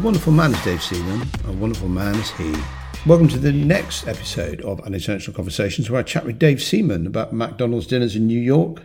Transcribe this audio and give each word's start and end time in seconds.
He's 0.00 0.04
a 0.04 0.06
wonderful 0.06 0.32
man, 0.32 0.54
is 0.54 0.64
Dave 0.64 0.82
Seaman. 0.82 1.28
A 1.46 1.52
wonderful 1.52 1.90
man 1.90 2.14
is 2.14 2.30
he. 2.30 2.54
Welcome 3.04 3.28
to 3.28 3.38
the 3.38 3.52
next 3.52 4.08
episode 4.08 4.62
of 4.62 4.80
Unintentional 4.80 5.36
Conversations, 5.36 5.90
where 5.90 6.00
I 6.00 6.02
chat 6.02 6.24
with 6.24 6.38
Dave 6.38 6.62
Seaman 6.62 7.06
about 7.06 7.34
McDonald's 7.34 7.86
dinners 7.86 8.16
in 8.16 8.26
New 8.26 8.40
York, 8.40 8.80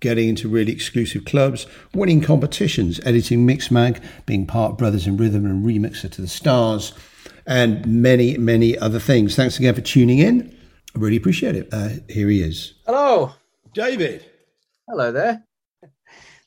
getting 0.00 0.30
into 0.30 0.48
really 0.48 0.72
exclusive 0.72 1.26
clubs, 1.26 1.66
winning 1.92 2.22
competitions, 2.22 3.00
editing 3.04 3.46
Mixmag, 3.46 4.02
being 4.24 4.46
part 4.46 4.78
Brothers 4.78 5.06
in 5.06 5.18
Rhythm 5.18 5.44
and 5.44 5.62
remixer 5.62 6.10
to 6.12 6.22
the 6.22 6.26
stars, 6.26 6.94
and 7.46 7.86
many, 7.86 8.38
many 8.38 8.78
other 8.78 8.98
things. 8.98 9.36
Thanks 9.36 9.58
again 9.58 9.74
for 9.74 9.82
tuning 9.82 10.20
in. 10.20 10.56
I 10.96 11.00
really 11.00 11.16
appreciate 11.16 11.54
it. 11.54 11.68
Uh, 11.70 11.90
here 12.08 12.30
he 12.30 12.40
is. 12.40 12.72
Hello. 12.86 13.34
David. 13.74 14.24
Hello 14.88 15.12
there. 15.12 15.44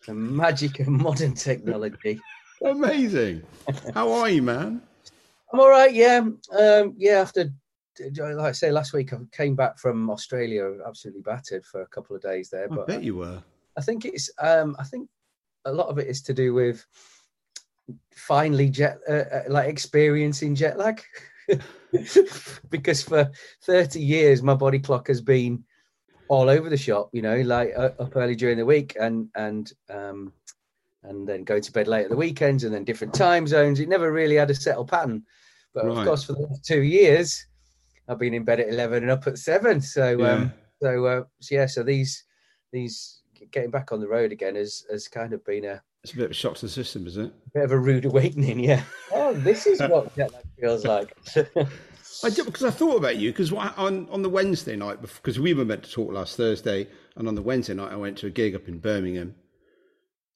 The 0.08 0.14
magic 0.14 0.80
of 0.80 0.88
modern 0.88 1.34
technology. 1.34 2.22
Amazing. 2.64 3.44
How 3.94 4.12
are 4.12 4.30
you, 4.30 4.42
man? 4.42 4.82
I'm 5.54 5.60
all 5.60 5.70
right. 5.70 5.94
Yeah. 5.94 6.28
Um, 6.58 6.96
yeah. 6.98 7.20
After, 7.20 7.52
like 8.00 8.38
I 8.38 8.52
say, 8.52 8.72
last 8.72 8.94
week 8.94 9.14
I 9.14 9.18
came 9.32 9.56
back 9.56 9.80
from 9.80 10.10
Australia, 10.10 10.78
absolutely 10.86 11.22
battered 11.22 11.66
for 11.66 11.82
a 11.82 11.88
couple 11.88 12.16
of 12.16 12.22
days 12.22 12.50
there. 12.50 12.66
I 12.66 12.76
but 12.76 12.88
bet 12.88 13.04
you 13.04 13.16
were. 13.18 13.44
I 13.78 13.82
think 13.82 14.06
it's. 14.06 14.30
Um, 14.40 14.76
I 14.80 14.84
think 14.84 15.10
a 15.66 15.72
lot 15.72 15.88
of 15.88 16.00
it 16.00 16.08
is 16.08 16.22
to 16.24 16.34
do 16.34 16.54
with 16.54 16.86
finally 18.14 18.70
jet, 18.70 19.00
uh, 19.08 19.14
uh, 19.14 19.44
like 19.50 19.70
experiencing 19.70 20.56
jet 20.56 20.78
lag, 20.78 21.02
because 22.70 23.04
for 23.04 23.32
30 23.64 24.02
years 24.02 24.42
my 24.42 24.54
body 24.54 24.80
clock 24.80 25.08
has 25.08 25.22
been 25.22 25.64
all 26.28 26.50
over 26.50 26.70
the 26.70 26.78
shop. 26.78 27.10
You 27.14 27.22
know, 27.22 27.40
like 27.42 27.72
uh, 27.78 27.92
up 28.00 28.16
early 28.16 28.36
during 28.36 28.58
the 28.58 28.66
week 28.66 28.98
and 29.00 29.30
and 29.36 29.72
um, 29.90 30.34
and 31.04 31.28
then 31.28 31.44
going 31.44 31.62
to 31.62 31.72
bed 31.72 31.88
late 31.88 32.06
at 32.06 32.10
the 32.10 32.18
weekends 32.18 32.64
and 32.64 32.74
then 32.74 32.84
different 32.84 33.14
time 33.14 33.48
zones. 33.48 33.80
It 33.80 33.90
never 33.90 34.12
really 34.12 34.36
had 34.36 34.50
a 34.50 34.56
settled 34.56 34.90
pattern. 34.90 35.24
But 35.74 35.86
Right. 35.86 35.98
of 35.98 36.06
course, 36.06 36.24
for 36.24 36.34
the 36.34 36.40
last 36.40 36.66
two 36.66 36.82
years, 36.82 37.46
I've 38.08 38.20
been 38.20 38.34
in 38.34 38.44
bed 38.44 38.60
at 38.60 38.70
eleven 38.70 39.04
and 39.04 39.12
up 39.12 39.28
at 39.28 39.38
seven. 39.38 39.82
So 39.82 40.18
Yeah. 40.20 40.34
um, 40.34 40.54
so, 40.82 41.06
uh, 41.06 41.24
so 41.40 41.56
yeah, 41.56 41.66
so 41.68 41.84
these 41.84 42.24
these 42.72 43.22
getting 43.52 43.72
back 43.72 43.92
on 43.92 44.00
the 44.00 44.08
road 44.08 44.32
again 44.32 44.56
has 44.56 44.86
has 44.92 45.08
kind 45.08 45.34
of 45.34 45.44
been 45.46 45.66
a 45.66 45.82
It's 46.04 46.14
a 46.14 46.16
bit 46.16 46.26
of 46.26 46.32
a 46.32 46.34
shock 46.34 46.56
to 46.56 46.66
the 46.66 46.72
system, 46.72 47.06
isn't 47.08 47.26
it? 47.28 47.34
A 47.48 47.50
bit 47.54 47.64
of 47.66 47.72
a 47.72 47.78
rude 47.80 48.06
awakening. 48.06 48.60
Yeah. 48.60 48.84
Oh, 49.12 49.34
this 49.34 49.66
is 49.68 49.80
what 49.82 50.16
jet 50.18 50.32
lag 50.34 50.44
feels 50.60 50.84
like. 50.86 51.16
I 52.24 52.30
did 52.30 52.46
because 52.46 52.64
I 52.64 52.72
thought 52.72 52.98
about 52.98 53.18
you 53.18 53.32
because 53.32 53.52
on 53.54 54.08
on 54.10 54.22
the 54.24 54.30
Wednesday 54.30 54.76
night 54.76 55.02
because 55.02 55.40
we 55.40 55.54
were 55.54 55.66
meant 55.66 55.84
to 55.84 55.92
talk 55.92 56.12
last 56.12 56.38
Thursday 56.38 56.88
and 57.16 57.28
on 57.28 57.36
the 57.36 57.42
Wednesday 57.42 57.74
night 57.76 57.92
I 57.92 57.96
went 57.98 58.18
to 58.20 58.28
a 58.28 58.30
gig 58.32 58.56
up 58.56 58.68
in 58.68 58.80
Birmingham 58.80 59.36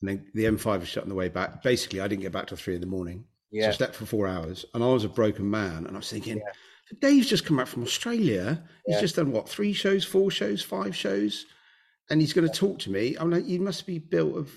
and 0.02 0.10
then 0.10 0.26
the 0.34 0.46
M5 0.46 0.80
was 0.80 0.88
shut 0.88 1.04
on 1.04 1.10
the 1.10 1.16
way 1.16 1.30
back. 1.30 1.62
Basically, 1.64 2.02
I 2.02 2.08
didn't 2.08 2.22
get 2.24 2.32
back 2.32 2.48
till 2.48 2.58
three 2.58 2.76
in 2.76 2.82
the 2.82 2.88
morning. 2.88 3.26
So 3.54 3.68
I 3.68 3.72
slept 3.72 3.96
for 3.96 4.06
four 4.06 4.28
hours 4.28 4.66
and 4.74 4.82
I 4.84 4.88
was 4.88 5.04
a 5.04 5.10
broken 5.10 5.50
man 5.50 5.86
and 5.86 5.96
I 5.96 6.00
was 6.00 6.10
thinking, 6.10 6.42
Dave's 7.02 7.28
just 7.30 7.46
come 7.46 7.58
back 7.58 7.68
from 7.68 7.84
Australia. 7.84 8.64
He's 8.86 8.96
Yeah. 8.96 9.02
just 9.02 9.18
done 9.18 9.32
what 9.32 9.50
three 9.50 9.74
shows, 9.74 10.06
four 10.06 10.32
shows, 10.32 10.62
five 10.64 10.96
shows, 10.96 11.46
and 12.10 12.22
he's 12.22 12.32
going 12.34 12.48
to 12.48 12.54
talk 12.54 12.80
to 12.80 12.92
me. 12.92 13.16
I'm 13.20 13.30
like, 13.30 13.46
you 13.46 13.60
must 13.60 13.86
be 13.86 14.00
built 14.00 14.38
of 14.38 14.50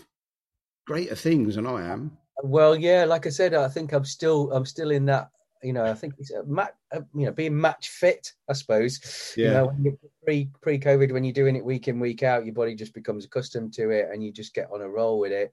greater 0.87 1.17
things 1.17 1.57
than 1.57 1.67
I 1.67 1.87
am. 1.93 2.17
Well, 2.43 2.77
yeah, 2.77 3.05
like 3.05 3.27
I 3.27 3.31
said, 3.31 3.53
I 3.55 3.69
think 3.69 3.93
I'm 3.93 4.05
still 4.05 4.53
I'm 4.53 4.65
still 4.67 4.91
in 4.93 5.07
that. 5.07 5.31
You 5.65 5.73
know, 5.73 5.85
I 5.87 5.95
think 5.95 6.15
it's 6.19 6.31
a 6.31 6.45
mat, 6.45 6.75
uh, 6.93 7.01
you 7.15 7.25
know, 7.27 7.33
being 7.33 7.59
match 7.59 7.89
fit. 7.89 8.33
I 8.49 8.53
suppose. 8.53 9.35
You 9.37 9.45
Yeah. 9.45 9.51
know, 9.53 9.73
you're 9.81 9.97
pre 10.25 10.51
pre 10.61 10.79
COVID, 10.79 11.11
when 11.13 11.25
you're 11.25 11.33
doing 11.33 11.57
it 11.57 11.65
week 11.65 11.89
in 11.89 11.99
week 11.99 12.23
out, 12.23 12.45
your 12.45 12.55
body 12.55 12.75
just 12.75 12.93
becomes 12.95 13.25
accustomed 13.25 13.73
to 13.75 13.91
it, 13.91 14.09
and 14.13 14.23
you 14.23 14.31
just 14.33 14.55
get 14.55 14.69
on 14.73 14.83
a 14.83 14.89
roll 14.89 15.19
with 15.19 15.33
it, 15.33 15.53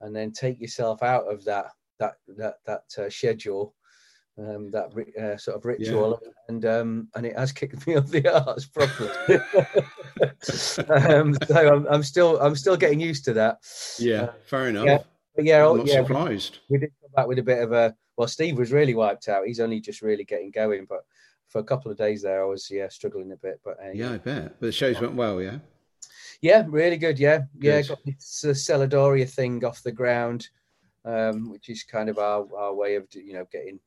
and 0.00 0.14
then 0.14 0.30
take 0.32 0.60
yourself 0.60 1.02
out 1.02 1.24
of 1.24 1.44
that 1.44 1.66
that 1.98 2.14
that 2.36 2.58
that 2.66 2.84
uh, 2.98 3.10
schedule. 3.10 3.74
Um, 4.38 4.70
that 4.70 4.92
uh, 5.20 5.36
sort 5.36 5.56
of 5.56 5.64
ritual, 5.64 6.20
and 6.48 6.64
um, 6.64 7.08
and 7.16 7.26
it 7.26 7.36
has 7.36 7.50
kicked 7.58 7.84
me 7.88 7.96
off 7.96 8.06
the 8.06 8.28
arse 8.28 8.66
properly. 8.66 9.10
um, 10.88 11.34
so 11.48 11.74
I'm, 11.74 11.86
I'm 11.88 12.02
still 12.04 12.38
I'm 12.40 12.54
still 12.54 12.76
getting 12.76 13.00
used 13.00 13.24
to 13.24 13.32
that. 13.32 13.58
Yeah, 13.98 14.30
fair 14.46 14.68
enough. 14.68 14.86
yeah, 14.86 14.98
But 15.34 15.44
yeah, 15.44 15.64
oh, 15.64 15.72
I'm 15.72 15.78
not 15.78 15.86
yeah, 15.88 16.02
we- 16.02 16.06
surprised. 16.06 16.58
we 16.68 16.78
did 16.78 16.92
come 17.00 17.10
back 17.16 17.26
with 17.26 17.40
a 17.40 17.42
bit 17.42 17.60
of 17.64 17.72
a 17.72 17.96
well 18.18 18.28
steve 18.28 18.58
was 18.58 18.72
really 18.72 18.94
wiped 18.94 19.28
out 19.28 19.46
he's 19.46 19.60
only 19.60 19.80
just 19.80 20.02
really 20.02 20.24
getting 20.24 20.50
going 20.50 20.84
but 20.86 21.06
for 21.48 21.60
a 21.60 21.64
couple 21.64 21.90
of 21.90 21.96
days 21.96 22.20
there 22.22 22.42
i 22.42 22.46
was 22.46 22.70
yeah 22.70 22.88
struggling 22.88 23.32
a 23.32 23.36
bit 23.36 23.58
but 23.64 23.78
uh, 23.82 23.90
Yeah, 23.94 24.12
I 24.12 24.18
bet. 24.18 24.60
But 24.60 24.66
the 24.66 24.72
shows 24.72 25.00
went 25.00 25.14
well, 25.14 25.40
yeah. 25.40 25.58
yeah 26.42 26.64
really 26.68 26.98
good 26.98 27.18
yeah 27.18 27.42
yeah 27.58 27.80
Good. 27.80 27.88
got 27.88 28.04
this 28.04 28.44
uh, 28.44 28.48
celadoria 28.48 29.26
thing 29.26 29.64
off 29.64 29.82
the 29.82 29.92
ground 29.92 30.48
um 31.06 31.48
which 31.50 31.70
is 31.70 31.84
kind 31.84 32.10
of 32.10 32.18
our, 32.18 32.46
our 32.54 32.74
way 32.74 32.96
of 32.96 33.06
you 33.14 33.32
know 33.32 33.46
getting 33.50 33.78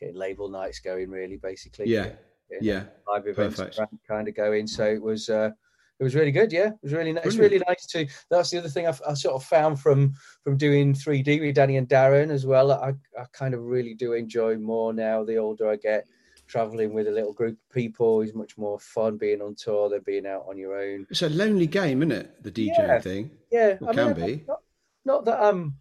getting 0.00 0.16
label 0.16 0.48
nights 0.48 0.78
going 0.80 1.10
really 1.10 1.36
basically 1.36 1.88
Yeah, 1.88 2.10
Getting 2.48 2.68
yeah. 2.68 2.84
live 3.08 3.26
events 3.26 3.56
Perfect. 3.58 3.80
kind 4.06 4.28
of 4.28 4.34
going. 4.36 4.66
So 4.68 4.84
it 4.86 5.02
was 5.02 5.28
uh, 5.28 5.50
it 5.98 6.04
was 6.04 6.14
really 6.14 6.32
good. 6.32 6.52
Yeah, 6.52 6.68
it 6.68 6.78
was 6.82 6.92
really 6.92 7.12
nice. 7.12 7.26
It's 7.26 7.36
really 7.36 7.60
nice 7.66 7.86
to. 7.86 8.06
That's 8.30 8.50
the 8.50 8.58
other 8.58 8.68
thing 8.68 8.86
I've, 8.86 9.00
I 9.08 9.14
sort 9.14 9.34
of 9.34 9.44
found 9.44 9.80
from 9.80 10.14
from 10.44 10.56
doing 10.56 10.92
3D 10.92 11.40
with 11.40 11.54
Danny 11.54 11.76
and 11.78 11.88
Darren 11.88 12.30
as 12.30 12.44
well. 12.44 12.70
I 12.72 12.90
I 13.18 13.24
kind 13.32 13.54
of 13.54 13.62
really 13.62 13.94
do 13.94 14.12
enjoy 14.12 14.56
more 14.58 14.92
now. 14.92 15.24
The 15.24 15.36
older 15.36 15.68
I 15.70 15.76
get, 15.76 16.06
traveling 16.46 16.92
with 16.92 17.08
a 17.08 17.10
little 17.10 17.32
group 17.32 17.54
of 17.54 17.74
people 17.74 18.20
is 18.20 18.34
much 18.34 18.58
more 18.58 18.78
fun. 18.78 19.16
Being 19.16 19.40
on 19.40 19.54
tour 19.54 19.88
than 19.88 20.02
being 20.04 20.26
out 20.26 20.44
on 20.48 20.58
your 20.58 20.78
own. 20.78 21.06
It's 21.10 21.22
a 21.22 21.30
lonely 21.30 21.66
game, 21.66 22.02
isn't 22.02 22.12
it? 22.12 22.42
The 22.42 22.50
DJ 22.52 22.72
Yeah. 22.76 23.00
thing. 23.00 23.30
Yeah, 23.50 23.68
It 23.80 23.92
can 23.92 24.14
be. 24.14 24.44
Not, 24.46 24.60
not 25.04 25.24
that 25.24 25.42
I'm. 25.42 25.76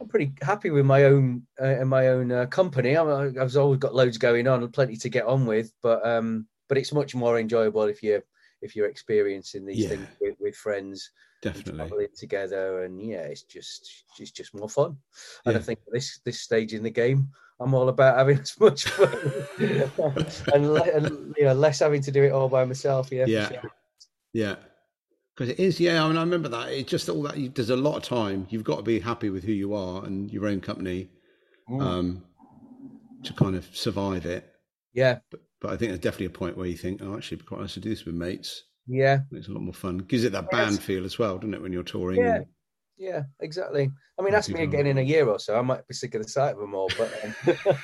I'm 0.00 0.08
pretty 0.08 0.32
happy 0.40 0.70
with 0.70 0.86
my 0.86 1.04
own 1.04 1.46
uh, 1.60 1.66
in 1.66 1.86
my 1.86 2.08
own 2.08 2.32
uh, 2.32 2.46
company. 2.46 2.96
I'm, 2.96 3.38
I've 3.38 3.54
always 3.56 3.78
got 3.78 3.94
loads 3.94 4.16
going 4.16 4.48
on 4.48 4.62
and 4.62 4.72
plenty 4.72 4.96
to 4.96 5.08
get 5.10 5.26
on 5.26 5.44
with, 5.44 5.74
but 5.82 6.04
um, 6.06 6.46
but 6.70 6.78
it's 6.78 6.92
much 6.92 7.14
more 7.14 7.38
enjoyable 7.38 7.82
if 7.82 8.02
you 8.02 8.22
if 8.62 8.74
you're 8.76 8.88
experiencing 8.88 9.64
these 9.66 9.78
Yeah. 9.78 9.88
things 9.90 10.08
with, 10.20 10.34
with 10.40 10.54
friends, 10.56 11.10
Definitely. 11.42 12.08
together, 12.16 12.84
and 12.84 13.00
yeah, 13.02 13.22
it's 13.22 13.42
just 13.42 14.04
it's 14.18 14.30
just 14.30 14.54
more 14.54 14.68
fun. 14.68 14.96
And 15.46 15.56
I 15.56 15.60
think 15.60 15.78
this 15.90 16.20
this 16.24 16.40
stage 16.40 16.74
in 16.74 16.82
the 16.82 16.90
game, 16.90 17.28
I'm 17.60 17.72
all 17.74 17.88
about 17.88 18.18
having 18.18 18.38
as 18.38 18.58
much 18.60 18.84
fun 18.84 19.18
and, 20.54 20.74
le- 20.74 20.82
and 20.92 21.34
you 21.36 21.44
know 21.44 21.54
less 21.54 21.78
having 21.80 22.02
to 22.02 22.10
do 22.12 22.22
it 22.24 22.32
all 22.32 22.48
by 22.48 22.64
myself. 22.64 23.10
Yeah, 23.10 23.24
Yeah. 23.26 23.48
sure. 23.48 23.72
Yeah. 24.32 24.56
Because 25.34 25.48
it 25.54 25.58
is, 25.60 25.80
yeah. 25.80 26.04
I 26.04 26.08
mean, 26.08 26.18
I 26.18 26.20
remember 26.20 26.50
that. 26.50 26.68
It's 26.72 26.90
just 26.90 27.08
all 27.08 27.22
that. 27.22 27.38
You, 27.38 27.48
there's 27.48 27.70
a 27.70 27.76
lot 27.76 27.96
of 27.96 28.02
time. 28.02 28.46
You've 28.50 28.64
got 28.64 28.76
to 28.76 28.82
be 28.82 29.00
happy 29.00 29.30
with 29.30 29.42
who 29.44 29.52
you 29.52 29.72
are 29.72 30.04
and 30.04 30.30
your 30.30 30.46
own 30.46 30.60
company 30.60 31.08
Mm. 31.70 31.80
um, 31.82 32.24
to 33.22 33.32
kind 33.34 33.54
of 33.54 33.64
survive 33.72 34.26
it. 34.26 34.44
yeah, 34.92 35.20
But 35.30 35.40
I 35.64 35.76
think 35.76 35.90
there's 35.90 35.98
definitely 35.98 36.26
a 36.26 36.30
point 36.30 36.56
where 36.56 36.66
you 36.66 36.76
think, 36.76 37.00
oh, 37.02 37.16
actually, 37.16 37.36
it'd 37.36 37.46
be 37.46 37.48
quite 37.48 37.60
nice 37.60 37.74
to 37.74 37.80
do 37.80 37.90
this 37.90 38.04
with 38.04 38.14
mates. 38.14 38.64
yeah. 38.86 39.20
It's 39.32 39.48
a 39.48 39.52
lot 39.52 39.62
more 39.62 39.74
fun. 39.74 39.98
Gives 39.98 40.24
it 40.24 40.32
that 40.32 40.48
Yes. 40.50 40.70
band 40.70 40.82
feel 40.82 41.04
as 41.04 41.18
well, 41.18 41.36
doesn't 41.36 41.54
it, 41.54 41.60
when 41.62 41.72
you're 41.72 41.82
touring? 41.82 42.20
Yeah, 42.20 42.36
and- 42.36 42.46
yeah, 42.96 43.22
exactly. 43.40 43.90
I 44.18 44.22
mean, 44.22 44.34
ask 44.34 44.50
me 44.50 44.62
again 44.62 44.86
in 44.86 44.98
a 44.98 45.02
year 45.02 45.26
or 45.28 45.38
so. 45.38 45.58
I 45.58 45.62
might 45.62 45.86
be 45.88 45.94
sick 45.94 46.14
of 46.14 46.22
the 46.22 46.28
sight 46.28 46.54
of 46.54 46.58
them 46.60 46.74
all, 46.74 46.90
but 46.98 47.12
um, 47.24 47.76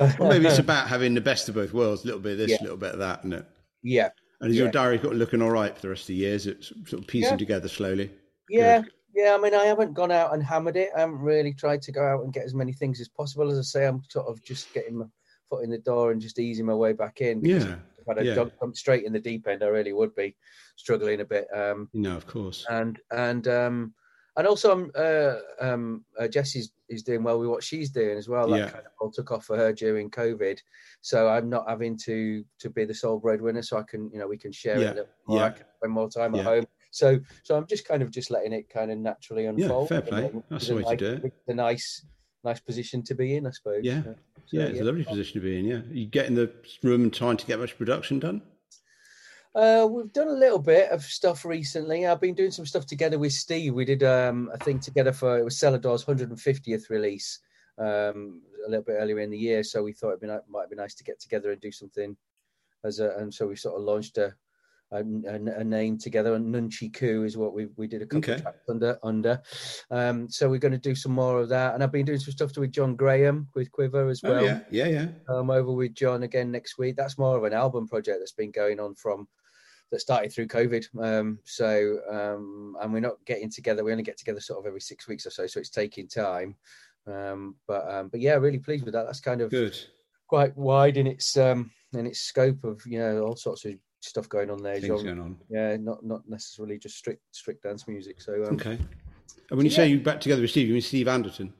Or 0.18 0.28
maybe 0.28 0.46
it's 0.46 0.58
about 0.68 0.88
having 0.88 1.14
the 1.14 1.20
best 1.20 1.48
of 1.48 1.54
both 1.54 1.72
worlds. 1.72 2.02
A 2.02 2.06
little 2.06 2.20
bit 2.20 2.32
of 2.32 2.38
this, 2.38 2.48
a 2.48 2.54
Yeah. 2.54 2.62
little 2.62 2.76
bit 2.76 2.92
of 2.92 2.98
that, 2.98 3.20
isn't 3.20 3.32
it? 3.32 3.46
yeah, 3.82 4.08
And 4.40 4.50
is 4.50 4.56
your 4.56 4.66
Yeah. 4.66 4.72
diary 4.72 4.98
got 4.98 5.14
looking 5.14 5.40
all 5.42 5.50
right 5.50 5.74
for 5.74 5.82
the 5.82 5.88
rest 5.90 6.02
of 6.02 6.06
the 6.08 6.14
years? 6.14 6.46
It's 6.46 6.68
sort 6.68 6.94
of 7.02 7.06
piecing 7.06 7.32
Yeah. 7.32 7.36
together 7.36 7.68
slowly. 7.68 8.10
yeah, 8.50 8.82
yeah. 9.14 9.34
I 9.34 9.38
mean, 9.42 9.54
I 9.54 9.64
haven't 9.64 9.92
gone 9.94 10.10
out 10.10 10.32
and 10.34 10.42
hammered 10.42 10.76
it. 10.76 10.90
I 10.96 11.00
haven't 11.00 11.18
really 11.20 11.52
tried 11.54 11.82
to 11.82 11.92
go 11.92 12.02
out 12.04 12.24
and 12.24 12.32
get 12.32 12.44
as 12.44 12.54
many 12.54 12.72
things 12.72 13.00
as 13.00 13.08
possible. 13.08 13.50
As 13.50 13.58
I 13.58 13.62
say, 13.62 13.86
I'm 13.86 14.02
sort 14.10 14.26
of 14.26 14.42
just 14.42 14.72
getting 14.74 14.96
my 14.98 15.04
foot 15.48 15.64
in 15.64 15.70
the 15.70 15.78
door 15.78 16.12
and 16.12 16.20
just 16.20 16.38
easing 16.38 16.66
my 16.66 16.74
way 16.74 16.92
back 16.92 17.20
in. 17.20 17.44
Yeah. 17.44 17.76
If 17.98 18.08
I'd 18.08 18.24
yeah. 18.24 18.34
jumped 18.34 18.76
straight 18.76 19.04
in 19.04 19.12
the 19.12 19.20
deep 19.20 19.46
end, 19.46 19.62
I 19.62 19.68
really 19.68 19.92
would 19.92 20.14
be 20.14 20.36
struggling 20.76 21.20
a 21.20 21.24
bit. 21.24 21.46
Um, 21.54 21.88
No, 21.94 22.16
of 22.16 22.26
course. 22.26 22.66
and 22.68 22.98
and 23.10 23.48
um, 23.48 23.94
and 24.36 24.46
also, 24.48 24.72
um, 24.72 24.90
uh, 24.96 25.36
um, 25.60 26.04
uh, 26.18 26.26
Jesse's 26.26 26.72
is 26.88 27.02
doing 27.04 27.22
well 27.22 27.38
with 27.38 27.48
what 27.48 27.62
she's 27.62 27.90
doing 27.90 28.18
as 28.18 28.28
well. 28.28 28.48
That 28.48 28.58
Yeah. 28.58 28.68
kind 28.70 28.84
of 28.84 28.92
all 29.00 29.10
took 29.10 29.30
off 29.30 29.44
for 29.46 29.56
her 29.56 29.72
during 29.72 30.10
COVID, 30.10 30.58
so 31.00 31.28
I'm 31.28 31.48
not 31.48 31.68
having 31.68 31.96
to 32.04 32.44
to 32.58 32.68
be 32.70 32.84
the 32.84 32.94
sole 32.94 33.18
breadwinner. 33.18 33.62
So 33.62 33.78
I 33.78 33.84
can, 33.84 34.10
you 34.12 34.18
know, 34.18 34.26
we 34.26 34.36
can 34.36 34.52
share 34.52 34.78
Yeah, 34.78 34.90
it 34.90 35.08
more. 35.26 35.38
I 35.38 35.42
yeah. 35.46 35.50
can 35.50 35.66
spend 35.78 35.92
more 35.92 36.10
time 36.10 36.34
Yeah. 36.34 36.40
at 36.40 36.46
home. 36.46 36.66
So 36.90 37.18
so 37.42 37.56
I'm 37.56 37.66
just 37.66 37.86
kind 37.88 38.02
of 38.02 38.10
just 38.10 38.30
letting 38.30 38.52
it 38.52 38.68
kind 38.68 38.90
of 38.90 38.98
naturally 38.98 39.46
unfold. 39.46 39.90
Yeah, 39.90 40.00
fair 40.00 40.02
play. 40.02 40.42
That's 40.50 40.68
the 40.68 40.76
way 40.76 40.82
to 40.82 40.96
do 40.96 41.12
it. 41.12 41.24
It's 41.24 41.48
a 41.48 41.54
nice 41.54 42.04
nice 42.42 42.60
position 42.60 43.02
to 43.04 43.14
be 43.14 43.36
in, 43.36 43.46
I 43.46 43.50
suppose. 43.50 43.84
Yeah. 43.84 44.02
Yeah, 44.50 44.64
it's 44.64 44.80
a 44.80 44.84
lovely 44.84 45.04
position 45.04 45.40
to 45.40 45.44
be 45.44 45.58
in. 45.58 45.64
Yeah, 45.64 45.80
you 45.90 46.06
get 46.06 46.26
in 46.26 46.34
the 46.34 46.50
room 46.82 47.02
and 47.02 47.12
trying 47.12 47.36
to 47.36 47.46
get 47.46 47.58
much 47.58 47.76
production 47.76 48.18
done. 48.18 48.42
Uh, 49.54 49.86
we've 49.88 50.12
done 50.12 50.28
a 50.28 50.32
little 50.32 50.58
bit 50.58 50.90
of 50.90 51.02
stuff 51.02 51.44
recently. 51.44 52.06
I've 52.06 52.20
been 52.20 52.34
doing 52.34 52.50
some 52.50 52.66
stuff 52.66 52.86
together 52.86 53.18
with 53.18 53.32
Steve. 53.32 53.74
We 53.74 53.84
did 53.84 54.02
um, 54.02 54.50
a 54.52 54.58
thing 54.58 54.80
together 54.80 55.12
for 55.12 55.38
it 55.38 55.44
was 55.44 55.56
Selador's 55.56 56.04
150th 56.04 56.90
release 56.90 57.38
um, 57.78 58.42
a 58.66 58.70
little 58.70 58.84
bit 58.84 58.96
earlier 58.98 59.20
in 59.20 59.30
the 59.30 59.38
year. 59.38 59.62
So 59.62 59.82
we 59.84 59.92
thought 59.92 60.20
ni- 60.22 60.36
might 60.48 60.70
be 60.70 60.76
nice 60.76 60.94
to 60.96 61.04
get 61.04 61.20
together 61.20 61.52
and 61.52 61.60
do 61.60 61.70
something 61.70 62.16
as 62.84 62.98
a, 62.98 63.16
and 63.18 63.32
so 63.32 63.46
we 63.46 63.54
sort 63.54 63.76
of 63.76 63.82
launched 63.82 64.18
a, 64.18 64.34
a, 64.94 65.04
a, 65.28 65.60
a 65.60 65.64
name 65.64 65.98
together. 65.98 66.34
And 66.34 66.54
Nunchi 66.54 66.92
Ku 66.92 67.24
is 67.24 67.36
what 67.36 67.54
we 67.54 67.66
we 67.76 67.86
did 67.86 68.02
a 68.02 68.06
couple 68.06 68.18
Okay. 68.18 68.34
of 68.34 68.42
tracks 68.42 68.68
under 68.68 68.98
under. 69.02 69.42
Um, 69.90 70.28
so 70.30 70.48
we're 70.48 70.58
going 70.58 70.72
to 70.72 70.78
do 70.78 70.94
some 70.94 71.12
more 71.12 71.40
of 71.40 71.48
that. 71.50 71.74
And 71.74 71.82
I've 71.82 71.92
been 71.92 72.06
doing 72.06 72.18
some 72.18 72.32
stuff 72.32 72.56
with 72.56 72.72
John 72.72 72.96
Graham 72.96 73.48
with 73.54 73.70
Quivver 73.72 74.08
as 74.08 74.22
well. 74.22 74.42
oh 74.42 74.46
yeah, 74.46 74.60
yeah, 74.70 74.86
yeah. 74.88 75.06
I'm 75.28 75.50
over 75.50 75.72
with 75.72 75.94
John 75.94 76.22
again 76.22 76.50
next 76.50 76.78
week. 76.78 76.96
That's 76.96 77.18
more 77.18 77.36
of 77.36 77.44
an 77.44 77.52
album 77.52 77.88
project 77.88 78.18
that's 78.20 78.32
been 78.32 78.50
going 78.50 78.80
on 78.80 78.94
from 78.94 79.26
that 79.90 80.00
started 80.00 80.32
through 80.32 80.48
COVID. 80.48 80.86
Um, 81.00 81.38
so 81.44 81.98
um, 82.10 82.76
and 82.80 82.92
we're 82.92 83.00
not 83.00 83.24
getting 83.26 83.50
together. 83.50 83.84
We 83.84 83.92
only 83.92 84.02
get 84.04 84.18
together 84.18 84.40
sort 84.40 84.60
of 84.60 84.66
every 84.66 84.80
six 84.80 85.06
weeks 85.08 85.26
or 85.26 85.30
so. 85.30 85.46
So 85.46 85.60
it's 85.60 85.70
taking 85.70 86.08
time. 86.08 86.56
Um, 87.06 87.56
but 87.68 87.88
um, 87.92 88.08
but 88.08 88.20
yeah, 88.20 88.34
really 88.34 88.58
pleased 88.58 88.84
with 88.84 88.94
that. 88.94 89.04
That's 89.04 89.20
kind 89.20 89.40
of 89.40 89.50
Good. 89.50 89.76
quite 90.26 90.56
wide 90.56 90.96
in 90.96 91.06
its 91.06 91.36
um, 91.36 91.70
in 91.92 92.06
its 92.06 92.20
scope 92.20 92.64
of 92.64 92.80
you 92.86 92.98
know 92.98 93.22
all 93.22 93.36
sorts 93.36 93.64
of 93.66 93.74
stuff 94.08 94.28
going 94.28 94.50
on 94.50 94.62
there. 94.62 94.74
Things 94.74 94.86
Genre. 94.86 95.04
going 95.04 95.20
on. 95.20 95.36
Yeah, 95.48 95.76
not 95.76 96.04
not 96.04 96.28
necessarily 96.28 96.78
just 96.78 96.96
strict 96.96 97.22
strict 97.32 97.62
dance 97.62 97.86
music. 97.88 98.20
So 98.20 98.44
um, 98.44 98.54
Okay. 98.54 98.78
And 99.50 99.56
when 99.58 99.66
you 99.66 99.70
say 99.70 99.88
you 99.88 100.00
back 100.00 100.20
together 100.20 100.40
with 100.42 100.50
Steve, 100.50 100.68
you 100.68 100.74
mean 100.74 100.82
Steve 100.82 101.08
Anderson? 101.08 101.52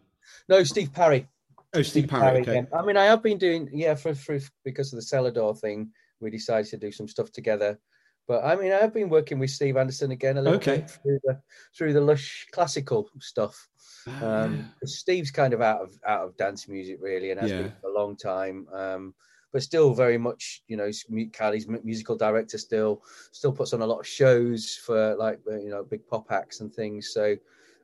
no, 0.48 0.62
Steve 0.64 0.92
Parry. 0.92 1.28
Oh, 1.74 1.82
Steve 1.82 2.08
Parry. 2.08 2.40
Okay. 2.40 2.52
again. 2.52 2.68
I 2.72 2.82
mean, 2.84 2.96
I 2.96 3.04
have 3.04 3.22
been 3.22 3.38
doing 3.38 3.68
yeah 3.72 3.94
for, 3.94 4.14
for 4.14 4.38
because 4.64 4.92
of 4.92 4.98
the 4.98 5.04
Selador 5.04 5.58
thing. 5.58 5.90
We 6.20 6.30
decided 6.30 6.70
to 6.70 6.76
do 6.78 6.92
some 6.92 7.08
stuff 7.08 7.30
together. 7.32 7.78
But 8.26 8.42
I 8.44 8.56
mean, 8.56 8.72
I 8.72 8.76
have 8.76 8.94
been 8.94 9.10
working 9.10 9.38
with 9.38 9.50
Steve 9.50 9.76
Anderson 9.76 10.12
again 10.12 10.38
a 10.38 10.42
little 10.42 10.56
Okay. 10.56 10.78
bit 10.78 10.90
through 11.02 11.18
the 11.24 11.40
through 11.76 11.92
the 11.92 12.00
lush 12.00 12.46
classical 12.52 13.10
stuff. 13.20 13.68
Ah, 14.08 14.44
Um, 14.44 14.72
Steve's 14.84 15.30
kind 15.30 15.52
of 15.52 15.60
out 15.60 15.82
of 15.82 15.92
out 16.06 16.22
of 16.24 16.36
dance 16.36 16.66
music 16.68 16.98
really, 17.00 17.32
and 17.32 17.40
has 17.40 17.50
Yeah. 17.50 17.58
been 17.62 17.72
for 17.80 17.90
a 17.90 17.94
long 17.94 18.16
time. 18.16 18.66
Um, 18.72 19.14
but 19.54 19.62
still 19.62 19.94
very 19.94 20.18
much, 20.18 20.64
you 20.66 20.76
know, 20.76 20.88
Kylie's 20.88 21.68
musical 21.84 22.16
director. 22.16 22.58
Still, 22.58 23.04
still 23.30 23.52
puts 23.52 23.72
on 23.72 23.82
a 23.82 23.86
lot 23.86 24.00
of 24.00 24.06
shows 24.06 24.74
for 24.84 25.14
like 25.14 25.38
uh, 25.48 25.60
you 25.60 25.70
know 25.70 25.84
big 25.84 26.04
pop 26.08 26.32
acts 26.32 26.60
and 26.60 26.74
things. 26.74 27.10
So, 27.14 27.36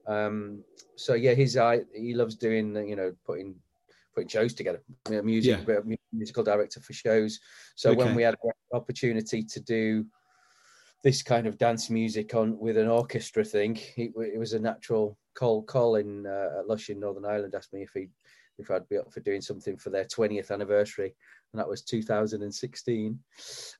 um, 0.08 0.64
so 0.96 1.14
yeah, 1.14 1.32
his 1.32 1.56
eye 1.56 1.82
he 1.94 2.12
loves 2.12 2.34
doing 2.34 2.74
you 2.88 2.96
know 2.96 3.14
putting 3.24 3.54
putting 4.12 4.28
shows 4.28 4.52
together. 4.52 4.82
You 5.08 5.16
know, 5.16 5.22
music, 5.22 5.58
Yeah. 5.58 5.64
bit 5.64 5.78
of 5.78 5.86
mu- 5.86 5.96
musical 6.12 6.42
director 6.42 6.80
for 6.80 6.92
shows. 6.92 7.38
So 7.76 7.90
Okay. 7.90 7.98
when 7.98 8.16
we 8.16 8.24
had 8.24 8.34
the 8.42 8.76
opportunity 8.76 9.44
to 9.44 9.60
do 9.60 10.06
this 11.04 11.22
kind 11.22 11.46
of 11.46 11.56
dance 11.56 11.88
music 11.88 12.34
on 12.34 12.58
with 12.58 12.78
an 12.78 12.88
orchestra 12.88 13.44
thing, 13.44 13.78
it, 13.96 14.10
it 14.16 14.38
was 14.40 14.54
a 14.54 14.58
natural 14.58 15.16
call. 15.34 15.62
Colin 15.62 16.26
uh, 16.26 16.58
at 16.58 16.66
Lush 16.66 16.90
in 16.90 16.98
Northern 16.98 17.24
Ireland 17.24 17.54
asked 17.54 17.72
me 17.72 17.82
if 17.82 17.92
he 17.94 18.08
if 18.60 18.70
I'd 18.70 18.88
be 18.88 18.98
up 18.98 19.12
for 19.12 19.20
doing 19.20 19.40
something 19.40 19.76
for 19.76 19.90
their 19.90 20.04
20th 20.04 20.50
anniversary, 20.50 21.14
and 21.52 21.60
that 21.60 21.68
was 21.68 21.82
2016. 21.82 23.18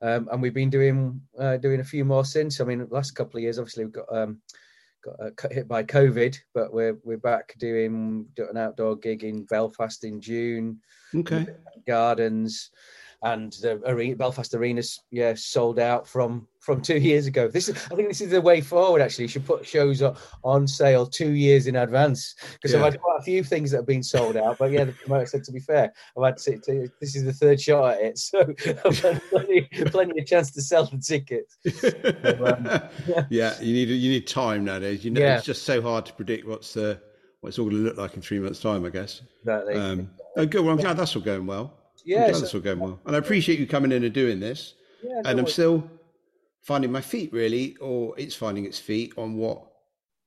Um, 0.02 0.28
and 0.30 0.42
we've 0.42 0.54
been 0.54 0.70
doing 0.70 1.20
uh, 1.38 1.56
doing 1.56 1.80
a 1.80 1.84
few 1.84 2.04
more 2.04 2.24
since. 2.24 2.60
I 2.60 2.64
mean, 2.64 2.80
the 2.80 2.86
last 2.90 3.12
couple 3.12 3.38
of 3.38 3.42
years, 3.42 3.58
obviously, 3.58 3.84
we've 3.84 3.92
got 3.92 4.16
um, 4.16 4.40
got 5.04 5.20
uh, 5.20 5.30
cut- 5.36 5.52
hit 5.52 5.68
by 5.68 5.82
COVID, 5.82 6.36
but 6.54 6.72
we're 6.72 6.98
we're 7.04 7.18
back 7.18 7.54
doing, 7.58 8.26
doing 8.34 8.50
an 8.50 8.56
outdoor 8.56 8.96
gig 8.96 9.24
in 9.24 9.44
Belfast 9.44 10.04
in 10.04 10.20
June. 10.20 10.80
Okay. 11.14 11.46
Gardens, 11.86 12.70
and 13.22 13.52
the 13.54 13.80
arena, 13.86 14.16
Belfast 14.16 14.54
Arena's 14.54 15.00
yeah 15.10 15.34
sold 15.36 15.78
out 15.78 16.06
from 16.08 16.46
from 16.60 16.80
two 16.80 16.98
years 17.10 17.26
ago. 17.26 17.48
This 17.48 17.68
is, 17.68 17.76
I 17.90 17.94
think 17.94 18.08
this 18.08 18.20
is 18.20 18.30
the 18.30 18.40
way 18.40 18.60
forward. 18.60 19.00
Actually, 19.02 19.24
you 19.24 19.28
should 19.28 19.46
put 19.46 19.66
shows 19.66 20.02
on, 20.02 20.16
on 20.44 20.66
sale 20.68 21.06
two 21.06 21.30
years 21.32 21.66
in 21.66 21.76
advance 21.76 22.34
because 22.54 22.72
Yeah. 22.72 22.78
I've 22.84 22.92
had 22.92 23.00
quite 23.00 23.18
a 23.20 23.22
few 23.22 23.42
things 23.44 23.70
that 23.70 23.78
have 23.78 23.86
been 23.86 24.02
sold 24.02 24.36
out. 24.36 24.58
But 24.58 24.70
yeah, 24.72 24.84
the 24.84 24.92
promoter 24.92 25.26
said 25.26 25.44
to 25.44 25.52
be 25.52 25.60
fair, 25.60 25.92
I've 26.16 26.24
had 26.24 26.36
to, 26.38 26.58
to 26.58 26.88
this 27.00 27.14
is 27.16 27.24
the 27.24 27.32
third 27.32 27.60
shot 27.60 27.94
at 27.94 28.00
it, 28.00 28.18
so 28.26 28.40
I've 28.84 28.98
had 28.98 29.22
plenty, 29.30 29.62
plenty 29.86 30.20
of 30.20 30.26
chance 30.26 30.50
to 30.52 30.62
sell 30.62 30.84
the 30.86 30.98
tickets. 30.98 31.56
um, 32.44 33.26
yeah, 33.30 33.58
you 33.60 33.72
need 33.74 33.88
you 33.88 34.10
need 34.10 34.26
time 34.26 34.64
nowadays. 34.64 35.04
You 35.04 35.10
know, 35.12 35.20
Yeah. 35.20 35.36
it's 35.36 35.46
just 35.46 35.62
so 35.64 35.80
hard 35.82 36.06
to 36.06 36.12
predict 36.12 36.46
what's 36.46 36.76
uh, 36.76 36.96
what 37.40 37.48
it's 37.48 37.58
all 37.58 37.66
going 37.66 37.76
to 37.76 37.82
look 37.82 37.96
like 37.96 38.14
in 38.14 38.22
three 38.22 38.38
months' 38.38 38.60
time. 38.60 38.84
I 38.84 38.90
guess. 38.90 39.22
Exactly. 39.40 39.74
Um, 39.74 40.10
oh, 40.36 40.46
good. 40.46 40.62
Well, 40.62 40.74
I'm 40.74 40.80
glad 40.80 40.96
that's 40.96 41.16
all 41.16 41.22
going 41.22 41.46
well. 41.46 41.74
I'm 42.04 42.10
yeah, 42.10 42.18
glad 42.26 42.34
so- 42.34 42.40
that's 42.40 42.54
all 42.54 42.60
going 42.60 42.78
well, 42.80 42.98
and 43.06 43.14
I 43.16 43.18
appreciate 43.18 43.58
you 43.58 43.66
coming 43.66 43.92
in 43.92 44.04
and 44.04 44.12
doing 44.14 44.40
this. 44.40 44.74
yeah, 45.02 45.16
and 45.18 45.24
no, 45.24 45.30
I'm 45.30 45.38
it's- 45.40 45.52
still 45.52 45.88
finding 46.62 46.92
my 46.92 47.00
feet 47.00 47.32
really, 47.32 47.76
or 47.78 48.14
it's 48.18 48.34
finding 48.34 48.64
its 48.66 48.78
feet 48.78 49.12
on 49.16 49.36
what 49.36 49.62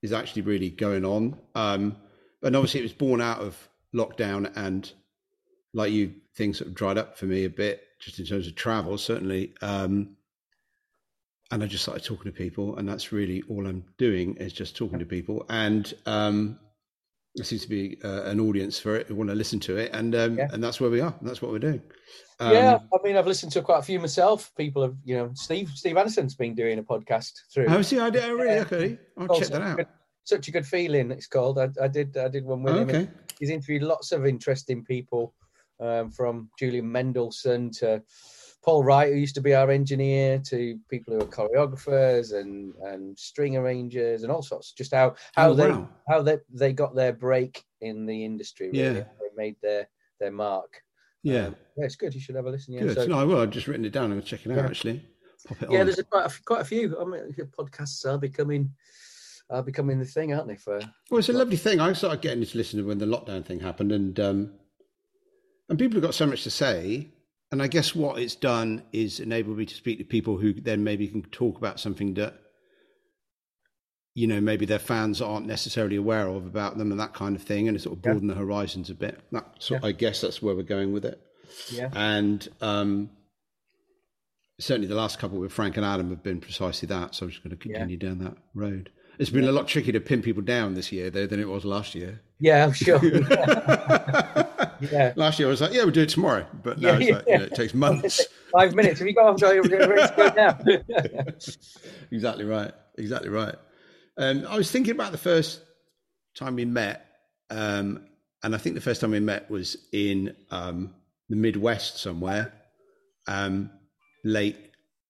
is 0.02 0.12
actually 0.12 0.42
really 0.42 0.68
going 0.70 1.04
on. 1.04 1.38
Um, 1.54 1.96
and 2.42 2.54
obviously, 2.56 2.80
it 2.80 2.84
was 2.84 2.92
born 2.92 3.20
out 3.20 3.40
of 3.40 3.56
lockdown, 3.94 4.52
and 4.56 4.92
like 5.72 5.92
you, 5.92 6.14
things 6.34 6.58
sort 6.58 6.68
of 6.68 6.74
dried 6.74 6.98
up 6.98 7.16
for 7.16 7.26
me 7.26 7.44
a 7.44 7.50
bit, 7.50 7.82
just 8.00 8.18
in 8.18 8.26
terms 8.26 8.46
of 8.46 8.54
travel, 8.54 8.98
certainly. 8.98 9.54
Um, 9.62 10.16
and 11.50 11.62
I 11.62 11.66
just 11.66 11.84
started 11.84 12.04
talking 12.04 12.30
to 12.32 12.36
people, 12.36 12.76
and 12.76 12.88
that's 12.88 13.12
really 13.12 13.42
all 13.48 13.66
I'm 13.66 13.84
doing 13.98 14.36
is 14.36 14.52
just 14.52 14.76
talking 14.76 14.98
to 14.98 15.04
people. 15.06 15.46
And 15.48 15.92
um, 16.06 16.58
there 17.36 17.44
seems 17.44 17.62
to 17.62 17.68
be 17.68 17.98
uh, 18.04 18.22
an 18.24 18.38
audience 18.40 18.78
for 18.78 18.94
it 18.96 19.06
who 19.08 19.14
want 19.16 19.28
to 19.30 19.34
listen 19.34 19.58
to 19.60 19.76
it, 19.76 19.90
and 19.92 20.14
um, 20.14 20.38
Yeah. 20.38 20.48
and 20.52 20.62
that's 20.62 20.80
where 20.80 20.90
we 20.90 21.00
are. 21.00 21.14
And 21.20 21.28
that's 21.28 21.42
what 21.42 21.50
we're 21.50 21.58
doing. 21.58 21.82
Um, 22.40 22.52
yeah, 22.52 22.78
I 22.92 22.98
mean, 23.06 23.16
I've 23.16 23.26
listened 23.26 23.52
to 23.52 23.62
quite 23.62 23.78
a 23.78 23.82
few 23.82 24.00
myself. 24.00 24.52
People 24.56 24.82
have, 24.82 24.96
you 25.04 25.16
know, 25.16 25.30
Steve 25.34 25.70
Steve 25.74 25.96
Anderson's 25.96 26.34
been 26.34 26.54
doing 26.54 26.78
a 26.78 26.82
podcast 26.82 27.32
through. 27.52 27.66
Oh, 27.68 27.82
see, 27.82 27.98
I 27.98 28.10
did. 28.10 28.24
Oh, 28.24 28.34
really? 28.34 28.58
Okay, 28.60 28.98
I'll 29.16 29.38
check 29.38 29.48
that 29.48 29.62
out. 29.62 29.76
Good, 29.76 29.86
such 30.24 30.48
a 30.48 30.50
good 30.50 30.66
feeling. 30.66 31.10
It's 31.10 31.26
called. 31.26 31.58
I, 31.58 31.68
I 31.82 31.88
did. 31.88 32.16
I 32.16 32.28
did 32.28 32.44
one 32.44 32.62
with 32.62 32.74
Oh, 32.74 32.78
him. 32.78 32.88
okay. 32.88 33.08
He's 33.38 33.50
interviewed 33.50 33.82
lots 33.82 34.10
of 34.12 34.26
interesting 34.26 34.84
people, 34.84 35.34
um, 35.80 36.10
from 36.10 36.48
Julian 36.58 36.90
Mendelsohn 36.90 37.70
to 37.72 38.00
Paul 38.64 38.82
Wright, 38.82 39.12
who 39.12 39.18
used 39.18 39.34
to 39.34 39.42
be 39.42 39.54
our 39.54 39.70
engineer, 39.70 40.38
to 40.46 40.78
people 40.88 41.12
who 41.14 41.20
are 41.20 41.26
choreographers 41.26 42.32
and 42.32 42.74
and 42.82 43.18
string 43.18 43.56
arrangers 43.56 44.22
and 44.22 44.32
all 44.32 44.42
sorts. 44.42 44.72
Just 44.72 44.94
how 44.94 45.14
how 45.34 45.50
Oh, 45.50 45.54
they 45.54 45.70
wow. 45.70 45.88
how 46.08 46.22
they 46.22 46.38
they 46.50 46.72
got 46.72 46.94
their 46.94 47.12
break 47.12 47.62
in 47.82 48.06
the 48.06 48.24
industry. 48.24 48.70
Really. 48.70 48.78
Yeah. 48.78 48.92
They 49.20 49.28
made 49.36 49.56
their 49.62 49.88
their 50.18 50.32
mark. 50.32 50.80
Yeah, 51.22 51.46
Um, 51.46 51.56
yeah, 51.76 51.84
it's 51.86 51.96
good. 51.96 52.14
You 52.14 52.20
should 52.20 52.34
have 52.36 52.46
a 52.46 52.50
listen. 52.50 52.74
Yeah, 52.74 52.82
good. 52.82 52.94
so- 52.96 53.06
no, 53.06 53.18
I 53.18 53.24
will. 53.24 53.38
I've 53.40 53.50
just 53.50 53.66
written 53.66 53.84
it 53.84 53.92
down. 53.92 54.04
I'm 54.04 54.10
going 54.12 54.22
to 54.22 54.26
check 54.26 54.44
it 54.44 54.52
out, 54.52 54.56
Yeah. 54.58 54.66
actually. 54.66 55.04
Pop 55.48 55.62
it 55.62 55.70
yeah, 55.70 55.80
on. 55.80 55.86
there's 55.86 55.98
a, 55.98 56.04
quite 56.04 56.26
a, 56.26 56.28
few- 56.28 56.44
quite 56.44 56.60
a 56.60 56.64
few. 56.64 56.98
I 57.00 57.04
mean, 57.04 57.34
podcasts 57.58 58.04
are 58.06 58.18
becoming 58.18 58.70
are 59.50 59.62
becoming 59.62 59.98
the 59.98 60.04
thing, 60.06 60.32
aren't 60.32 60.48
they? 60.48 60.56
For 60.56 60.80
Well, 61.10 61.18
it's 61.18 61.28
a 61.28 61.34
lovely 61.34 61.56
thing. 61.58 61.80
I 61.80 61.92
started 61.92 62.22
getting 62.22 62.42
into 62.42 62.56
listening 62.56 62.86
when 62.86 62.98
the 62.98 63.04
lockdown 63.06 63.44
thing 63.44 63.60
happened, 63.60 63.92
and 63.92 64.18
um, 64.20 64.52
and 65.68 65.78
people 65.78 65.96
have 65.96 66.02
got 66.02 66.14
so 66.14 66.26
much 66.26 66.44
to 66.44 66.50
say. 66.50 67.08
And 67.54 67.62
I 67.62 67.68
guess 67.68 67.94
what 67.94 68.18
it's 68.18 68.34
done 68.34 68.82
is 68.92 69.20
enabled 69.20 69.58
me 69.58 69.64
to 69.64 69.74
speak 69.76 69.98
to 69.98 70.04
people 70.04 70.38
who 70.38 70.52
then 70.54 70.82
maybe 70.82 71.06
can 71.06 71.22
talk 71.22 71.56
about 71.56 71.78
something 71.78 72.14
that 72.14 72.34
you 74.16 74.26
know 74.26 74.40
maybe 74.40 74.66
their 74.66 74.80
fans 74.80 75.22
aren't 75.22 75.46
necessarily 75.46 75.94
aware 75.94 76.26
of 76.26 76.46
about 76.46 76.78
them 76.78 76.90
and 76.90 76.98
that 76.98 77.14
kind 77.14 77.36
of 77.36 77.42
thing, 77.42 77.68
and 77.68 77.76
it 77.76 77.80
sort 77.80 77.96
of 77.96 78.04
Yeah. 78.04 78.10
broaden 78.10 78.26
the 78.26 78.34
horizons 78.34 78.90
a 78.90 78.94
bit. 78.96 79.20
That, 79.30 79.54
so 79.60 79.74
Yeah. 79.74 79.80
I 79.84 79.92
guess 79.92 80.20
that's 80.20 80.42
where 80.42 80.56
we're 80.56 80.64
going 80.64 80.92
with 80.92 81.04
it. 81.04 81.20
yeah, 81.70 81.90
And 81.94 82.48
um, 82.60 83.10
certainly 84.58 84.88
the 84.88 84.96
last 84.96 85.20
couple 85.20 85.38
with 85.38 85.52
Frank 85.52 85.76
and 85.76 85.86
Adam 85.86 86.10
have 86.10 86.24
been 86.24 86.40
precisely 86.40 86.86
that. 86.88 87.14
So 87.14 87.26
I'm 87.26 87.30
just 87.30 87.44
going 87.44 87.56
to 87.56 87.68
Yeah. 87.68 87.74
continue 87.74 87.98
down 87.98 88.18
that 88.18 88.36
road. 88.52 88.90
It's 89.20 89.30
been 89.30 89.44
a 89.44 89.52
lot 89.52 89.68
trickier 89.68 89.92
to 89.92 90.00
pin 90.00 90.22
people 90.22 90.42
down 90.42 90.74
this 90.74 90.90
year, 90.90 91.08
though, 91.08 91.28
than 91.28 91.38
it 91.38 91.48
was 91.48 91.64
last 91.64 91.94
year. 91.94 92.20
yeah, 92.40 92.64
I'm 92.64 92.72
sure. 92.72 92.98
yeah, 94.90 95.12
last 95.16 95.38
year 95.38 95.48
I 95.48 95.50
was 95.50 95.60
like, 95.60 95.72
yeah, 95.72 95.82
we'll 95.82 95.92
do 95.92 96.02
it 96.02 96.08
tomorrow. 96.08 96.46
But 96.62 96.80
now 96.80 96.92
Yeah, 96.92 96.98
it's 96.98 97.10
like, 97.10 97.24
you 97.28 97.38
know, 97.38 97.44
it 97.44 97.54
takes 97.54 97.74
months. 97.74 98.20
five 98.52 98.74
minutes. 98.74 98.98
Have 98.98 99.08
you 99.08 99.14
got? 99.14 99.42
I'm 99.42 99.60
ready 99.60 99.68
to 99.68 100.14
go 100.16 100.32
now. 100.36 100.58
exactly 102.10 102.44
right. 102.44 102.72
Exactly 102.96 103.28
right. 103.28 103.54
Um, 104.16 104.46
I 104.48 104.56
was 104.56 104.70
thinking 104.70 104.92
about 104.92 105.12
the 105.12 105.18
first 105.18 105.60
time 106.36 106.56
we 106.56 106.64
met. 106.64 107.06
Um, 107.50 108.06
and 108.42 108.54
I 108.54 108.58
think 108.58 108.74
the 108.74 108.80
first 108.80 109.00
time 109.00 109.10
we 109.10 109.20
met 109.20 109.50
was 109.50 109.76
in 109.92 110.34
um, 110.50 110.94
the 111.28 111.36
Midwest 111.36 111.98
somewhere, 111.98 112.52
um, 113.26 113.70
late 114.24 114.58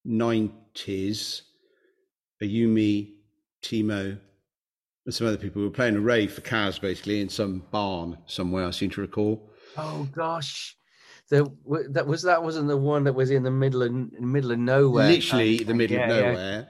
90s. 0.07 1.41
Ayumi, 2.43 3.13
Timo, 3.63 4.19
and 5.05 5.13
some 5.13 5.27
other 5.27 5.37
people 5.37 5.61
were 5.61 5.69
playing 5.69 5.95
a 5.95 5.99
rave 5.99 6.33
for 6.33 6.41
Kaz 6.41 6.79
basically 6.79 7.21
in 7.21 7.29
some 7.29 7.63
barn 7.71 8.17
somewhere, 8.25 8.65
I 8.65 8.71
seem 8.71 8.89
to 8.91 9.01
recall. 9.01 9.51
Oh 9.77 10.07
gosh, 10.13 10.75
the, 11.29 11.51
that 11.91 12.07
was 12.07 12.23
that 12.23 12.43
wasn't 12.43 12.67
the 12.67 12.77
one 12.77 13.03
that 13.05 13.13
was 13.13 13.31
in 13.31 13.43
the 13.43 13.51
middle 13.51 13.81
of 13.83 13.91
middle 13.91 14.51
of 14.51 14.59
nowhere. 14.59 15.07
literally 15.09 15.57
the 15.57 15.73
middle 15.73 15.97
of 15.97 16.09
Yeah, 16.09 16.15
yeah. 16.15 16.21
nowhere. 16.31 16.69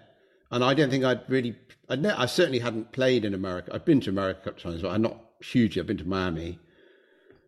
And 0.52 0.64
I 0.64 0.74
don't 0.74 0.90
think 0.90 1.04
I'd 1.04 1.28
really, 1.30 1.56
I'd 1.90 2.02
ne- 2.02 2.10
I 2.12 2.28
certainly 2.28 2.60
hadn't 2.60 2.92
played 2.92 3.26
in 3.26 3.34
America. 3.34 3.72
I've 3.74 3.84
been 3.84 4.00
to 4.02 4.10
America 4.12 4.40
a 4.42 4.44
couple 4.46 4.58
of 4.58 4.64
times, 4.64 4.82
but 4.84 4.92
I'm 4.92 5.02
not 5.02 5.20
hugely. 5.42 5.80
I've 5.82 5.88
been 5.88 5.98
to 5.98 6.08
Miami. 6.08 6.60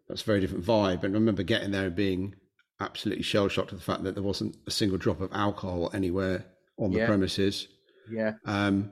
That's 0.10 0.24
a 0.24 0.26
very 0.26 0.40
different 0.42 0.66
vibe. 0.66 1.04
And 1.04 1.16
I 1.16 1.20
remember 1.20 1.44
getting 1.44 1.72
there 1.72 1.86
and 1.86 1.96
being 1.96 2.36
absolutely 2.80 3.24
shell 3.24 3.48
shocked 3.50 3.72
at 3.72 3.78
the 3.80 3.84
fact 3.86 4.04
that 4.04 4.16
there 4.16 4.24
wasn't 4.24 4.58
a 4.68 4.72
single 4.72 4.98
drop 4.98 5.22
of 5.22 5.32
alcohol 5.32 5.90
anywhere 5.94 6.46
on 6.80 6.92
the 6.92 6.98
Yeah. 7.00 7.06
premises. 7.08 7.68
Yeah, 8.10 8.34
Um, 8.46 8.92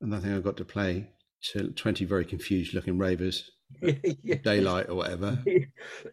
and 0.00 0.14
I 0.14 0.20
think 0.20 0.34
I 0.34 0.40
got 0.40 0.56
to 0.58 0.64
play 0.64 1.10
to 1.52 1.68
20 1.70 2.04
very 2.06 2.24
confused 2.24 2.72
looking 2.74 2.98
ravers 2.98 3.36
yeah. 3.44 3.57
daylight 4.42 4.88
or 4.88 4.94
whatever. 4.94 5.42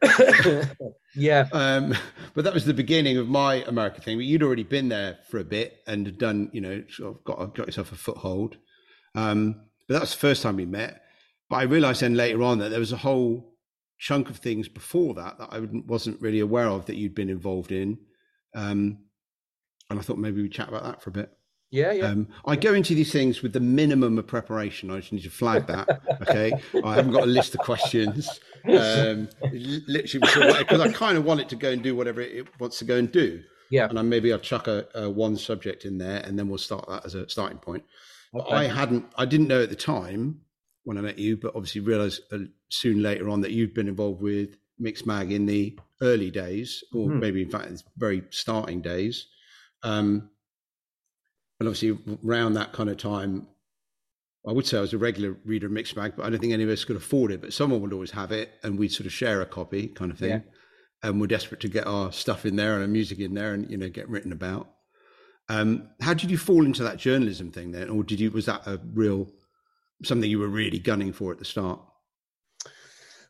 yeah. 1.16 1.48
Um, 1.52 1.96
but 2.34 2.44
that 2.44 2.54
was 2.54 2.66
the 2.66 2.74
beginning 2.74 3.18
of 3.18 3.28
my 3.28 3.64
America 3.68 4.02
thing. 4.02 4.18
But 4.18 4.26
you'd 4.26 4.44
already 4.44 4.64
been 4.64 4.90
there 4.90 5.20
for 5.30 5.40
a 5.40 5.44
bit 5.44 5.80
and 5.88 6.18
done, 6.18 6.50
you 6.54 6.62
know, 6.62 6.84
sort 6.90 7.16
of 7.16 7.24
got 7.24 7.56
got 7.56 7.68
yourself 7.68 7.92
a 7.92 7.96
foothold. 7.96 8.58
Um, 9.16 9.62
but 9.88 9.96
that 9.96 10.02
was 10.02 10.12
the 10.12 10.20
first 10.20 10.44
time 10.44 10.58
we 10.58 10.66
met. 10.66 11.02
But 11.50 11.58
I 11.58 11.64
realised 11.64 12.02
then 12.02 12.16
later 12.16 12.44
on 12.44 12.60
that 12.60 12.70
there 12.70 12.80
was 12.80 12.92
a 12.92 12.98
whole 12.98 13.54
chunk 13.98 14.30
of 14.30 14.38
things 14.38 14.68
before 14.68 15.14
that 15.14 15.38
that 15.38 15.50
I 15.52 15.60
wasn't 15.88 16.22
really 16.22 16.40
aware 16.40 16.68
of 16.68 16.86
that 16.86 16.96
you'd 16.96 17.16
been 17.16 17.30
involved 17.30 17.72
in. 17.72 17.98
Um, 18.54 19.00
and 19.90 20.00
I 20.00 20.02
thought 20.02 20.18
maybe 20.18 20.42
we'd 20.42 20.52
chat 20.52 20.70
about 20.70 20.84
that 20.84 21.02
for 21.02 21.12
a 21.12 21.14
bit. 21.14 21.32
Yeah, 21.72 21.92
yeah. 21.92 22.06
Um, 22.06 22.28
I 22.46 22.56
go 22.56 22.74
into 22.74 22.94
these 22.94 23.12
things 23.12 23.42
with 23.42 23.54
the 23.54 23.60
minimum 23.60 24.18
of 24.18 24.28
preparation. 24.28 24.92
I 24.92 25.00
just 25.00 25.12
need 25.12 25.24
to 25.24 25.30
flag 25.30 25.68
that. 25.68 25.88
Okay, 26.22 26.54
I 26.84 26.96
haven't 26.96 27.12
got 27.12 27.24
a 27.24 27.28
list 27.28 27.54
of 27.56 27.62
questions. 27.62 28.40
Um, 28.66 29.30
literally, 29.52 30.22
because 30.22 30.80
I 30.80 30.92
kind 30.92 31.18
of 31.18 31.26
want 31.26 31.42
it 31.42 31.50
to 31.50 31.56
go 31.56 31.72
and 31.72 31.84
do 31.84 31.96
whatever 31.96 32.22
it 32.22 32.48
wants 32.60 32.80
to 32.80 32.86
go 32.86 32.98
and 32.98 33.12
do. 33.12 33.44
Yeah, 33.70 33.88
and 33.90 34.00
I, 34.00 34.02
maybe 34.04 34.32
I'll 34.32 34.40
chuck 34.40 34.68
a, 34.68 34.88
a, 34.96 35.10
one 35.10 35.38
subject 35.38 35.86
in 35.86 35.98
there, 35.98 36.22
and 36.22 36.38
then 36.38 36.48
we'll 36.48 36.58
start 36.58 36.88
that 36.88 37.06
as 37.06 37.16
a 37.16 37.28
starting 37.30 37.58
point. 37.58 37.84
Okay. 38.34 38.56
I 38.56 38.64
hadn't, 38.66 39.06
I 39.18 39.26
didn't 39.26 39.48
know 39.48 39.62
at 39.62 39.70
the 39.70 39.76
time 39.76 40.42
when 40.84 40.98
I 40.98 41.02
met 41.02 41.18
you, 41.18 41.38
but 41.38 41.56
obviously 41.56 41.82
realised 41.82 42.22
uh, 42.32 42.40
soon 42.70 43.02
later 43.02 43.30
on 43.30 43.42
that 43.42 43.52
you've 43.52 43.74
been 43.74 43.88
involved 43.88 44.22
with 44.22 44.58
Mixmag 44.82 45.32
in 45.32 45.46
the 45.46 45.78
early 46.02 46.32
days, 46.32 46.84
or 46.94 47.08
mm. 47.08 47.20
maybe 47.20 47.42
in 47.42 47.50
fact, 47.50 47.70
its 47.70 47.84
very 47.98 48.24
starting 48.30 48.82
days. 48.82 49.28
Um, 49.84 50.30
and 51.60 51.70
obviously, 51.70 51.98
around 52.26 52.54
that 52.54 52.74
kind 52.74 52.90
of 52.90 52.98
time, 52.98 53.48
I 54.48 54.52
would 54.52 54.68
say 54.68 54.78
I 54.78 54.82
was 54.82 54.94
a 54.94 54.98
regular 54.98 55.36
reader 55.46 55.68
of 55.68 55.72
Mixed 55.72 55.96
Mixmag, 55.96 56.16
but 56.18 56.26
I 56.26 56.30
don't 56.30 56.40
think 56.40 56.54
any 56.54 56.64
of 56.64 56.70
us 56.70 56.84
could 56.84 56.98
afford 56.98 57.32
it. 57.32 57.42
But 57.42 57.54
someone 57.54 57.82
would 57.82 57.94
always 57.94 58.12
have 58.12 58.32
it, 58.32 58.52
and 58.64 58.78
we'd 58.78 58.92
sort 58.92 59.06
of 59.06 59.14
share 59.14 59.42
a 59.42 59.46
copy, 59.46 59.88
kind 59.88 60.12
of 60.12 60.20
thing. 60.20 60.30
Yeah. 60.30 60.40
And 61.04 61.22
we're 61.22 61.28
desperate 61.28 61.62
to 61.62 61.68
get 61.68 61.88
our 61.88 62.12
stuff 62.12 62.46
in 62.46 62.56
there 62.56 62.74
and 62.74 62.82
our 62.82 62.88
music 62.88 63.20
in 63.20 63.34
there, 63.34 63.54
and 63.54 63.70
you 63.70 63.78
know, 63.78 63.90
get 63.90 64.10
written 64.10 64.32
about. 64.32 64.70
Um, 65.48 65.90
how 66.02 66.14
did 66.14 66.32
you 66.32 66.38
fall 66.38 66.66
into 66.66 66.84
that 66.84 66.98
journalism 66.98 67.52
thing 67.52 67.72
then, 67.72 67.90
or 67.90 68.04
did 68.04 68.20
you 68.20 68.32
was 68.32 68.46
that 68.48 68.66
a 68.66 68.80
real 68.94 69.28
something 70.04 70.30
you 70.30 70.40
were 70.40 70.48
really 70.48 70.80
gunning 70.80 71.14
for 71.14 71.32
at 71.32 71.40
the 71.40 71.46
start? 71.46 71.80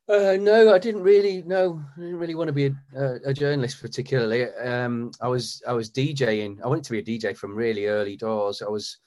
Uh, 0.08 0.38
no, 0.40 0.72
I 0.74 0.78
didn't 0.78 1.02
really. 1.02 1.42
No, 1.44 1.82
I 1.98 2.00
didn't 2.00 2.20
really 2.20 2.36
want 2.36 2.48
to 2.48 2.54
be 2.54 2.72
a, 2.96 3.16
a 3.26 3.34
journalist 3.34 3.82
particularly. 3.82 4.46
Um, 4.54 5.12
I 5.20 5.28
was 5.28 5.64
I 5.68 5.74
was 5.74 5.90
DJing. 5.90 6.62
I 6.64 6.68
wanted 6.68 6.84
to 6.86 6.92
be 6.92 7.00
a 7.00 7.04
DJ 7.04 7.36
from 7.36 7.56
really 7.56 7.88
early 7.88 8.16
doors. 8.16 8.62
I 8.62 8.70
was 8.70 9.00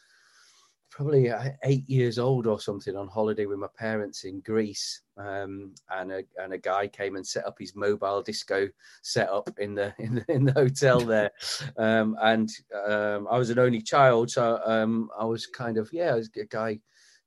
probably 0.91 1.31
uh, 1.31 1.51
eight 1.63 1.89
years 1.89 2.19
old 2.19 2.49
or 2.49 2.59
something 2.59 2.97
on 2.97 3.07
holiday 3.07 3.47
with 3.47 3.61
my 3.61 3.69
parents 3.77 4.25
in 4.25 4.41
Greece, 4.41 5.03
um, 5.17 5.73
and 5.91 6.11
a 6.11 6.25
and 6.43 6.53
a 6.53 6.59
guy 6.59 6.89
came 6.89 7.15
and 7.15 7.25
set 7.25 7.47
up 7.47 7.55
his 7.61 7.77
mobile 7.77 8.21
disco 8.21 8.69
setup 9.03 9.57
in 9.61 9.77
the 9.77 9.95
in 10.01 10.17
the, 10.17 10.33
in 10.33 10.45
the 10.47 10.53
hotel 10.53 10.99
there, 11.05 11.31
um, 11.77 12.17
and 12.23 12.51
um, 12.89 13.29
I 13.31 13.39
was 13.39 13.51
an 13.51 13.61
only 13.61 13.83
child, 13.83 14.31
so 14.33 14.61
um, 14.67 15.11
I 15.17 15.25
was 15.25 15.47
kind 15.47 15.79
of 15.79 15.89
yeah, 15.93 16.11
I 16.11 16.15
was 16.17 16.29
a 16.37 16.45
guy 16.47 16.81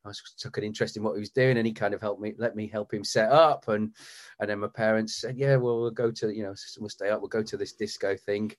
I 0.06 0.12
took 0.38 0.58
an 0.58 0.64
interest 0.64 0.98
in 0.98 1.04
what 1.04 1.14
he 1.14 1.20
was 1.20 1.30
doing, 1.30 1.58
and 1.58 1.68
he 1.68 1.74
kind 1.74 1.94
of 1.94 2.02
helped 2.02 2.22
me, 2.22 2.34
let 2.38 2.56
me 2.56 2.68
help 2.68 2.94
him 2.94 3.04
set 3.04 3.32
up, 3.32 3.68
and 3.68 3.94
and 4.40 4.50
then 4.50 4.60
my 4.60 4.68
parents 4.68 5.18
said, 5.18 5.38
yeah, 5.38 5.56
well, 5.56 5.82
we'll 5.82 5.92
go 5.92 6.12
to 6.12 6.36
you 6.36 6.44
know, 6.44 6.56
we'll 6.80 6.90
stay 6.90 7.10
up, 7.10 7.22
we'll 7.22 7.30
go 7.30 7.44
to 7.44 7.58
this 7.58 7.74
disco 7.74 8.16
thing, 8.16 8.52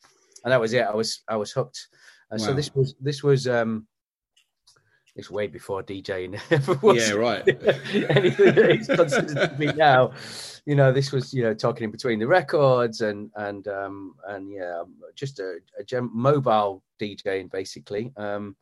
and 0.45 0.53
that 0.53 0.61
was 0.61 0.73
it. 0.73 0.83
I 0.83 0.95
was 0.95 1.23
I 1.29 1.37
was 1.37 1.53
hooked. 1.53 1.89
And 2.31 2.41
wow. 2.41 2.47
so 2.47 2.53
this 2.55 2.75
was 2.75 2.95
this 3.01 3.23
was 3.23 3.47
um 3.47 3.87
it's 5.15 5.31
way 5.31 5.47
before 5.47 5.83
DJing 5.83 6.41
was 6.83 7.09
yeah, 7.09 7.15
right. 7.15 7.47
anything 8.11 8.55
that 8.55 8.71
is 8.71 8.87
considered 8.87 9.51
to 9.51 9.57
be 9.59 9.67
now. 9.67 10.13
You 10.65 10.75
know, 10.75 10.93
this 10.93 11.13
was 11.13 11.35
you 11.35 11.43
know 11.43 11.55
talking 11.55 11.85
in 11.85 11.91
between 11.91 12.19
the 12.19 12.27
records 12.27 13.03
and 13.03 13.31
and 13.37 13.67
um 13.69 14.15
and 14.29 14.51
yeah, 14.51 14.83
just 15.15 15.39
a, 15.41 15.59
a 15.79 15.85
gem- 15.85 16.11
mobile 16.15 16.83
DJing 17.01 17.51
basically. 17.51 18.13
Um, 18.17 18.57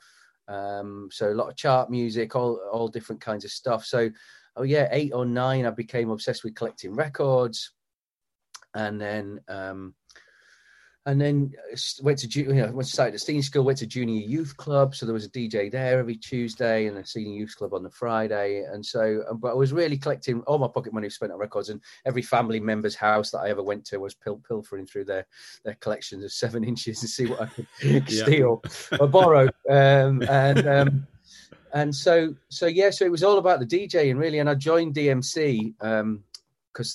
um, 0.51 1.09
so 1.13 1.31
a 1.31 1.35
lot 1.35 1.49
of 1.49 1.57
chart 1.57 1.91
music, 1.91 2.35
all 2.35 2.61
all 2.73 2.89
different 2.89 3.21
kinds 3.21 3.45
of 3.45 3.51
stuff. 3.51 3.85
So, 3.85 4.11
oh 4.57 4.65
yeah, 4.65 4.89
eight 4.91 5.13
or 5.15 5.25
nine, 5.25 5.65
I 5.65 5.71
became 5.71 6.11
obsessed 6.11 6.43
with 6.43 6.57
collecting 6.57 6.95
records, 6.95 7.73
and 8.75 9.01
then 9.01 9.41
um, 9.49 9.95
and 11.07 11.21
then 11.21 11.53
uh, 11.73 11.77
went 12.03 12.19
to 12.19 12.29
you 12.29 12.53
know 12.53 12.71
went 12.73 12.87
to 12.87 12.93
started 12.93 13.15
at 13.15 13.21
senior 13.21 13.43
school, 13.43 13.65
went 13.65 13.79
to 13.79 13.87
junior 13.87 14.21
youth 14.21 14.57
club. 14.57 14.95
So 14.95 15.07
there 15.07 15.15
was 15.15 15.25
a 15.25 15.31
DJ 15.31 15.71
there 15.71 15.99
every 15.99 16.17
Tuesday, 16.17 16.87
and 16.87 16.99
a 16.99 17.07
senior 17.07 17.35
youth 17.35 17.57
club 17.57 17.73
on 17.73 17.83
the 17.83 17.91
Friday. 17.91 18.65
And 18.71 18.85
so, 18.85 19.25
um, 19.31 19.39
but 19.39 19.53
I 19.53 19.55
was 19.55 19.73
really 19.73 19.97
collecting 19.97 20.43
all 20.43 20.59
my 20.59 20.69
pocket 20.69 20.93
money 20.93 21.09
spent 21.09 21.33
on 21.33 21.39
records, 21.39 21.71
and 21.71 21.81
every 22.05 22.23
family 22.23 22.61
member's 22.61 22.95
house 22.95 23.31
that 23.31 23.39
I 23.39 23.49
ever 23.49 23.63
went 23.63 23.85
to 23.87 23.99
was 23.99 24.15
pil- 24.15 24.43
pilfering 24.47 24.87
through 24.87 25.07
their 25.07 25.27
their 25.65 25.75
collections 25.75 26.23
of 26.25 26.33
seven 26.33 26.65
inches 26.71 27.01
to 27.01 27.09
see 27.09 27.27
what 27.27 27.43
I 27.43 27.47
could 27.47 28.09
steal 28.09 28.63
or 28.99 29.09
borrow. 29.09 29.49
Um, 29.69 30.23
and 30.23 30.67
um, 30.67 31.07
and 31.73 31.95
so 31.95 32.35
so 32.51 32.67
yeah, 32.67 32.91
so 32.91 33.07
it 33.07 33.11
was 33.11 33.25
all 33.25 33.39
about 33.39 33.61
the 33.61 33.67
DJ 33.67 34.11
and 34.11 34.19
really. 34.19 34.39
And 34.39 34.51
I 34.51 34.55
joined 34.55 34.95
DMC 34.95 35.75
because 35.79 36.01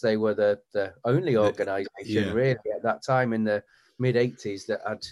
um, 0.03 0.07
they 0.07 0.17
were 0.17 0.35
the 0.35 0.59
the 0.73 0.93
only 1.05 1.37
organisation 1.37 1.87
yeah. 2.05 2.31
really 2.31 2.57
at 2.75 2.83
that 2.83 3.03
time 3.03 3.33
in 3.33 3.43
the 3.43 3.63
mid 3.99 4.15
80s 4.15 4.65
that 4.67 4.81
had 4.87 5.05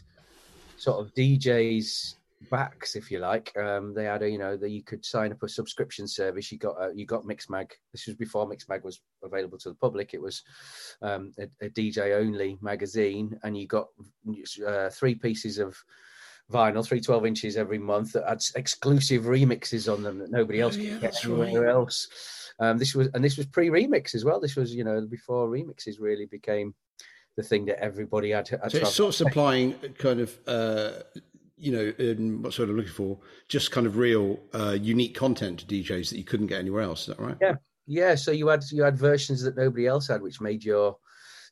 sort 0.78 1.06
of 1.06 1.14
DJs 1.14 2.16
backs, 2.50 2.96
if 2.96 3.10
you 3.10 3.20
like. 3.20 3.56
Um, 3.58 3.94
they 3.94 4.06
had 4.06 4.22
a, 4.22 4.30
you 4.30 4.38
know, 4.38 4.58
that 4.58 4.70
you 4.70 4.84
could 4.84 5.06
sign 5.06 5.32
up 5.32 5.44
a 5.44 5.50
subscription 5.50 6.08
service. 6.08 6.52
You 6.52 6.58
got, 6.58 6.76
a, 6.82 6.92
you 6.94 7.06
got 7.06 7.24
Mixmag. 7.24 7.72
This 7.92 8.08
was 8.08 8.16
before 8.16 8.50
Mixmag 8.50 8.84
was 8.84 9.02
available 9.24 9.58
to 9.60 9.70
the 9.70 9.76
public. 9.76 10.14
It 10.14 10.22
was 10.22 10.44
um, 11.02 11.32
a, 11.40 11.48
a, 11.66 11.70
DJ 11.70 12.18
only 12.20 12.58
magazine, 12.62 13.38
and 13.44 13.58
you 13.58 13.68
got 13.68 13.88
uh, 14.68 14.90
three 14.90 15.16
pieces 15.16 15.58
of 15.58 15.76
vinyl, 16.52 16.86
three 16.86 17.02
12 17.02 17.26
inches 17.26 17.58
every 17.58 17.80
month 17.80 18.14
that 18.14 18.28
had 18.28 18.42
exclusive 18.56 19.24
remixes 19.24 19.92
on 19.92 20.04
them 20.04 20.20
that 20.20 20.32
nobody 20.32 20.62
else 20.62 20.76
oh, 20.78 20.82
yeah, 20.82 20.92
could 20.92 21.02
get 21.02 21.26
anywhere 21.26 21.64
right. 21.64 21.72
else. 21.72 22.52
Um, 22.60 22.78
this 22.78 22.94
was, 22.94 23.10
and 23.14 23.24
this 23.24 23.38
was 23.38 23.48
pre-remix 23.48 24.14
as 24.14 24.24
well. 24.24 24.40
This 24.40 24.56
was, 24.56 24.74
you 24.74 24.84
know, 24.84 25.02
before 25.10 25.48
remixes 25.48 26.00
really 26.00 26.28
became 26.28 26.76
the 27.36 27.44
thing 27.44 27.66
that 27.66 27.80
everybody 27.80 28.32
had. 28.32 28.48
had 28.48 28.72
so 28.72 28.78
it's 28.80 28.96
sort 28.96 29.10
of 29.10 29.16
supplying 29.16 29.74
kind 29.98 30.20
of. 30.20 30.38
Uh, 30.48 30.92
you 31.56 31.72
know, 31.72 31.94
in 31.98 32.42
what 32.42 32.52
sort 32.52 32.70
of 32.70 32.76
looking 32.76 32.92
for, 32.92 33.18
just 33.48 33.72
kind 33.72 33.88
of 33.88 33.96
real 33.96 34.38
uh, 34.54 34.76
unique 34.78 35.16
content 35.16 35.60
to 35.60 35.66
DJs 35.66 36.10
that 36.10 36.18
you 36.18 36.26
couldn't 36.26 36.48
get 36.48 36.60
anywhere 36.60 36.82
else. 36.82 37.02
Is 37.02 37.16
that 37.16 37.20
right? 37.20 37.38
Yeah, 37.40 37.56
yeah. 37.88 38.16
So 38.16 38.32
you 38.32 38.50
had 38.50 38.66
you 38.70 38.84
had 38.84 38.98
versions 38.98 39.42
that 39.44 39.56
nobody 39.56 39.88
else 39.88 40.10
had, 40.10 40.22
which 40.22 40.42
made 40.42 40.66
your 40.66 40.98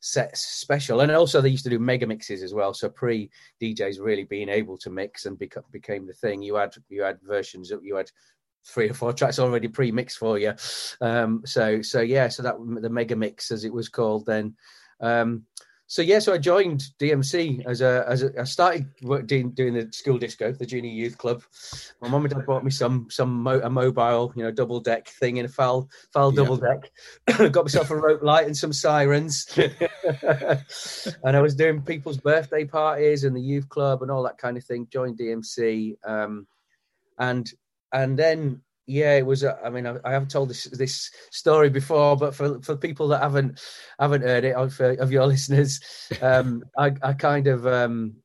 sets 0.02 0.40
special. 0.58 1.00
And 1.00 1.10
also 1.12 1.40
they 1.40 1.48
used 1.48 1.64
to 1.64 1.70
do 1.70 1.78
mega 1.78 2.06
mixes 2.06 2.42
as 2.42 2.52
well. 2.52 2.74
So 2.74 2.90
pre 2.90 3.30
DJs 3.62 4.00
really 4.00 4.24
being 4.24 4.48
able 4.48 4.76
to 4.78 4.90
mix 4.90 5.24
and 5.24 5.38
beca- 5.38 5.62
became 5.70 6.06
the 6.06 6.12
thing. 6.12 6.42
You 6.42 6.56
had 6.56 6.74
you 6.90 7.02
had 7.02 7.18
versions 7.22 7.70
that 7.70 7.82
you 7.82 7.96
had 7.96 8.10
three 8.66 8.90
or 8.90 8.94
four 8.94 9.12
tracks 9.12 9.38
already 9.38 9.68
pre-mixed 9.68 10.18
for 10.18 10.38
you. 10.38 10.54
Um, 11.00 11.42
so 11.46 11.80
so 11.82 12.00
yeah, 12.00 12.28
so 12.28 12.42
that 12.42 12.56
the 12.80 12.90
mega 12.90 13.16
mix 13.16 13.50
as 13.50 13.64
it 13.64 13.72
was 13.72 13.88
called 13.88 14.26
then. 14.26 14.56
Um, 15.00 15.46
so 15.92 16.00
yeah, 16.00 16.20
so 16.20 16.32
I 16.32 16.38
joined 16.38 16.84
DMC 16.98 17.66
as 17.66 17.82
a 17.82 18.06
as 18.08 18.22
a, 18.22 18.40
I 18.40 18.44
started 18.44 18.86
doing, 19.26 19.50
doing 19.50 19.74
the 19.74 19.92
school 19.92 20.16
disco, 20.16 20.50
the 20.50 20.64
junior 20.64 20.90
youth 20.90 21.18
club. 21.18 21.42
My 22.00 22.08
mum 22.08 22.24
and 22.24 22.32
dad 22.32 22.46
bought 22.46 22.64
me 22.64 22.70
some 22.70 23.08
some 23.10 23.42
mo, 23.42 23.60
a 23.62 23.68
mobile, 23.68 24.32
you 24.34 24.42
know, 24.42 24.50
double 24.50 24.80
deck 24.80 25.08
thing 25.08 25.36
in 25.36 25.44
a 25.44 25.50
foul 25.50 25.90
foul 26.10 26.30
double 26.30 26.56
deck. 26.56 26.90
Got 27.52 27.64
myself 27.64 27.90
a 27.90 27.96
rope 27.96 28.22
light 28.22 28.46
and 28.46 28.56
some 28.56 28.72
sirens, 28.72 29.46
and 30.22 31.36
I 31.36 31.42
was 31.42 31.54
doing 31.54 31.82
people's 31.82 32.16
birthday 32.16 32.64
parties 32.64 33.24
and 33.24 33.36
the 33.36 33.42
youth 33.42 33.68
club 33.68 34.00
and 34.00 34.10
all 34.10 34.22
that 34.22 34.38
kind 34.38 34.56
of 34.56 34.64
thing. 34.64 34.88
Joined 34.90 35.18
DMC, 35.18 35.96
um, 36.08 36.46
and 37.18 37.52
and 37.92 38.18
then 38.18 38.62
yeah, 38.86 39.16
it 39.16 39.26
was. 39.26 39.44
I 39.44 39.70
mean, 39.70 39.86
I, 39.86 39.96
I, 40.04 40.12
haven't 40.12 40.30
told 40.30 40.50
this 40.50 40.64
this 40.64 41.10
story 41.30 41.70
before, 41.70 42.16
but 42.16 42.34
for 42.34 42.60
for 42.62 42.76
people 42.76 43.08
that 43.08 43.22
haven't 43.22 43.60
haven't 43.98 44.22
heard 44.22 44.44
it 44.44 44.56
of, 44.56 44.78
of 44.80 45.12
your 45.12 45.26
listeners, 45.34 45.80
um, 46.20 46.64
I, 46.76 46.92
I 47.02 47.12
kind 47.12 47.46
of 47.46 47.66
um, 47.66 48.16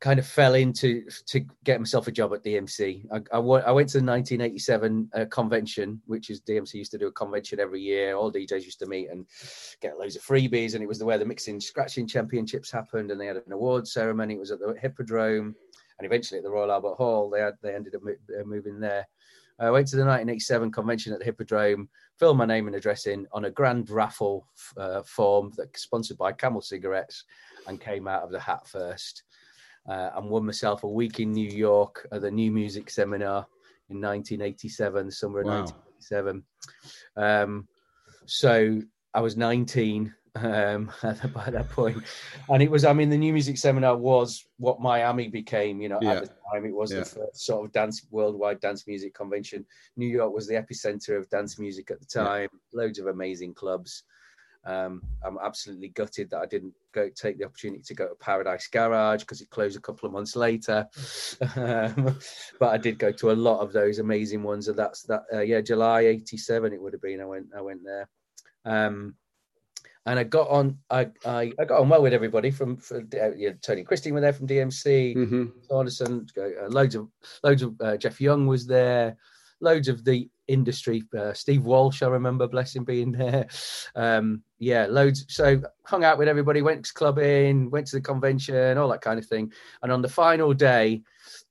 kind 0.00 0.18
of 0.18 0.26
fell 0.26 0.54
into 0.54 1.04
to 1.26 1.40
get 1.64 1.80
myself 1.80 2.06
a 2.06 2.12
job 2.12 2.32
at 2.32 2.44
DMC. 2.44 3.06
I, 3.12 3.36
I, 3.36 3.38
went 3.38 3.88
to 3.90 3.98
the 3.98 4.06
1987 4.06 5.10
uh, 5.14 5.24
convention, 5.30 6.00
which 6.06 6.30
is 6.30 6.42
DMC 6.42 6.74
used 6.74 6.92
to 6.92 6.98
do 6.98 7.08
a 7.08 7.12
convention 7.12 7.58
every 7.58 7.80
year. 7.80 8.14
All 8.14 8.30
DJs 8.30 8.64
used 8.64 8.78
to 8.80 8.86
meet 8.86 9.08
and 9.10 9.26
get 9.80 9.98
loads 9.98 10.14
of 10.14 10.22
freebies, 10.22 10.74
and 10.74 10.82
it 10.82 10.86
was 10.86 10.98
the 10.98 11.04
where 11.04 11.18
the 11.18 11.24
mixing 11.24 11.60
scratching 11.60 12.06
championships 12.06 12.70
happened, 12.70 13.10
and 13.10 13.20
they 13.20 13.26
had 13.26 13.36
an 13.36 13.52
award 13.52 13.88
ceremony. 13.88 14.34
It 14.34 14.40
was 14.40 14.52
at 14.52 14.60
the 14.60 14.76
Hippodrome, 14.80 15.56
and 15.98 16.06
eventually 16.06 16.38
at 16.38 16.44
the 16.44 16.50
Royal 16.50 16.70
Albert 16.70 16.94
Hall. 16.94 17.30
They 17.30 17.40
had 17.40 17.54
they 17.62 17.74
ended 17.74 17.94
up 17.94 18.02
moving 18.44 18.78
there. 18.78 19.06
I 19.58 19.70
went 19.70 19.88
to 19.88 19.96
the 19.96 20.02
1987 20.02 20.70
convention 20.70 21.12
at 21.12 21.18
the 21.18 21.24
Hippodrome, 21.24 21.88
filled 22.18 22.36
my 22.36 22.44
name 22.44 22.66
and 22.66 22.76
address 22.76 23.06
in 23.06 23.26
on 23.32 23.46
a 23.46 23.50
grand 23.50 23.88
raffle 23.88 24.46
uh, 24.76 25.02
form 25.02 25.52
that 25.56 25.76
sponsored 25.78 26.18
by 26.18 26.32
Camel 26.32 26.60
Cigarettes, 26.60 27.24
and 27.66 27.80
came 27.80 28.06
out 28.06 28.22
of 28.22 28.30
the 28.30 28.40
hat 28.40 28.66
first. 28.66 29.22
Uh, 29.88 30.10
and 30.16 30.28
won 30.28 30.44
myself 30.44 30.82
a 30.82 30.88
week 30.88 31.20
in 31.20 31.30
New 31.30 31.48
York 31.48 32.08
at 32.10 32.20
the 32.20 32.30
New 32.30 32.50
Music 32.50 32.90
Seminar 32.90 33.46
in 33.88 34.00
1987, 34.00 35.12
summer 35.12 35.40
of 35.40 35.46
wow. 35.46 35.60
1987. 35.60 36.42
Um, 37.16 37.68
so 38.26 38.82
I 39.14 39.20
was 39.20 39.36
19 39.36 40.12
um, 40.42 40.90
by 41.34 41.50
that 41.50 41.68
point, 41.70 42.02
and 42.48 42.62
it 42.62 42.70
was. 42.70 42.84
I 42.84 42.92
mean, 42.92 43.10
the 43.10 43.16
New 43.18 43.32
Music 43.32 43.58
Seminar 43.58 43.96
was 43.96 44.44
what 44.58 44.80
Miami 44.80 45.28
became. 45.28 45.80
You 45.80 45.88
know, 45.88 45.98
Yeah. 46.00 46.12
at 46.14 46.22
the 46.22 46.28
time, 46.52 46.64
it 46.64 46.74
was 46.74 46.92
Yeah. 46.92 47.00
the 47.00 47.04
first 47.06 47.46
sort 47.46 47.64
of 47.64 47.72
dance 47.72 48.06
worldwide 48.10 48.60
dance 48.60 48.86
music 48.86 49.14
convention. 49.14 49.64
New 49.96 50.06
York 50.08 50.32
was 50.32 50.46
the 50.46 50.54
epicenter 50.54 51.18
of 51.18 51.28
dance 51.30 51.58
music 51.58 51.90
at 51.90 52.00
the 52.00 52.06
Yeah. 52.14 52.24
time. 52.24 52.48
Loads 52.72 52.98
of 52.98 53.06
amazing 53.06 53.54
clubs. 53.54 54.04
Um, 54.64 55.00
I'm 55.22 55.38
absolutely 55.40 55.90
gutted 55.90 56.30
that 56.30 56.40
I 56.40 56.46
didn't 56.46 56.74
go 56.90 57.08
take 57.08 57.38
the 57.38 57.44
opportunity 57.44 57.82
to 57.84 57.94
go 57.94 58.08
to 58.08 58.14
Paradise 58.16 58.66
Garage 58.66 59.20
because 59.20 59.40
it 59.40 59.48
closed 59.48 59.76
a 59.76 59.80
couple 59.80 60.08
of 60.08 60.12
months 60.12 60.34
later. 60.34 60.88
um, 61.56 62.18
but 62.58 62.70
I 62.70 62.76
did 62.76 62.98
go 62.98 63.12
to 63.12 63.30
a 63.30 63.32
lot 63.32 63.60
of 63.60 63.72
those 63.72 64.00
amazing 64.00 64.42
ones, 64.42 64.66
and 64.66 64.76
that's 64.76 65.02
that. 65.04 65.22
Uh, 65.32 65.40
yeah, 65.40 65.60
July 65.60 66.00
'87 66.06 66.72
it 66.72 66.82
would 66.82 66.92
have 66.94 67.02
been. 67.02 67.20
I 67.20 67.26
went. 67.26 67.46
I 67.56 67.60
went 67.60 67.84
there. 67.84 68.08
Um, 68.64 69.14
and 70.06 70.18
I 70.18 70.24
got 70.24 70.48
on. 70.48 70.78
I, 70.90 71.08
I, 71.24 71.52
I 71.58 71.64
got 71.64 71.80
on 71.80 71.88
well 71.88 72.02
with 72.02 72.14
everybody 72.14 72.50
from, 72.50 72.76
from 72.76 73.08
uh, 73.20 73.32
yeah, 73.36 73.50
Tony 73.60 73.80
and 73.80 73.88
Christine 73.88 74.14
were 74.14 74.20
there 74.20 74.32
from 74.32 74.46
DMC. 74.46 75.14
hmm 75.14 75.44
Saunderson, 75.68 76.26
uh, 76.38 76.68
loads 76.68 76.94
of 76.94 77.08
loads 77.42 77.62
of 77.62 77.74
uh, 77.80 77.96
Jeff 77.96 78.20
Young 78.20 78.46
was 78.46 78.66
there, 78.66 79.16
loads 79.60 79.88
of 79.88 80.04
the 80.04 80.30
industry. 80.48 81.02
Uh, 81.16 81.32
Steve 81.32 81.64
Walsh, 81.64 82.02
I 82.02 82.06
remember, 82.06 82.46
bless 82.46 82.76
him, 82.76 82.84
being 82.84 83.12
there. 83.12 83.48
Um, 83.96 84.42
yeah, 84.58 84.86
loads. 84.86 85.26
So 85.28 85.60
hung 85.84 86.04
out 86.04 86.18
with 86.18 86.28
everybody, 86.28 86.62
went 86.62 86.88
clubbing, 86.94 87.70
went 87.70 87.88
to 87.88 87.96
the 87.96 88.02
convention, 88.02 88.78
all 88.78 88.88
that 88.88 89.00
kind 89.00 89.18
of 89.18 89.26
thing. 89.26 89.52
And 89.82 89.90
on 89.90 90.02
the 90.02 90.08
final 90.08 90.54
day, 90.54 91.02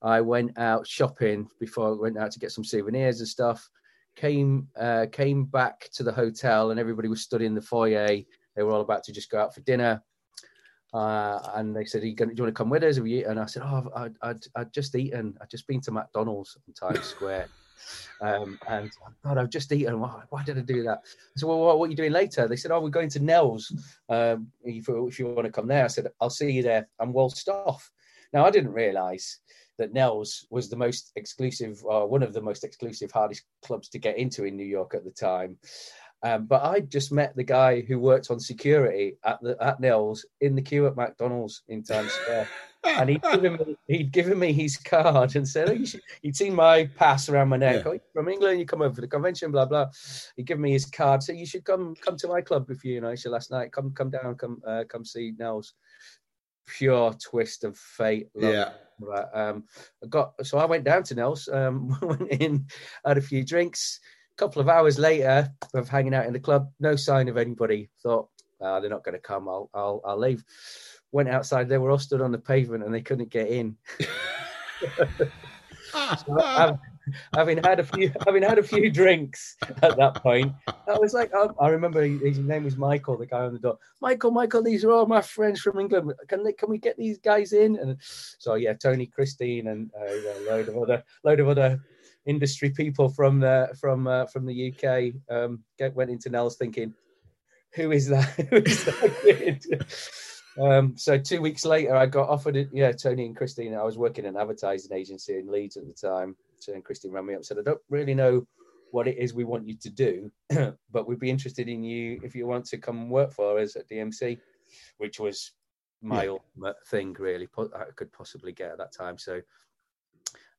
I 0.02 0.22
went 0.22 0.58
out 0.58 0.88
shopping 0.88 1.50
before 1.60 1.90
I 1.90 1.92
went 1.92 2.18
out 2.18 2.32
to 2.32 2.40
get 2.40 2.52
some 2.52 2.64
souvenirs 2.64 3.20
and 3.20 3.28
stuff. 3.28 3.70
Came 4.16 4.70
uh, 4.80 5.08
came 5.12 5.44
back 5.44 5.90
to 5.94 6.04
the 6.04 6.12
hotel, 6.12 6.72
and 6.72 6.80
everybody 6.80 7.10
was 7.10 7.22
stood 7.22 7.42
in 7.42 7.54
the 7.54 7.62
foyer. 7.62 8.22
They 8.56 8.64
were 8.64 8.72
all 8.72 8.82
about 8.82 9.04
to 9.06 9.12
just 9.12 9.30
go 9.30 9.40
out 9.40 9.54
for 9.54 9.62
dinner. 9.62 10.04
Uh, 10.94 11.40
and 11.56 11.76
they 11.76 11.84
said, 11.84 12.04
Are 12.04 12.06
you 12.06 12.16
gonna, 12.16 12.32
"Do 12.34 12.38
you 12.40 12.44
want 12.44 12.56
to 12.56 12.58
come 12.58 12.70
with 12.70 12.84
us?" 12.84 12.96
Have 12.96 13.08
you? 13.08 13.28
And 13.28 13.38
I 13.40 13.46
said, 13.48 13.64
"Oh, 13.66 13.92
I'd, 13.96 14.16
I'd, 14.22 14.46
I'd 14.56 14.74
just 14.74 14.96
eaten. 14.96 15.36
I'd 15.42 15.50
just 15.50 15.68
been 15.68 15.82
to 15.82 15.92
McDonald's 15.92 16.58
in 16.68 16.74
Times 16.74 17.04
Square, 17.16 17.50
um, 18.22 18.58
and 18.70 18.90
God, 19.24 19.38
I've 19.38 19.50
just 19.50 19.72
eaten. 19.74 20.00
Why, 20.00 20.22
why 20.30 20.44
did 20.44 20.58
I 20.58 20.62
do 20.62 20.84
that?" 20.84 21.00
I 21.04 21.36
said, 21.36 21.48
"Well, 21.48 21.60
what, 21.60 21.80
what 21.80 21.88
are 21.88 21.92
you 21.92 21.98
doing 21.98 22.14
later?" 22.14 22.48
They 22.48 22.56
said, 22.56 22.72
"Oh, 22.72 22.80
we're 22.80 22.90
going 22.90 23.10
to 23.10 23.20
Nell's. 23.20 23.74
Um, 24.08 24.48
if, 24.64 24.88
you- 24.88 25.08
if 25.08 25.20
you 25.20 25.28
want 25.28 25.46
to 25.46 25.52
come 25.52 25.68
there." 25.68 25.84
I 25.84 25.88
said, 25.88 26.08
"I'll 26.22 26.30
see 26.30 26.50
you 26.52 26.64
there." 26.64 26.88
I'm 27.00 27.12
waltzed 27.12 27.50
off. 27.50 27.92
Now, 28.32 28.46
I 28.46 28.50
didn't 28.52 28.72
realise 28.72 29.40
that 29.78 29.92
Nell's 29.92 30.48
was 30.50 30.70
the 30.70 30.78
most 30.78 31.12
exclusive, 31.18 31.82
or 31.84 32.08
one 32.08 32.24
of 32.24 32.32
the 32.32 32.42
most 32.42 32.64
exclusive, 32.64 33.12
hardest 33.12 33.44
clubs 33.66 33.90
to 33.90 34.00
get 34.00 34.18
into 34.18 34.46
in 34.46 34.56
New 34.56 34.64
York 34.66 34.94
at 34.96 35.04
the 35.04 35.12
time. 35.12 35.58
Um, 36.24 36.46
but 36.46 36.64
I 36.64 36.80
just 36.80 37.12
met 37.12 37.36
the 37.36 37.44
guy 37.44 37.82
who 37.82 38.00
worked 38.00 38.32
on 38.32 38.40
security 38.40 39.18
at 39.24 39.40
the 39.42 39.56
at 39.62 39.80
Nell's 39.80 40.26
in 40.42 40.56
the 40.56 40.62
queue 40.62 40.88
at 40.88 40.96
McDonald's 40.96 41.62
in 41.68 41.84
Times 41.84 42.12
Square, 42.12 42.48
and 42.84 43.10
he'd 43.10 43.22
given 43.22 43.54
me 43.54 43.78
he'd 43.88 44.12
given 44.12 44.40
me 44.40 44.52
his 44.52 44.78
card 44.78 45.36
and 45.36 45.48
said, 45.48 45.70
oh, 45.70 45.74
you 45.74 45.86
should, 45.86 46.02
he'd 46.22 46.36
seen 46.36 46.56
my 46.56 46.86
pass 46.96 47.30
around 47.30 47.50
my 47.50 47.58
neck. 47.58 47.86
Yeah. 47.86 47.92
Oh, 47.92 48.00
from 48.14 48.30
England, 48.30 48.60
you 48.60 48.66
come 48.66 48.82
over 48.82 48.96
for 48.96 49.02
the 49.02 49.08
convention, 49.08 49.52
blah 49.52 49.66
blah. 49.66 49.88
He'd 50.36 50.48
given 50.48 50.64
me 50.64 50.72
his 50.72 50.86
card, 50.86 51.22
so 51.22 51.32
you 51.32 51.46
should 51.46 51.64
come 51.64 51.96
come 51.96 52.18
to 52.18 52.28
my 52.28 52.42
club 52.42 52.72
if 52.72 52.84
you 52.84 53.02
nice 53.02 53.26
last 53.28 53.52
night. 53.52 53.72
Come 53.72 53.92
come 53.92 54.10
down, 54.10 54.36
come 54.36 54.62
uh, 54.66 54.84
come 54.88 55.06
see 55.06 55.34
Nell's. 55.38 55.74
Pure 56.68 57.14
twist 57.24 57.64
of 57.64 57.78
fate. 57.78 58.30
love 58.34 58.52
Yeah. 58.52 58.70
but, 59.00 59.30
um, 59.38 59.66
I 60.04 60.08
got 60.08 60.34
so 60.44 60.58
I 60.58 60.66
went 60.66 60.84
down 60.84 61.04
to 61.04 61.14
Nell's, 61.14 61.48
um, 61.48 61.96
went 62.02 62.32
in, 62.32 62.66
had 63.06 63.20
a 63.20 63.22
few 63.22 63.44
drinks. 63.46 64.00
A 64.36 64.38
couple 64.38 64.62
of 64.62 64.68
hours 64.68 65.00
later 65.00 65.50
of 65.74 65.88
hanging 65.88 66.14
out 66.14 66.26
in 66.26 66.34
the 66.34 66.40
club, 66.40 66.70
no 66.82 66.98
sign 66.98 67.30
of 67.30 67.38
anybody. 67.38 67.90
Thought 68.04 68.28
ah, 68.62 68.82
they're 68.82 68.90
not 68.90 69.04
going 69.04 69.14
to 69.14 69.20
come. 69.20 69.48
I'll, 69.48 69.70
I'll 69.74 70.02
I'll 70.04 70.18
leave. 70.18 70.44
Went 71.14 71.30
outside. 71.30 71.70
They 71.70 71.78
were 71.78 71.92
all 71.92 72.00
stood 72.00 72.22
on 72.22 72.34
the 72.34 72.38
pavement 72.38 72.84
and 72.84 72.94
they 72.94 73.02
couldn't 73.02 73.30
get 73.30 73.48
in. 73.48 73.78
Hav- 75.94 76.80
having 77.34 77.64
had 77.64 77.80
a 77.80 77.84
few, 77.84 78.12
having 78.26 78.44
had 78.44 78.58
a 78.58 78.64
few 78.64 78.90
drinks 78.90 79.56
at 79.82 79.96
that 79.96 80.16
point, 80.16 80.52
I 80.68 80.98
was 80.98 81.14
like, 81.14 81.32
oh, 81.34 81.54
I 81.60 81.70
remember 81.70 82.02
his 82.04 82.40
name 82.40 82.66
was 82.66 82.76
Michael, 82.78 83.18
the 83.18 83.26
guy 83.26 83.42
on 83.42 83.54
the 83.54 83.60
door. 83.60 83.78
Michael, 84.02 84.32
Michael, 84.32 84.64
these 84.64 84.84
are 84.84 84.92
all 84.92 85.06
my 85.06 85.22
friends 85.22 85.62
from 85.62 85.80
England. 85.80 86.12
Can 86.28 86.44
they, 86.44 86.52
can 86.54 86.70
we 86.70 86.78
get 86.78 86.98
these 86.98 87.18
guys 87.20 87.54
in? 87.54 87.78
And 87.78 87.98
so 88.02 88.56
yeah, 88.56 88.74
Tony, 88.74 89.06
Christine, 89.06 89.68
and 89.68 89.92
uh, 89.98 90.06
a 90.06 90.50
load 90.50 90.68
of 90.68 90.78
other, 90.78 91.04
load 91.24 91.40
of 91.40 91.48
other 91.48 91.80
industry 92.26 92.70
people 92.72 93.10
from 93.10 93.40
the 93.40 93.76
from 93.80 94.08
uh, 94.08 94.26
from 94.26 94.46
the 94.46 94.74
UK 94.74 95.14
um, 95.36 95.64
get, 95.78 95.96
went 95.96 96.12
into 96.12 96.30
Nell's 96.30 96.58
thinking, 96.58 96.94
who 97.74 97.92
is 97.92 98.08
that? 98.08 98.26
who 98.50 98.58
is 98.58 98.86
that? 98.86 99.86
Um, 100.58 100.96
so 100.96 101.18
two 101.18 101.42
weeks 101.42 101.66
later, 101.66 101.96
I 101.96 102.06
got 102.06 102.30
offered 102.30 102.56
it. 102.56 102.70
Yeah, 102.72 102.94
Tony 102.94 103.26
and 103.26 103.36
Christine. 103.36 103.76
I 103.76 103.84
was 103.84 103.98
working 103.98 104.26
in 104.26 104.36
an 104.36 104.42
advertising 104.42 104.96
agency 104.96 105.38
in 105.38 105.52
Leeds 105.52 105.76
at 105.76 105.84
the 105.86 105.94
time. 105.94 106.38
So 106.60 106.74
and 106.74 106.84
Christine 106.84 107.12
rang 107.12 107.26
me 107.26 107.34
up 107.34 107.40
and 107.40 107.46
said, 107.46 107.60
I 107.60 107.64
don't 107.64 107.82
really 107.90 108.14
know 108.14 108.48
what 108.92 109.08
it 109.08 109.18
is 109.18 109.34
we 109.34 109.44
want 109.44 109.68
you 109.68 109.76
to 109.82 109.90
do, 109.90 110.32
but 110.92 111.08
we'd 111.08 111.20
be 111.20 111.30
interested 111.30 111.68
in 111.68 111.84
you 111.84 112.22
if 112.24 112.36
you 112.36 112.48
want 112.48 112.66
to 112.68 112.78
come 112.78 113.10
work 113.10 113.34
for 113.34 113.60
us 113.60 113.76
at 113.76 113.90
DMC, 113.90 114.40
which 114.98 115.20
was 115.20 115.52
my 116.02 116.24
Yeah. 116.24 116.32
ultimate 116.32 116.78
thing, 116.88 117.14
really. 117.20 117.50
I 117.58 117.92
could 117.96 118.14
possibly 118.14 118.54
get 118.54 118.72
at 118.72 118.78
that 118.78 118.94
time. 118.94 119.18
So 119.18 119.42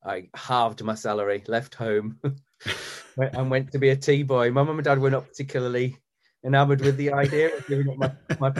I 0.07 0.29
halved 0.35 0.83
my 0.83 0.95
salary, 0.95 1.43
left 1.49 1.75
home, 1.75 2.21
and 3.19 3.51
went 3.51 3.73
to 3.73 3.79
be 3.79 3.91
a 3.91 3.97
tea 3.97 4.23
boy. 4.23 4.51
My 4.51 4.63
mum 4.63 4.79
and 4.79 4.85
dad 4.85 4.99
were 4.99 5.11
not 5.11 5.27
particularly 5.27 5.97
enamored 6.45 6.81
with 6.81 6.97
the 6.97 7.13
idea 7.13 7.57
of 7.57 7.67
giving 7.67 7.91
up 7.91 7.97
my, 7.97 8.13
my, 8.39 8.53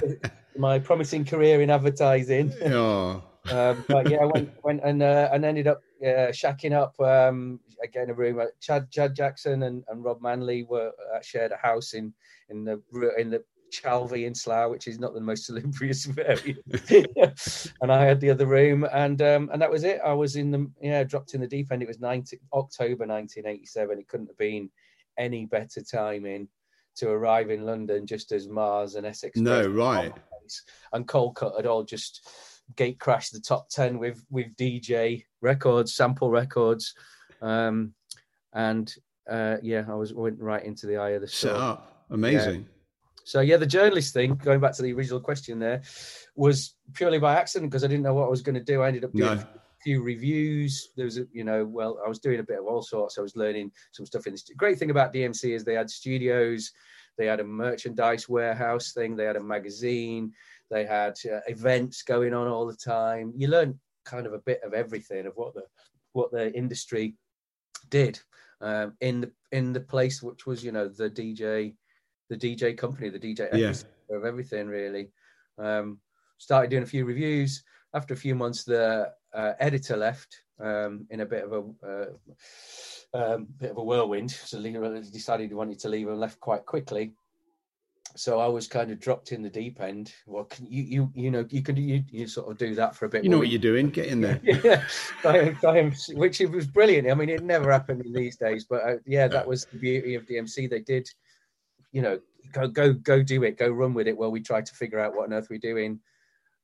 my 0.57 0.79
promising 0.79 1.25
career 1.25 1.63
in 1.63 1.71
advertising. 1.71 2.53
Oh. 2.65 3.23
Um, 3.51 3.85
but 3.89 4.11
yeah, 4.11 4.19
I 4.19 4.25
went, 4.25 4.51
went 4.65 4.81
and 4.83 5.03
uh, 5.03 5.29
and 5.33 5.45
ended 5.45 5.69
up 5.69 5.81
uh, 6.03 6.33
shacking 6.33 6.73
up 6.73 6.99
um, 7.01 7.61
again 7.83 8.11
a 8.11 8.15
room. 8.15 8.41
Chad 8.61 8.91
Chad 8.91 9.15
Jackson 9.15 9.63
and, 9.63 9.85
and 9.89 10.05
Rob 10.05 10.21
Manley 10.21 10.65
were 10.65 10.91
uh, 11.15 11.21
shared 11.23 11.53
a 11.53 11.57
house 11.57 11.95
in 11.95 12.13
in 12.49 12.65
the 12.65 12.83
in 13.19 13.31
the 13.31 13.45
Chalvey 13.73 14.27
in 14.27 14.35
Slough, 14.35 14.71
which 14.71 14.87
is 14.87 14.99
not 14.99 15.15
the 15.15 15.21
most 15.21 15.45
salubrious 15.47 16.07
of 16.07 16.19
areas. 16.19 17.73
and 17.83 17.93
I 17.93 18.05
had 18.05 18.21
the 18.21 18.31
other 18.31 18.47
room, 18.47 18.87
and 18.93 19.21
um, 19.23 19.51
and 19.53 19.61
that 19.61 19.71
was 19.71 19.85
it. 19.85 20.01
I 20.05 20.13
was 20.13 20.37
in 20.37 20.51
the 20.51 20.71
yeah 20.81 21.05
dropped 21.05 21.35
in 21.35 21.41
the 21.41 21.47
deep 21.47 21.73
end. 21.73 21.83
It 21.83 21.89
was 21.89 22.01
19, 22.01 22.39
October 22.53 23.07
1987. 23.07 23.99
It 23.99 24.09
couldn't 24.09 24.29
have 24.29 24.39
been 24.39 24.71
any 25.19 25.47
better 25.47 25.83
timing 25.83 26.49
to 26.97 27.09
arrive 27.09 27.51
in 27.51 27.65
London 27.67 28.07
just 28.07 28.33
as 28.33 28.49
MARRS 28.49 28.97
and 28.97 29.07
S'Express 29.07 29.37
No, 29.37 29.67
right. 29.69 30.13
and 30.93 31.07
Coldcut 31.07 31.57
had 31.57 31.67
all 31.67 31.85
just 31.85 32.27
gate 32.75 32.99
crashed 32.99 33.33
the 33.33 33.41
top 33.41 33.69
10 33.69 33.99
with 33.99 34.25
with 34.31 34.55
DJ 34.57 35.25
records, 35.43 35.95
sample 35.95 36.31
records. 36.31 36.95
Um, 37.43 37.95
and 38.55 38.93
uh, 39.31 39.57
yeah, 39.63 39.85
I 39.89 39.95
was 39.95 40.15
went 40.15 40.41
right 40.41 40.65
into 40.65 40.87
the 40.87 40.97
eye 40.97 41.11
of 41.11 41.21
the 41.21 41.29
Set 41.29 41.51
storm. 41.51 41.63
up. 41.63 42.07
Amazing. 42.11 42.67
So 43.27 43.41
yeah, 43.41 43.57
the 43.57 43.67
journalist 43.67 44.15
thing, 44.15 44.37
going 44.37 44.61
back 44.61 44.73
to 44.75 44.83
the 44.83 44.93
original 44.93 45.19
question 45.21 45.59
there, 45.59 45.83
was 46.37 46.77
purely 46.95 47.19
by 47.19 47.35
accident 47.35 47.73
because 47.73 47.83
I 47.83 47.89
didn't 47.89 48.05
know 48.05 48.15
what 48.15 48.27
I 48.27 48.31
was 48.31 48.41
going 48.41 48.55
to 48.55 48.63
do. 48.63 48.83
I 48.83 48.87
ended 48.87 49.05
up 49.05 49.13
doing 49.13 49.35
No. 49.35 49.43
a 49.43 49.61
few 49.83 50.01
reviews. 50.01 50.91
There 50.95 51.07
was, 51.07 51.19
a, 51.19 51.27
you 51.33 51.43
know, 51.43 51.65
well, 51.65 51.99
I 52.07 52.09
was 52.09 52.21
doing 52.21 52.39
a 52.39 52.45
bit 52.45 52.61
of 52.61 52.67
all 52.67 52.83
sorts. 52.83 53.19
I 53.19 53.23
was 53.23 53.35
learning 53.35 53.73
some 53.91 54.07
stuff 54.07 54.29
in 54.29 54.35
the 54.35 54.39
stu- 54.39 54.55
great 54.55 54.79
thing 54.79 54.91
about 54.93 55.13
DMC 55.13 55.57
is 55.57 55.65
they 55.65 55.75
had 55.75 55.91
studios, 55.91 56.71
they 57.19 57.27
had 57.27 57.41
a 57.41 57.45
merchandise 57.45 58.29
warehouse 58.29 58.93
thing, 58.93 59.17
they 59.17 59.25
had 59.25 59.35
a 59.35 59.43
magazine, 59.43 60.33
they 60.71 60.85
had 60.85 61.15
uh, 61.27 61.41
events 61.49 62.03
going 62.03 62.33
on 62.33 62.47
all 62.47 62.65
the 62.65 62.77
time. 62.77 63.33
You 63.37 63.49
learn 63.49 63.81
kind 64.05 64.29
of 64.29 64.35
a 64.35 64.39
bit 64.39 64.61
of 64.63 64.73
everything 64.73 65.27
of 65.27 65.33
what 65.35 65.53
the 65.53 65.65
what 66.13 66.31
the 66.31 66.53
industry 66.55 67.17
did 67.91 68.21
um, 68.61 68.93
in 69.01 69.21
the 69.21 69.33
in 69.51 69.73
the 69.73 69.81
place 69.81 70.23
which 70.23 70.47
was 70.47 70.63
you 70.65 70.71
know 70.71 70.87
the 70.87 71.11
DJ 71.11 71.75
the 72.29 72.37
DJ 72.37 72.77
company 72.77 73.09
the 73.09 73.19
DJ 73.19 73.49
Yeah. 73.53 74.17
of 74.17 74.25
everything 74.25 74.69
really. 74.69 75.11
Um, 75.59 76.01
started 76.39 76.71
doing 76.71 76.83
a 76.83 76.87
few 76.87 77.05
reviews. 77.05 77.63
After 77.95 78.15
a 78.15 78.17
few 78.17 78.35
months, 78.35 78.65
the 78.65 79.13
uh, 79.33 79.53
editor 79.59 79.97
left 79.97 80.43
um, 80.61 81.07
in 81.11 81.21
a 81.21 81.27
bit 81.27 81.45
of 81.45 81.53
a 81.53 81.87
uh, 81.87 82.07
um, 83.15 83.47
bit 83.59 83.71
of 83.71 83.79
a 83.79 83.85
whirlwind. 83.85 84.31
So 84.31 84.59
Lee 84.59 84.73
decided 85.13 85.49
he 85.49 85.55
wanted 85.55 85.79
to 85.81 85.89
leave 85.89 86.09
and 86.09 86.21
left 86.21 86.41
quite 86.41 86.67
quickly. 86.67 87.15
So 88.15 88.41
I 88.41 88.47
was 88.47 88.67
kind 88.67 88.91
of 88.91 88.99
dropped 88.99 89.33
in 89.33 89.43
the 89.43 89.51
deep 89.51 89.81
end. 89.81 90.13
Well, 90.27 90.45
can 90.45 90.67
you 90.67 90.83
you 90.83 91.13
you 91.15 91.31
know 91.31 91.45
you 91.51 91.63
could 91.63 91.79
you, 91.79 92.03
you 92.11 92.27
sort 92.27 92.51
of 92.51 92.57
do 92.57 92.75
that 92.75 92.97
for 92.97 93.05
a 93.05 93.09
bit. 93.11 93.25
You 93.25 93.31
know 93.31 93.39
what 93.39 93.49
you're 93.49 93.59
doing. 93.59 93.91
Get 93.91 94.07
in 94.07 94.23
there. 94.23 94.41
yeah, 94.43 94.83
and, 95.25 95.57
try 95.59 95.91
which 96.15 96.41
it 96.41 96.51
was 96.51 96.67
brilliant. 96.67 97.11
I 97.11 97.15
mean, 97.15 97.29
it 97.29 97.45
never 97.45 97.71
happened 97.71 98.07
in 98.07 98.13
these 98.13 98.37
days, 98.37 98.65
but 98.65 98.83
uh, 98.83 98.97
yeah, 99.07 99.29
that 99.29 99.47
was 99.47 99.67
the 99.67 99.79
beauty 99.79 100.15
of 100.15 100.25
DMC. 100.25 100.71
They 100.71 100.81
did, 100.81 101.09
you 101.97 102.03
know, 102.03 102.21
go 102.53 102.69
go 102.69 102.93
go 102.93 103.23
do 103.23 103.43
it, 103.45 103.57
go 103.57 103.71
run 103.71 103.95
with 103.95 104.07
it. 104.07 104.19
While 104.19 104.31
we 104.31 104.43
try 104.43 104.61
to 104.61 104.75
figure 104.75 104.99
out 105.01 105.17
what 105.17 105.25
on 105.25 105.33
earth 105.33 105.49
we're 105.49 105.59
doing, 105.59 105.99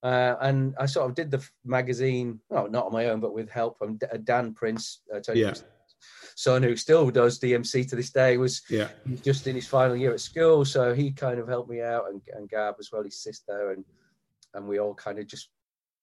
uh, 0.03 0.35
and 0.42 0.75
I 0.79 0.85
sort 0.85 1.09
of 1.09 1.16
did 1.16 1.31
the 1.31 1.42
magazine, 1.64 2.38
well, 2.51 2.68
not 2.68 2.85
on 2.85 2.92
my 2.92 3.07
own, 3.07 3.21
but 3.21 3.33
with 3.33 3.49
help 3.49 3.79
from 3.79 3.99
uh, 4.12 4.18
Dan 4.23 4.53
Prince, 4.53 5.01
uh, 5.12 5.21
Tony 5.21 5.40
Yeah. 5.40 5.55
Son 6.37 6.62
who 6.62 6.77
still 6.77 7.11
does 7.11 7.38
DMC 7.38 7.88
to 7.88 7.97
this 7.97 8.11
day 8.11 8.37
was 8.37 8.61
Yeah. 8.68 8.90
just 9.25 9.47
in 9.47 9.55
his 9.55 9.66
final 9.66 9.97
year 9.97 10.12
at 10.12 10.21
school, 10.21 10.66
so 10.66 10.92
he 10.92 11.12
kind 11.12 11.38
of 11.38 11.49
helped 11.49 11.71
me 11.71 11.81
out, 11.81 12.11
and, 12.11 12.21
and 12.35 12.51
Gab 12.51 12.75
as 12.79 12.90
well, 12.92 13.03
his 13.03 13.23
sister, 13.23 13.73
and 13.73 13.87
and 14.53 14.68
we 14.68 14.81
all 14.81 14.95
kind 14.95 15.18
of 15.18 15.27
just 15.27 15.49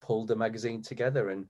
pulled 0.01 0.29
the 0.29 0.35
magazine 0.35 0.81
together, 0.81 1.29
and 1.29 1.45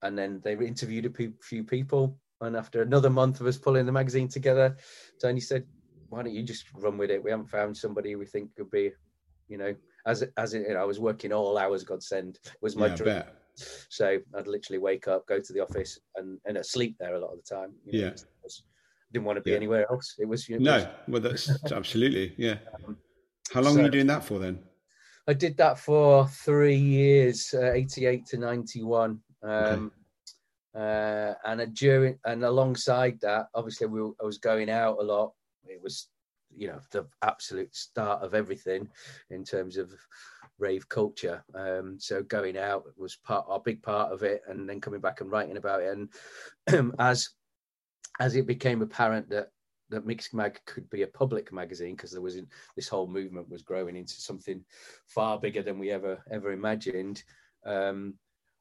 and 0.00 0.16
then 0.16 0.40
they 0.42 0.54
interviewed 0.54 1.04
a 1.04 1.32
few 1.42 1.64
people, 1.64 2.18
and 2.40 2.56
after 2.56 2.80
another 2.80 3.10
month 3.10 3.42
of 3.42 3.46
us 3.46 3.58
pulling 3.58 3.84
the 3.84 3.92
magazine 4.00 4.28
together, 4.28 4.78
Tony 5.20 5.40
said, 5.40 5.66
"Why 6.08 6.22
don't 6.22 6.32
you 6.34 6.42
just 6.42 6.64
run 6.74 6.96
with 6.98 7.10
it? 7.10 7.22
We 7.22 7.30
haven't 7.30 7.50
found 7.50 7.76
somebody 7.76 8.14
we 8.16 8.26
think 8.26 8.54
could 8.56 8.70
be, 8.70 8.92
you 9.48 9.58
know." 9.58 9.74
As, 10.06 10.22
as 10.36 10.52
it, 10.52 10.68
you 10.68 10.74
know, 10.74 10.80
I 10.80 10.84
was 10.84 11.00
working 11.00 11.32
all 11.32 11.56
hours, 11.56 11.82
God 11.82 12.02
send 12.02 12.38
was 12.60 12.76
my 12.76 12.88
yeah, 12.88 12.94
dream. 12.96 13.14
bet. 13.14 13.36
So 13.88 14.18
I'd 14.36 14.46
literally 14.46 14.78
wake 14.78 15.08
up, 15.08 15.26
go 15.26 15.40
to 15.40 15.52
the 15.52 15.60
office, 15.60 15.98
and 16.16 16.38
and 16.44 16.64
sleep 16.66 16.96
there 16.98 17.14
a 17.14 17.18
lot 17.20 17.32
of 17.32 17.38
the 17.42 17.54
time. 17.54 17.72
you 17.86 17.92
know, 18.02 18.06
Yeah. 18.08 18.14
I 18.44 18.48
didn't 19.12 19.24
want 19.24 19.36
to 19.38 19.42
be 19.42 19.50
Yeah. 19.52 19.56
anywhere 19.56 19.86
else. 19.90 20.16
It 20.18 20.26
was 20.28 20.46
you 20.48 20.58
know, 20.58 20.78
No, 20.78 20.94
well, 21.08 21.22
that's 21.22 21.48
absolutely, 21.72 22.34
yeah. 22.36 22.58
How 23.52 23.60
long 23.62 23.76
were 23.76 23.82
you 23.82 23.90
doing 23.90 24.08
that 24.08 24.24
for 24.24 24.38
then? 24.38 24.58
I 25.26 25.32
did 25.32 25.56
that 25.56 25.78
for 25.78 26.26
three 26.28 26.76
years, 26.76 27.54
uh, 27.54 27.72
88 27.72 28.26
to 28.26 28.36
91. 28.36 29.20
Um, 29.42 29.90
uh, 30.74 31.34
and 31.44 31.74
during 31.74 32.18
and 32.24 32.44
alongside 32.44 33.20
that, 33.20 33.46
obviously, 33.54 33.86
we, 33.86 34.02
were- 34.02 34.14
I 34.20 34.24
was 34.24 34.38
going 34.38 34.68
out 34.68 34.98
a 35.00 35.02
lot. 35.02 35.32
It 35.68 35.82
was, 35.82 36.08
you 36.54 36.68
know, 36.68 36.80
the 36.90 37.06
absolute 37.22 37.74
start 37.74 38.22
of 38.22 38.34
everything 38.34 38.88
in 39.30 39.44
terms 39.44 39.76
of 39.76 39.92
rave 40.58 40.88
culture. 40.88 41.44
Um, 41.54 41.96
so 41.98 42.22
going 42.22 42.56
out 42.56 42.84
was 42.96 43.16
part 43.16 43.46
a 43.48 43.58
big 43.58 43.82
part 43.82 44.12
of 44.12 44.22
it, 44.22 44.42
and 44.48 44.68
then 44.68 44.80
coming 44.80 45.00
back 45.00 45.20
and 45.20 45.30
writing 45.30 45.56
about 45.56 45.82
it. 45.82 45.96
And 46.68 46.92
as 46.98 47.30
as 48.20 48.36
it 48.36 48.46
became 48.46 48.82
apparent 48.82 49.28
that 49.30 49.48
that 49.90 50.06
Mixmag 50.06 50.56
could 50.66 50.88
be 50.90 51.02
a 51.02 51.06
public 51.06 51.52
magazine 51.52 51.94
because 51.94 52.10
there 52.10 52.22
wasn't 52.22 52.48
this 52.74 52.88
whole 52.88 53.06
movement 53.06 53.50
was 53.50 53.62
growing 53.62 53.96
into 53.96 54.14
something 54.14 54.64
far 55.06 55.38
bigger 55.38 55.62
than 55.62 55.78
we 55.78 55.90
ever 55.90 56.22
ever 56.30 56.52
imagined. 56.52 57.22
Um, 57.66 58.14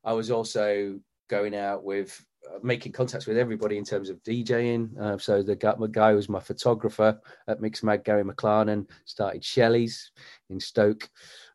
I 0.03 0.13
was 0.13 0.31
also 0.31 0.99
going 1.29 1.55
out 1.55 1.83
with 1.83 2.23
making 2.61 2.91
contacts 2.91 3.25
with 3.27 3.37
everybody 3.37 3.77
in 3.77 3.83
terms 3.83 4.09
of 4.09 4.21
DJing. 4.23 4.97
Uh, 4.99 5.17
so 5.17 5.43
the 5.43 5.55
guy, 5.55 5.73
my 5.77 5.87
guy 5.87 6.11
who 6.11 6.15
was 6.15 6.29
my 6.29 6.39
photographer 6.39 7.19
at 7.47 7.59
Mixmag, 7.61 8.03
Gary 8.03 8.23
McLarnon, 8.23 8.87
started 9.05 9.43
Shelley's 9.43 10.11
in 10.49 10.59
Stoke. 10.59 11.09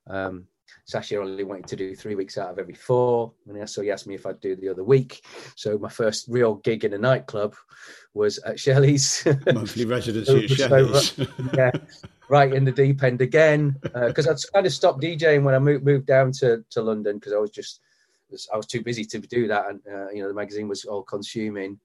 Um, 0.07 0.45
Sasha 0.85 1.19
only 1.21 1.45
wanted 1.45 1.67
to 1.67 1.77
do 1.77 1.95
three 1.95 2.15
weeks 2.15 2.39
out 2.39 2.49
of 2.51 2.59
every 2.59 2.73
four, 2.75 3.35
and 3.47 3.69
so 3.69 3.83
he 3.83 3.91
asked 3.91 4.07
me 4.07 4.15
if 4.15 4.25
I'd 4.25 4.41
do 4.41 4.57
the 4.57 4.71
other 4.71 4.83
week. 4.85 5.23
So 5.55 5.77
my 5.77 5.91
first 5.91 6.27
real 6.29 6.55
gig 6.57 6.83
in 6.85 6.95
a 6.95 6.99
nightclub 6.99 7.55
was 8.15 8.39
at 8.39 8.59
Shelley's. 8.59 9.27
Monthly 9.53 9.85
residency 9.85 10.45
at 10.45 10.51
So- 10.51 10.55
Shelley's. 10.57 11.19
yeah, 11.55 11.73
right 12.31 12.53
in 12.55 12.65
the 12.65 12.73
deep 12.73 13.03
end 13.03 13.21
again. 13.21 13.77
Because 13.83 14.27
I'd 14.27 14.37
kind 14.55 14.65
of 14.67 14.73
stopped 14.73 15.03
DJing 15.03 15.43
when 15.43 15.55
I 15.55 15.59
moved, 15.59 15.85
moved 15.85 16.07
down 16.07 16.33
to, 16.41 16.65
to 16.71 16.81
London 16.83 17.19
because 17.19 17.35
I 17.35 17.39
was 17.39 17.51
just 17.51 17.81
I 18.53 18.57
was 18.57 18.67
too 18.67 18.83
busy 18.83 19.05
to 19.05 19.19
do 19.19 19.49
that, 19.49 19.67
and 19.69 19.81
uh, 19.93 20.11
you 20.11 20.23
know 20.23 20.29
the 20.29 20.35
magazine 20.35 20.69
was 20.69 20.85
all 20.85 21.03
consuming. 21.03 21.79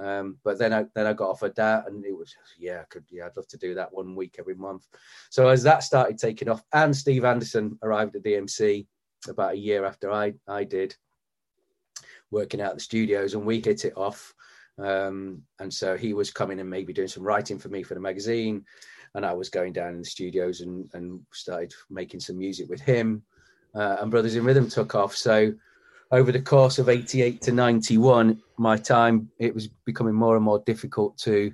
Um, 0.00 0.38
but 0.44 0.58
then 0.58 0.72
I 0.72 0.86
then 0.94 1.06
I 1.06 1.12
got 1.12 1.30
offered 1.30 1.54
that, 1.56 1.86
and 1.86 2.04
it 2.04 2.16
was 2.16 2.34
yeah, 2.58 2.80
I 2.80 2.84
could 2.84 3.04
yeah, 3.10 3.26
I'd 3.26 3.36
love 3.36 3.48
to 3.48 3.58
do 3.58 3.74
that 3.74 3.92
one 3.92 4.14
week 4.14 4.36
every 4.38 4.54
month. 4.54 4.86
So 5.28 5.48
as 5.48 5.62
that 5.64 5.82
started 5.82 6.18
taking 6.18 6.48
off, 6.48 6.62
and 6.72 6.96
Steve 6.96 7.24
Anderson 7.24 7.78
arrived 7.82 8.16
at 8.16 8.22
DMC 8.22 8.86
about 9.28 9.52
a 9.52 9.58
year 9.58 9.84
after 9.84 10.10
I 10.10 10.34
I 10.48 10.64
did, 10.64 10.96
working 12.30 12.62
out 12.62 12.74
the 12.74 12.80
studios, 12.80 13.34
and 13.34 13.44
we 13.44 13.60
hit 13.60 13.84
it 13.84 13.96
off. 13.96 14.34
Um, 14.78 15.42
and 15.58 15.72
so 15.72 15.98
he 15.98 16.14
was 16.14 16.30
coming 16.30 16.60
and 16.60 16.70
maybe 16.70 16.94
doing 16.94 17.08
some 17.08 17.22
writing 17.22 17.58
for 17.58 17.68
me 17.68 17.82
for 17.82 17.92
the 17.92 18.00
magazine, 18.00 18.64
and 19.14 19.26
I 19.26 19.34
was 19.34 19.50
going 19.50 19.74
down 19.74 19.92
in 19.92 19.98
the 19.98 20.04
studios 20.06 20.62
and 20.62 20.88
and 20.94 21.20
started 21.32 21.74
making 21.90 22.20
some 22.20 22.38
music 22.38 22.70
with 22.70 22.80
him. 22.80 23.22
Uh, 23.74 23.98
and 24.00 24.10
Brothers 24.10 24.34
in 24.34 24.44
Rhythm 24.44 24.68
took 24.68 24.94
off. 24.94 25.14
So 25.14 25.52
over 26.12 26.32
the 26.32 26.40
course 26.42 26.78
of 26.78 26.88
88 26.88 27.40
to 27.42 27.52
91 27.52 28.40
my 28.58 28.76
time 28.76 29.30
it 29.38 29.54
was 29.54 29.68
becoming 29.86 30.14
more 30.14 30.36
and 30.36 30.44
more 30.44 30.62
difficult 30.66 31.16
to 31.18 31.52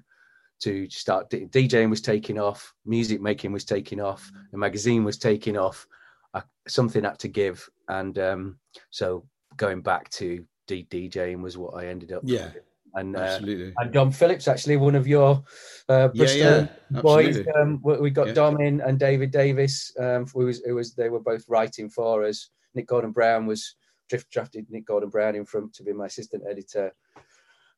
to 0.61 0.88
start 0.88 1.31
djing 1.31 1.90
was 1.90 2.01
taking 2.01 2.38
off 2.38 2.75
music 2.85 3.21
making 3.21 3.53
was 3.53 3.64
taking 3.64 4.01
off 4.01 4.31
the 4.53 4.59
magazine 4.59 5.05
was 5.05 5.19
taking 5.19 5.57
off 5.57 5.87
I, 6.35 6.42
something 6.66 7.05
had 7.05 7.19
to 7.21 7.29
give 7.29 7.69
and 7.88 8.19
um, 8.19 8.59
so 8.90 9.27
going 9.57 9.83
back 9.83 10.09
to 10.11 10.45
D- 10.66 10.87
djing 10.90 11.42
was 11.42 11.59
what 11.59 11.75
i 11.75 11.87
ended 11.87 12.12
up 12.12 12.23
Yeah, 12.25 12.51
and 12.95 13.14
uh, 13.14 13.21
absolutely. 13.21 13.75
and 13.77 13.92
Dom 13.92 14.11
Phillips, 14.11 14.49
actually 14.49 14.79
one 14.79 14.95
of 14.95 15.07
your 15.07 15.45
uh, 15.88 16.09
Bristol 16.09 16.66
yeah, 16.90 17.01
boys. 17.03 17.38
Um, 17.61 17.79
we 17.85 17.99
we 17.99 18.11
got 18.11 18.29
Yeah. 18.29 18.33
Dom 18.33 18.61
in 18.61 18.81
and 18.81 18.99
David 18.99 19.31
Davis. 19.31 19.92
Um, 20.01 20.27
who 20.27 20.47
was, 20.47 20.61
who 20.64 20.75
was 20.75 20.95
they 20.95 21.11
were 21.11 21.21
both 21.21 21.45
writing 21.47 21.90
for 21.90 22.25
us. 22.25 22.51
Nick 22.75 22.87
Gordon 22.88 23.12
Brown 23.12 23.47
was 23.47 23.77
drift 24.09 24.31
drafted 24.31 24.66
Nick 24.71 24.87
Gordon 24.87 25.09
Brown 25.11 25.35
in 25.35 25.45
from 25.45 25.71
to 25.75 25.83
be 25.83 25.92
my 25.92 26.07
assistant 26.07 26.42
editor. 26.49 26.92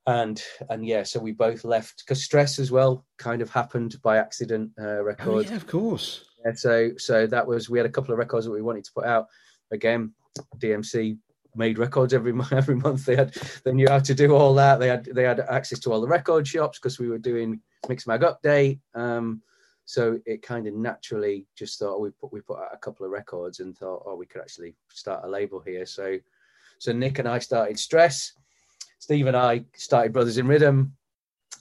And 0.06 0.42
and 0.70 0.86
yeah, 0.86 1.02
so 1.02 1.20
we 1.20 1.32
both 1.32 1.64
left 1.64 2.02
because 2.04 2.22
stress 2.24 2.58
as 2.58 2.70
well 2.70 3.04
kind 3.18 3.42
of 3.42 3.50
happened 3.50 3.96
by 4.02 4.16
accident. 4.16 4.70
Uh, 4.80 4.84
Oh, 4.84 5.02
record. 5.02 5.46
yeah, 5.50 5.56
of 5.56 5.66
course. 5.66 6.24
Yeah, 6.44 6.52
so 6.54 6.90
so 6.96 7.26
that 7.26 7.46
was 7.46 7.68
we 7.68 7.78
had 7.78 7.86
a 7.86 7.90
couple 7.90 8.12
of 8.12 8.18
records 8.18 8.46
that 8.46 8.52
we 8.52 8.62
wanted 8.62 8.84
to 8.84 8.92
put 8.94 9.04
out. 9.04 9.26
Again, 9.70 10.14
DMC 10.58 11.18
made 11.54 11.78
records 11.78 12.14
every 12.14 12.32
every 12.52 12.76
month. 12.76 13.04
They 13.04 13.16
had 13.16 13.34
they 13.64 13.72
knew 13.72 13.88
how 13.88 13.98
to 13.98 14.14
do 14.14 14.34
all 14.34 14.54
that. 14.54 14.78
They 14.80 14.88
had 14.88 15.04
they 15.04 15.24
had 15.24 15.40
access 15.40 15.78
to 15.80 15.92
all 15.92 16.00
the 16.00 16.08
record 16.08 16.46
shops 16.48 16.78
because 16.78 16.98
we 16.98 17.08
were 17.08 17.18
doing 17.18 17.60
Mixmag 17.86 18.22
Update. 18.22 18.80
Um, 18.94 19.42
so 19.88 20.20
it 20.26 20.42
kind 20.42 20.66
of 20.66 20.74
naturally 20.74 21.46
just 21.56 21.78
thought 21.78 21.94
oh, 21.94 22.00
we 22.00 22.10
put 22.10 22.30
we 22.30 22.42
put 22.42 22.58
out 22.58 22.74
a 22.74 22.76
couple 22.76 23.06
of 23.06 23.10
records 23.10 23.60
and 23.60 23.74
thought 23.74 24.02
oh 24.04 24.16
we 24.16 24.26
could 24.26 24.42
actually 24.42 24.74
start 24.92 25.24
a 25.24 25.26
label 25.26 25.60
here. 25.60 25.86
So 25.86 26.18
so 26.78 26.92
Nick 26.92 27.18
and 27.18 27.26
I 27.26 27.38
started 27.38 27.78
Stress. 27.78 28.34
Steve 28.98 29.28
and 29.28 29.36
I 29.36 29.64
started 29.76 30.12
Brothers 30.12 30.36
in 30.36 30.46
Rhythm. 30.46 30.92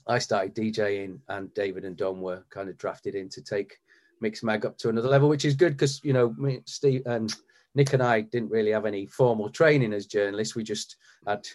I 0.07 0.19
started 0.19 0.53
DJing, 0.53 1.19
and 1.29 1.53
David 1.53 1.85
and 1.85 1.95
Dom 1.95 2.19
were 2.19 2.43
kind 2.49 2.67
of 2.67 2.77
drafted 2.77 3.15
in 3.15 3.29
to 3.29 3.41
take 3.41 3.79
Mixmag 4.21 4.65
up 4.65 4.77
to 4.79 4.89
another 4.89 5.07
level, 5.07 5.29
which 5.29 5.45
is 5.45 5.55
good 5.55 5.71
because 5.71 6.03
you 6.03 6.11
know 6.11 6.35
me, 6.37 6.59
Steve 6.65 7.03
and 7.05 7.33
Nick 7.75 7.93
and 7.93 8.03
I 8.03 8.19
didn't 8.19 8.51
really 8.51 8.71
have 8.71 8.85
any 8.85 9.05
formal 9.05 9.49
training 9.49 9.93
as 9.93 10.05
journalists. 10.05 10.53
We 10.53 10.65
just 10.65 10.97
had 11.25 11.47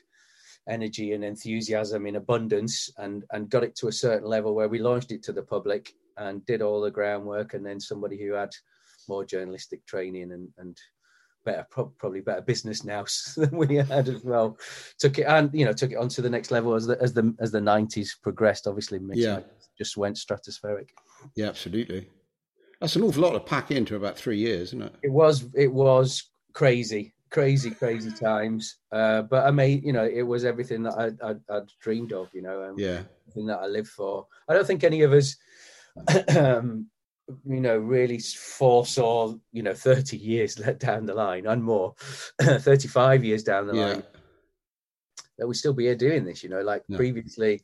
energy 0.66 1.12
and 1.12 1.22
enthusiasm 1.22 2.06
in 2.06 2.16
abundance, 2.16 2.90
and 2.96 3.26
and 3.30 3.50
got 3.50 3.62
it 3.62 3.76
to 3.76 3.88
a 3.88 3.92
certain 3.92 4.26
level 4.26 4.54
where 4.54 4.70
we 4.70 4.78
launched 4.78 5.12
it 5.12 5.22
to 5.24 5.34
the 5.34 5.42
public 5.42 5.92
and 6.16 6.44
did 6.46 6.62
all 6.62 6.80
the 6.80 6.90
groundwork. 6.90 7.54
And 7.54 7.64
then 7.64 7.80
somebody 7.80 8.18
who 8.18 8.32
had 8.32 8.50
more 9.08 9.24
journalistic 9.24 9.84
training 9.86 10.32
and 10.32 10.48
and 10.58 10.76
better 11.44 11.66
pro- 11.70 11.92
probably 11.98 12.20
better 12.20 12.40
business 12.40 12.84
now 12.84 13.04
than 13.36 13.56
we 13.56 13.76
had 13.76 14.08
as 14.08 14.22
well 14.22 14.56
took 14.98 15.18
it 15.18 15.24
and 15.24 15.50
you 15.52 15.64
know 15.64 15.72
took 15.72 15.90
it 15.90 15.96
on 15.96 16.08
to 16.08 16.22
the 16.22 16.30
next 16.30 16.50
level 16.50 16.74
as 16.74 16.86
the 16.86 16.96
as 17.02 17.12
the 17.12 17.34
as 17.40 17.50
the 17.50 17.58
90s 17.58 18.10
progressed 18.22 18.66
obviously 18.66 19.00
Yeah. 19.14 19.40
Just 19.76 19.96
went 19.96 20.16
stratospheric 20.16 20.90
Yeah, 21.34 21.48
absolutely. 21.48 22.08
That's 22.80 22.96
an 22.96 23.02
awful 23.02 23.22
lot 23.22 23.32
to 23.32 23.40
pack 23.40 23.70
into 23.70 23.96
about 23.96 24.16
three 24.16 24.38
years, 24.38 24.68
isn't 24.68 24.82
it? 24.82 24.94
it 25.02 25.10
was 25.10 25.48
it 25.54 25.72
was 25.72 26.30
crazy 26.52 27.14
crazy 27.30 27.70
crazy 27.70 28.10
times 28.22 28.76
uh 28.92 29.22
but 29.22 29.46
i 29.46 29.50
mean 29.50 29.82
you 29.82 29.92
know 29.92 30.04
it 30.04 30.22
was 30.22 30.44
everything 30.44 30.82
that 30.82 30.94
i 30.98 31.06
i'd, 31.28 31.40
I'd 31.48 31.68
dreamed 31.80 32.12
of 32.12 32.28
you 32.34 32.42
know 32.42 32.62
um, 32.62 32.78
Yeah, 32.78 33.02
everything 33.22 33.46
that 33.46 33.60
i 33.60 33.66
lived 33.66 33.88
for 33.88 34.26
i 34.48 34.54
don't 34.54 34.66
think 34.66 34.84
any 34.84 35.02
of 35.02 35.12
us 35.12 35.36
you 37.44 37.60
know 37.60 37.78
really 37.78 38.18
foresaw 38.18 39.34
you 39.52 39.62
know 39.62 39.74
30 39.74 40.16
years 40.16 40.58
let 40.66 40.78
down 40.78 41.06
the 41.06 41.14
line 41.14 41.46
and 41.46 41.62
more 41.62 41.94
35 42.40 43.24
years 43.24 43.42
down 43.42 43.66
the 43.66 43.74
yeah, 43.74 43.86
line 43.86 44.02
that 45.38 45.46
we'd 45.46 45.54
still 45.54 45.72
be 45.72 45.84
here 45.84 45.94
doing 45.94 46.24
this 46.24 46.42
you 46.42 46.48
know 46.48 46.60
like 46.62 46.82
No. 46.88 46.96
previously 46.96 47.60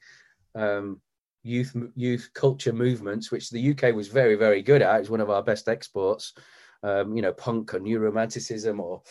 um 0.55 1.01
youth 1.43 1.75
youth 1.95 2.31
culture 2.35 2.73
movements 2.73 3.31
which 3.31 3.51
the 3.51 3.71
uk 3.71 3.83
was 3.95 4.09
very 4.09 4.35
very 4.35 4.62
good 4.62 4.83
at. 4.83 5.01
It's 5.01 5.11
one 5.11 5.21
of 5.21 5.31
our 5.31 5.43
best 5.43 5.69
exports. 5.69 6.33
Um 6.83 7.17
you 7.17 7.23
know 7.23 7.33
punk 7.33 7.75
or 7.75 7.81
new 7.81 7.99
romanticism 7.99 8.81
or 8.81 9.03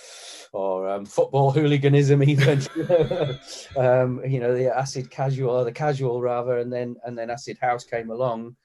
or 0.54 0.90
um, 0.90 1.06
football 1.06 1.52
hooliganism 1.52 2.24
even. 2.34 2.62
Um 3.78 4.22
you 4.26 4.40
know 4.40 4.56
the 4.56 4.76
acid 4.76 5.10
casual 5.10 5.52
or 5.52 5.64
the 5.66 5.72
casual 5.72 6.22
rather 6.22 6.58
and 6.60 6.72
then 6.72 6.96
and 7.06 7.18
then 7.18 7.30
acid 7.30 7.58
house 7.60 7.84
came 7.86 8.10
along 8.10 8.56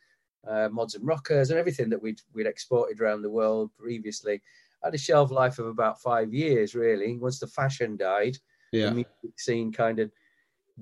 uh, 0.48 0.68
mods 0.70 0.94
and 0.94 1.06
rockers 1.06 1.50
and 1.50 1.58
everything 1.58 1.88
that 1.90 2.02
we'd 2.02 2.20
we'd 2.34 2.46
exported 2.46 3.00
around 3.00 3.22
the 3.22 3.30
world 3.30 3.70
previously. 3.78 4.42
Had 4.84 4.94
a 4.94 4.98
shelf 4.98 5.30
life 5.30 5.58
of 5.58 5.66
about 5.66 6.00
five 6.00 6.32
years 6.34 6.74
really 6.74 7.16
once 7.18 7.38
the 7.38 7.46
fashion 7.46 7.96
died. 7.96 8.36
Yeah, 8.72 8.86
the 8.86 8.94
music 8.94 9.38
scene 9.38 9.72
kind 9.72 9.98
of 10.00 10.10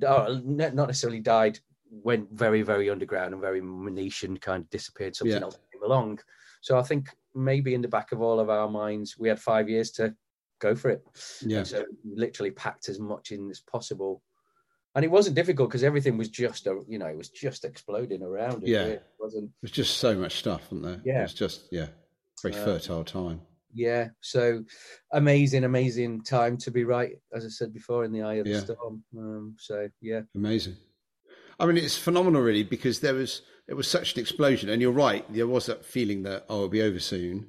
oh, 0.06 0.40
not 0.44 0.74
necessarily 0.74 1.20
died 1.20 1.58
went 1.90 2.30
very 2.32 2.62
very 2.62 2.88
underground 2.88 3.32
and 3.34 3.42
very 3.42 3.60
niche 3.60 4.22
and 4.24 4.40
kind 4.40 4.62
of 4.64 4.70
disappeared. 4.70 5.16
Something 5.16 5.36
Yeah. 5.36 5.42
else 5.42 5.58
came 5.72 5.82
along. 5.82 6.20
So 6.62 6.78
i 6.78 6.82
think 6.82 7.08
maybe 7.34 7.74
in 7.74 7.82
the 7.82 7.88
back 7.88 8.12
of 8.12 8.20
all 8.20 8.40
of 8.40 8.50
our 8.50 8.68
minds 8.68 9.16
we 9.18 9.28
had 9.28 9.40
five 9.40 9.68
years 9.68 9.90
to 9.92 10.14
go 10.60 10.74
for 10.74 10.90
it. 10.90 11.02
Yeah. 11.44 11.58
And 11.58 11.66
so 11.66 11.84
literally 12.04 12.50
packed 12.50 12.88
as 12.88 12.98
much 13.00 13.32
in 13.32 13.50
as 13.50 13.60
possible 13.60 14.22
and 14.94 15.04
it 15.04 15.10
wasn't 15.10 15.36
difficult 15.36 15.68
because 15.70 15.84
everything 15.84 16.16
was 16.18 16.28
just 16.28 16.66
a 16.66 16.80
you 16.88 16.98
know 16.98 17.06
it 17.06 17.16
was 17.16 17.28
just 17.28 17.64
exploding 17.64 18.22
around. 18.22 18.62
It, 18.64 18.68
Yeah. 18.70 18.78
really. 18.80 18.90
It 18.92 19.02
wasn't 19.18 19.50
There's 19.62 19.72
just 19.72 19.98
so 19.98 20.14
much 20.16 20.36
stuff, 20.36 20.62
wasn't 20.70 20.82
there? 20.82 21.00
Yeah. 21.04 21.24
It's 21.24 21.34
just 21.34 21.68
yeah, 21.70 21.88
very 22.42 22.54
Uh, 22.54 22.64
fertile 22.64 23.04
time. 23.04 23.40
yeah. 23.74 24.08
So 24.20 24.64
amazing, 25.12 25.64
amazing 25.64 26.22
time 26.24 26.56
to 26.58 26.70
be 26.70 26.84
right, 26.84 27.12
as 27.32 27.44
I 27.44 27.48
said 27.48 27.72
before, 27.72 28.04
in 28.04 28.12
the 28.12 28.22
eye 28.22 28.34
of 28.34 28.46
Yeah. 28.46 28.60
the 28.60 28.74
storm. 28.74 29.04
Um, 29.16 29.56
so 29.58 29.88
yeah, 30.00 30.22
Amazing. 30.34 30.76
I 31.58 31.66
mean, 31.66 31.76
it's 31.76 31.96
phenomenal, 31.98 32.40
really, 32.42 32.62
because 32.62 33.00
there 33.00 33.14
was 33.14 33.42
it 33.68 33.74
was 33.74 33.86
such 33.86 34.14
an 34.14 34.20
explosion, 34.20 34.68
and 34.70 34.82
you're 34.82 34.90
right. 34.90 35.24
There 35.32 35.46
was 35.46 35.66
that 35.66 35.84
feeling 35.84 36.22
that 36.24 36.44
oh, 36.48 36.56
it'll 36.56 36.68
be 36.68 36.82
over 36.82 36.98
soon. 36.98 37.46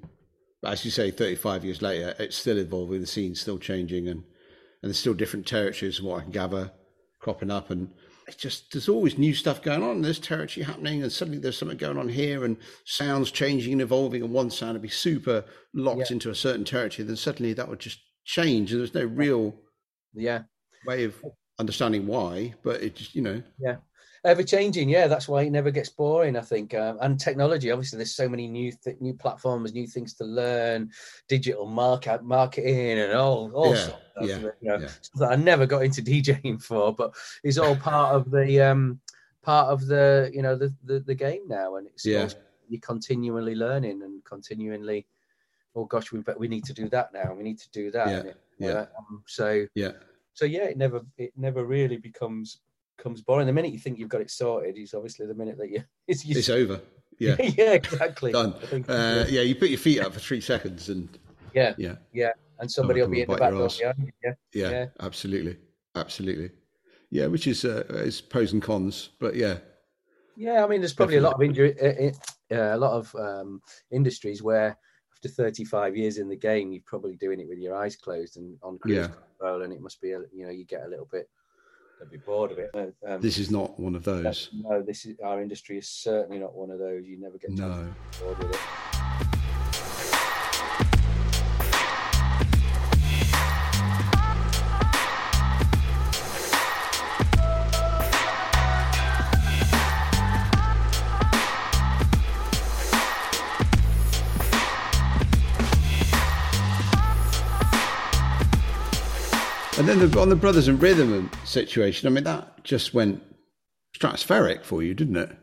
But 0.62 0.74
as 0.74 0.86
you 0.86 0.92
say, 0.92 1.10
35 1.10 1.66
years 1.66 1.82
later, 1.82 2.14
it's 2.20 2.36
still 2.36 2.60
evolving. 2.60 3.02
The 3.02 3.08
scene's 3.08 3.42
still 3.42 3.58
changing, 3.58 4.08
and 4.08 4.20
and 4.84 4.90
there's 4.90 5.00
still 5.00 5.16
different 5.16 5.48
territories, 5.48 5.98
from 5.98 6.06
what 6.08 6.20
I 6.20 6.24
can 6.24 6.32
gather, 6.32 6.72
cropping 7.22 7.52
up, 7.52 7.70
and 7.70 7.90
it's 8.28 8.36
just 8.38 8.72
there's 8.72 8.90
always 8.90 9.18
new 9.18 9.34
stuff 9.34 9.62
going 9.62 9.84
on. 9.84 10.02
There's 10.02 10.20
territory 10.20 10.64
happening, 10.64 11.02
and 11.04 11.12
suddenly 11.12 11.40
there's 11.40 11.58
something 11.58 11.78
going 11.78 11.98
on 11.98 12.10
here, 12.10 12.44
and 12.44 12.58
sounds 12.86 13.32
changing 13.32 13.74
and 13.74 13.82
evolving. 13.82 14.24
And 14.24 14.32
one 14.34 14.50
sound 14.50 14.74
would 14.74 14.82
be 14.82 14.90
super 14.90 15.46
locked 15.74 16.10
Yeah. 16.10 16.16
into 16.16 16.30
a 16.30 16.36
certain 16.36 16.66
territory, 16.66 17.06
then 17.06 17.16
suddenly 17.16 17.54
that 17.54 17.68
would 17.70 17.80
just 17.80 18.00
change, 18.26 18.72
and 18.72 18.80
there's 18.82 18.94
no 18.94 19.06
real 19.06 19.56
yeah. 20.14 20.44
way 20.86 21.04
of 21.06 21.16
understanding 21.60 22.08
why. 22.08 22.54
But 22.64 22.82
it 22.82 22.96
just 22.96 23.16
you 23.16 23.22
know 23.22 23.42
ever 24.24 24.44
changing 24.44 24.88
yeah 24.88 25.08
that's 25.08 25.28
why 25.28 25.42
it 25.42 25.52
never 25.52 25.72
gets 25.72 25.90
boring 25.90 26.36
i 26.38 26.42
think 26.42 26.74
um, 26.76 26.98
and 27.02 27.20
technology 27.20 27.72
obviously 27.72 27.98
there's 27.98 28.16
so 28.16 28.30
many 28.30 28.48
new 28.48 28.72
th- 28.84 29.00
new 29.00 29.14
platforms 29.14 29.74
new 29.74 29.88
things 29.88 30.14
to 30.14 30.24
learn 30.24 30.90
digital 31.28 31.66
market 31.66 32.24
marketing 32.24 33.00
and 33.00 33.14
all 33.14 33.52
all 33.54 33.74
Yeah, 33.74 33.86
sorts 33.86 34.06
yeah, 34.22 34.38
stuff, 34.38 34.54
you 34.62 34.70
know, 34.70 34.78
yeah. 34.80 34.90
that 35.16 35.32
i 35.32 35.36
never 35.36 35.66
got 35.66 35.84
into 35.84 36.02
djing 36.04 36.62
for 36.62 36.94
but 36.94 37.14
it's 37.44 37.58
all 37.58 37.76
part 37.76 38.14
of 38.16 38.30
the 38.30 38.62
um 38.62 39.00
part 39.42 39.70
of 39.70 39.88
the 39.88 40.30
you 40.34 40.42
know 40.44 40.56
the 40.56 40.74
the, 40.84 41.00
the 41.00 41.16
game 41.16 41.48
now 41.48 41.78
and 41.78 41.88
it's 41.88 42.06
Yeah. 42.06 42.30
you're 42.70 42.80
continually 42.82 43.56
learning 43.56 44.04
and 44.04 44.24
continually 44.24 45.06
oh 45.76 45.86
gosh 45.86 46.12
we 46.12 46.22
we 46.38 46.48
need 46.48 46.64
to 46.66 46.74
do 46.74 46.88
that 46.90 47.12
now 47.14 47.34
we 47.34 47.44
need 47.44 47.58
to 47.60 47.70
do 47.72 47.90
that 47.92 48.08
Yeah, 48.08 48.30
it, 48.30 48.38
yeah. 48.60 48.86
um, 48.98 49.24
so 49.26 49.66
yeah. 49.74 49.94
so 50.34 50.46
yeah, 50.46 50.66
it 50.66 50.78
never 50.78 51.02
it 51.18 51.34
never 51.36 51.66
really 51.66 51.98
becomes 51.98 52.60
becomes 53.02 53.22
boring. 53.22 53.48
The 53.48 53.54
minute 53.54 53.74
you 53.74 53.80
think 53.80 53.98
you've 53.98 54.10
got 54.10 54.22
it 54.22 54.30
sorted, 54.30 54.78
is 54.78 54.94
obviously 54.94 55.26
the 55.26 55.34
minute 55.34 55.58
that 55.58 55.70
you 55.70 55.84
it's, 56.08 56.24
you, 56.24 56.38
It's 56.38 56.50
over. 56.50 56.80
Yeah. 57.18 57.36
yeah, 57.40 57.74
exactly. 57.74 58.32
Done. 58.32 58.54
Think, 58.54 58.90
Uh, 58.90 59.26
yeah, 59.28 59.42
you 59.42 59.56
put 59.56 59.70
your 59.70 59.80
feet 59.80 60.00
up 60.00 60.14
for 60.14 60.20
three 60.20 60.42
seconds, 60.42 60.90
and 60.90 61.10
yeah, 61.54 61.74
yeah, 61.78 61.96
yeah, 62.14 62.32
and 62.60 62.72
somebody 62.72 63.02
will 63.02 63.10
be 63.10 63.22
in 63.22 63.28
the 63.30 63.36
back 63.36 63.52
door 63.52 63.64
arse. 63.64 63.80
behind 63.80 63.98
you. 64.06 64.12
Yeah, 64.24 64.34
yeah, 64.54 64.70
Yeah. 64.70 64.86
absolutely, 65.00 65.58
absolutely. 65.96 66.52
Yeah, 67.10 67.28
which 67.28 67.46
is 67.48 67.66
uh, 67.66 67.84
is 67.90 68.22
pros 68.22 68.54
and 68.54 68.62
cons, 68.62 69.10
but 69.20 69.36
yeah, 69.36 69.58
yeah. 70.38 70.64
I 70.64 70.68
mean, 70.68 70.80
there's 70.82 70.94
probably 70.94 71.18
a 71.18 71.22
lot 71.22 71.34
of 71.36 71.42
injury, 71.42 71.76
uh, 71.80 72.56
uh, 72.56 72.76
a 72.76 72.78
lot 72.78 72.94
of 72.94 73.14
um, 73.16 73.62
industries 73.92 74.42
where 74.42 74.78
after 75.14 75.28
35 75.28 75.96
years 75.98 76.18
in 76.18 76.30
the 76.30 76.38
game, 76.38 76.72
you're 76.72 76.82
probably 76.86 77.18
doing 77.18 77.40
it 77.40 77.48
with 77.50 77.60
your 77.60 77.76
eyes 77.76 77.96
closed 77.96 78.38
and 78.38 78.58
on 78.64 78.80
cruise 78.80 78.96
Yeah. 78.96 79.08
control, 79.38 79.62
and 79.64 79.74
it 79.74 79.82
must 79.82 80.02
be, 80.02 80.12
a, 80.14 80.20
you 80.34 80.46
know, 80.46 80.50
you 80.52 80.66
get 80.66 80.86
a 80.86 80.88
little 80.88 81.08
bit, 81.12 81.30
a 82.02 82.06
bit 82.06 82.26
bored 82.26 82.52
of 82.52 82.58
it. 82.60 82.72
Um, 83.08 83.22
this 83.22 83.38
is 83.38 83.52
not 83.52 83.80
one 83.80 83.96
of 83.96 84.04
those. 84.04 84.50
no, 84.54 84.82
this 84.82 85.06
is 85.06 85.18
our 85.24 85.42
industry 85.42 85.78
is 85.78 85.88
certainly 85.88 86.40
not 86.40 86.56
one 86.56 86.72
of 86.72 86.80
those. 86.80 87.06
You 87.06 87.18
never 87.20 87.38
get 87.38 87.52
No. 87.52 87.88
bored 88.20 88.38
with 88.40 88.52
it. 88.52 88.60
And 109.82 109.90
then 109.90 110.12
the, 110.12 110.20
on 110.20 110.30
the 110.30 110.36
brothers 110.36 110.68
and 110.68 110.80
rhythm 110.80 111.32
situation, 111.44 112.08
I 112.08 112.12
mean, 112.12 112.24
that 112.26 112.64
just 112.64 112.94
went 112.94 113.20
stratospheric 113.98 114.64
for 114.64 114.84
you, 114.84 114.94
didn't 114.94 115.18
it? 115.18 115.36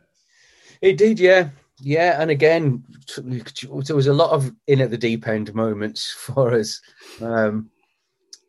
It 0.81 0.97
did, 0.97 1.19
yeah, 1.19 1.49
yeah. 1.81 2.23
And 2.23 2.31
again, 2.31 2.85
there 3.17 3.97
was 3.97 4.07
a 4.07 4.13
lot 4.13 4.31
of 4.31 4.53
in 4.69 4.81
at 4.81 4.93
the 4.93 4.97
deep 4.97 5.27
end 5.27 5.53
moments 5.57 6.13
for 6.17 6.55
us. 6.55 6.81
Um, 7.21 7.69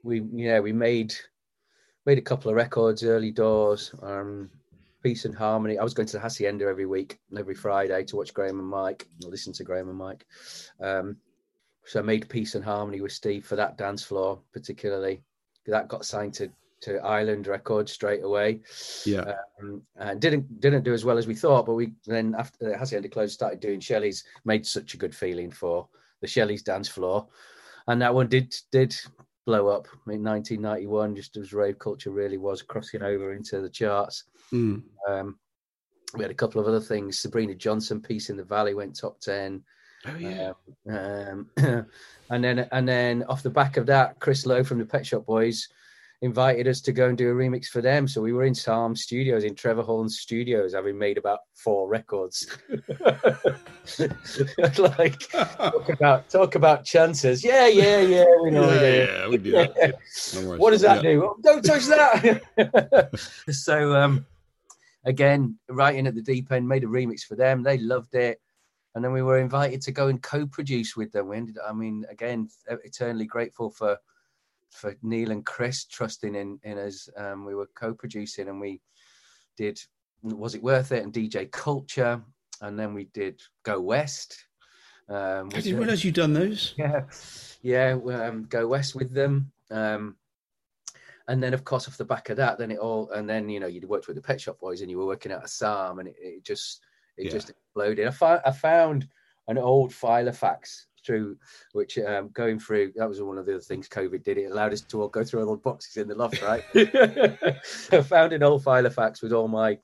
we, 0.04 0.22
yeah, 0.32 0.60
we 0.60 0.74
made 0.74 1.16
made 2.06 2.20
a 2.20 2.22
couple 2.22 2.52
of 2.52 2.56
records 2.56 3.04
early 3.04 3.32
doors. 3.32 3.92
Um, 4.04 4.52
Peace 5.02 5.26
and 5.26 5.34
Harmony. 5.34 5.80
I 5.80 5.84
was 5.84 5.96
going 5.96 6.08
to 6.10 6.18
the 6.18 6.22
Hacienda 6.22 6.66
every 6.66 6.86
week, 6.86 7.18
and 7.32 7.40
every 7.40 7.56
Friday 7.56 8.04
to 8.04 8.16
watch 8.16 8.32
Graham 8.36 8.60
and 8.60 8.70
Mike, 8.70 9.08
listen 9.22 9.54
to 9.54 9.64
Graham 9.64 9.90
and 9.90 9.98
Mike. 9.98 10.28
Um, 10.80 11.18
so 11.84 12.00
I 12.00 12.04
made 12.04 12.30
Peace 12.30 12.54
and 12.54 12.64
Harmony 12.64 13.02
with 13.02 13.12
Steve 13.12 13.44
for 13.44 13.56
that 13.56 13.80
dance 13.80 14.04
floor, 14.04 14.40
particularly. 14.54 15.24
That 15.70 15.88
got 15.88 16.06
signed 16.06 16.34
to 16.36 16.50
to 16.82 17.00
Island 17.00 17.48
Records 17.48 17.92
straight 17.92 18.24
away 18.24 18.62
Yeah, 19.06 19.34
um, 19.62 19.82
and 19.98 20.20
didn't 20.20 20.62
didn't 20.62 20.84
do 20.84 20.94
as 20.94 21.06
well 21.06 21.18
as 21.18 21.28
we 21.28 21.36
thought. 21.36 21.66
But 21.66 21.76
we 21.76 21.94
then 22.06 22.36
after 22.38 22.70
the 22.70 22.78
Hacienda 22.78 23.10
closed, 23.10 23.34
started 23.34 23.60
doing 23.60 23.80
Shelley's. 23.80 24.24
Made 24.46 24.66
such 24.66 24.94
a 24.94 24.98
good 24.98 25.14
feeling 25.14 25.52
for 25.52 25.88
the 26.22 26.28
Shelley's 26.28 26.64
dance 26.64 26.88
floor, 26.88 27.28
and 27.88 28.02
that 28.02 28.14
one 28.14 28.28
did 28.28 28.56
did 28.72 28.96
blow 29.46 29.68
up 29.68 29.88
in 30.08 30.24
1991. 30.24 31.16
Just 31.16 31.38
as 31.38 31.54
rave 31.54 31.80
culture 31.80 32.12
really 32.12 32.38
was 32.38 32.62
crossing 32.62 33.04
over 33.04 33.34
into 33.34 33.62
the 33.62 33.70
charts. 33.70 34.26
Mm. 34.54 34.84
Um, 35.08 35.40
we 36.16 36.24
had 36.24 36.32
a 36.32 36.36
couple 36.36 36.60
of 36.60 36.68
other 36.68 36.80
things. 36.80 37.20
Sabrina 37.20 37.56
Johnson, 37.56 38.02
"Peace 38.02 38.30
in 38.30 38.38
the 38.38 38.44
Valley," 38.44 38.74
went 38.74 38.96
top 38.96 39.20
ten. 39.20 39.64
Oh 40.08 40.16
yeah, 40.18 40.54
Um, 40.90 41.50
and 42.30 42.44
then 42.44 42.68
and 42.72 42.88
then 42.88 43.24
off 43.24 43.44
the 43.44 43.50
back 43.50 43.78
of 43.78 43.86
that, 43.88 44.20
Chris 44.20 44.46
Lowe 44.46 44.64
from 44.64 44.80
the 44.80 44.86
Pet 44.86 45.06
Shop 45.06 45.26
Boys 45.26 45.68
invited 46.22 46.68
us 46.68 46.82
to 46.82 46.92
go 46.92 47.08
and 47.08 47.18
do 47.18 47.30
a 47.32 47.34
remix 47.34 47.68
for 47.68 47.82
them. 47.82 48.06
So 48.06 48.22
we 48.22 48.34
were 48.34 48.44
in 48.44 48.54
Sarm 48.54 48.94
Studios 48.96 49.46
in 49.46 49.56
Trevor 49.56 49.84
Horn's 49.84 50.20
studios, 50.20 50.74
having 50.74 50.98
made 50.98 51.18
about 51.18 51.40
four 51.56 51.88
records. 51.88 52.46
like 54.78 55.20
talk 55.30 55.90
about 55.90 56.30
talk 56.30 56.56
about 56.56 56.84
chances. 56.86 57.44
Yeah, 57.44 57.68
yeah, 57.68 58.00
yeah. 58.02 58.26
We 58.44 58.52
know. 58.52 58.70
yeah, 58.70 58.82
yeah. 58.82 59.04
yeah, 59.06 59.28
we 59.28 59.38
do 59.38 59.52
that. 59.52 59.74
Yeah. 59.78 59.92
No. 60.42 60.58
What 60.58 60.72
does 60.72 60.82
that 60.82 61.04
Yeah. 61.04 61.12
do? 61.14 61.24
Oh, 61.26 61.38
don't 61.42 61.64
touch 61.64 61.86
that. 61.88 63.10
so 63.50 63.96
um, 63.96 64.26
again, 65.06 65.58
writing 65.70 66.08
at 66.08 66.16
the 66.16 66.22
deep 66.22 66.52
end, 66.52 66.68
made 66.68 66.84
a 66.84 66.88
remix 66.88 67.22
for 67.22 67.36
them. 67.36 67.64
They 67.64 67.78
loved 67.78 68.14
it, 68.16 68.40
and 68.96 69.04
then 69.04 69.12
we 69.12 69.22
were 69.22 69.40
invited 69.40 69.82
to 69.82 69.92
go 69.92 70.08
and 70.08 70.22
co-produce 70.22 70.96
with 70.96 71.12
them. 71.12 71.28
We 71.28 71.38
ended. 71.38 71.58
I 71.66 71.74
mean, 71.74 72.06
again, 72.10 72.50
eternally 72.68 73.26
grateful 73.26 73.70
for 73.70 73.98
for 74.70 74.96
Neil 75.02 75.32
and 75.32 75.46
Chris 75.46 75.86
trusting 75.86 76.36
in 76.36 76.60
in 76.64 76.78
us. 76.78 77.10
Um, 77.18 77.46
we 77.46 77.56
were 77.56 77.70
co-producing, 77.76 78.48
and 78.48 78.60
we 78.60 78.82
did. 79.58 79.80
Was 80.24 80.56
it 80.56 80.64
worth 80.64 80.92
it? 80.92 81.04
And 81.04 81.14
DJ 81.14 81.50
Culture, 81.52 82.22
and 82.62 82.78
then 82.78 82.94
we 82.94 83.06
did 83.14 83.42
Go 83.64 83.80
West. 83.80 84.46
Um, 85.10 85.50
I 85.56 85.62
didn't 85.62 85.80
realise 85.80 86.04
you'd 86.04 86.16
done 86.16 86.34
those. 86.34 86.76
yeah, 86.78 87.02
yeah, 87.64 87.98
um, 88.14 88.46
go 88.48 88.68
west 88.68 88.94
with 88.96 89.12
them. 89.12 89.52
Um, 89.72 90.16
and 91.28 91.42
then, 91.42 91.54
of 91.54 91.64
course, 91.64 91.88
off 91.88 91.98
the 91.98 92.06
back 92.06 92.30
of 92.30 92.38
that, 92.38 92.58
then 92.58 92.72
it 92.72 92.78
all, 92.78 93.10
and 93.12 93.28
then 93.28 93.50
you 93.50 93.60
know, 93.60 93.68
you'd 93.68 93.86
worked 93.86 94.08
with 94.08 94.16
the 94.16 94.22
Pet 94.22 94.40
Shop 94.40 94.60
Boys, 94.60 94.82
and 94.82 94.90
you 94.90 94.98
were 94.98 95.06
working 95.06 95.32
out 95.32 95.44
a 95.44 95.48
Sarm, 95.48 96.00
and 96.00 96.10
it, 96.10 96.16
it 96.20 96.44
just, 96.44 96.82
it 97.20 97.26
Yeah. 97.26 97.32
just 97.32 97.50
exploded. 97.50 98.08
I, 98.08 98.12
fi- 98.12 98.42
I 98.46 98.52
found 98.52 99.08
an 99.48 99.58
old 99.58 99.94
file 99.94 100.28
of 100.28 100.38
facts 100.38 100.88
through 101.06 101.38
which 101.74 101.98
um, 102.00 102.30
going 102.34 102.60
through 102.60 102.92
that 102.96 103.08
was 103.08 103.22
one 103.22 103.38
of 103.38 103.46
the 103.46 103.54
other 103.54 103.62
things 103.62 103.88
COVID 103.88 104.24
did. 104.24 104.38
It 104.38 104.52
allowed 104.52 104.74
us 104.74 104.82
to 104.82 105.02
all 105.02 105.08
go 105.08 105.24
through 105.24 105.44
all 105.46 105.56
the 105.56 105.62
boxes 105.62 105.98
in 105.98 106.08
the 106.08 106.16
loft, 106.16 106.42
right? 106.42 106.64
I 107.92 108.02
found 108.02 108.34
an 108.34 108.44
old 108.44 108.64
file 108.64 108.86
of 108.86 108.94
facts 108.96 109.22
with 109.22 109.34
all 109.34 109.48
my 109.48 109.78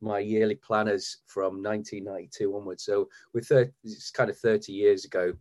my 0.00 0.18
yearly 0.18 0.56
planners 0.56 1.18
from 1.26 1.62
1992 1.62 2.56
onwards. 2.56 2.84
So 2.84 3.08
with 3.32 3.46
30, 3.46 3.70
it's 3.84 4.10
kind 4.10 4.30
of 4.30 4.36
30 4.38 4.72
years 4.72 5.04
ago, 5.04 5.32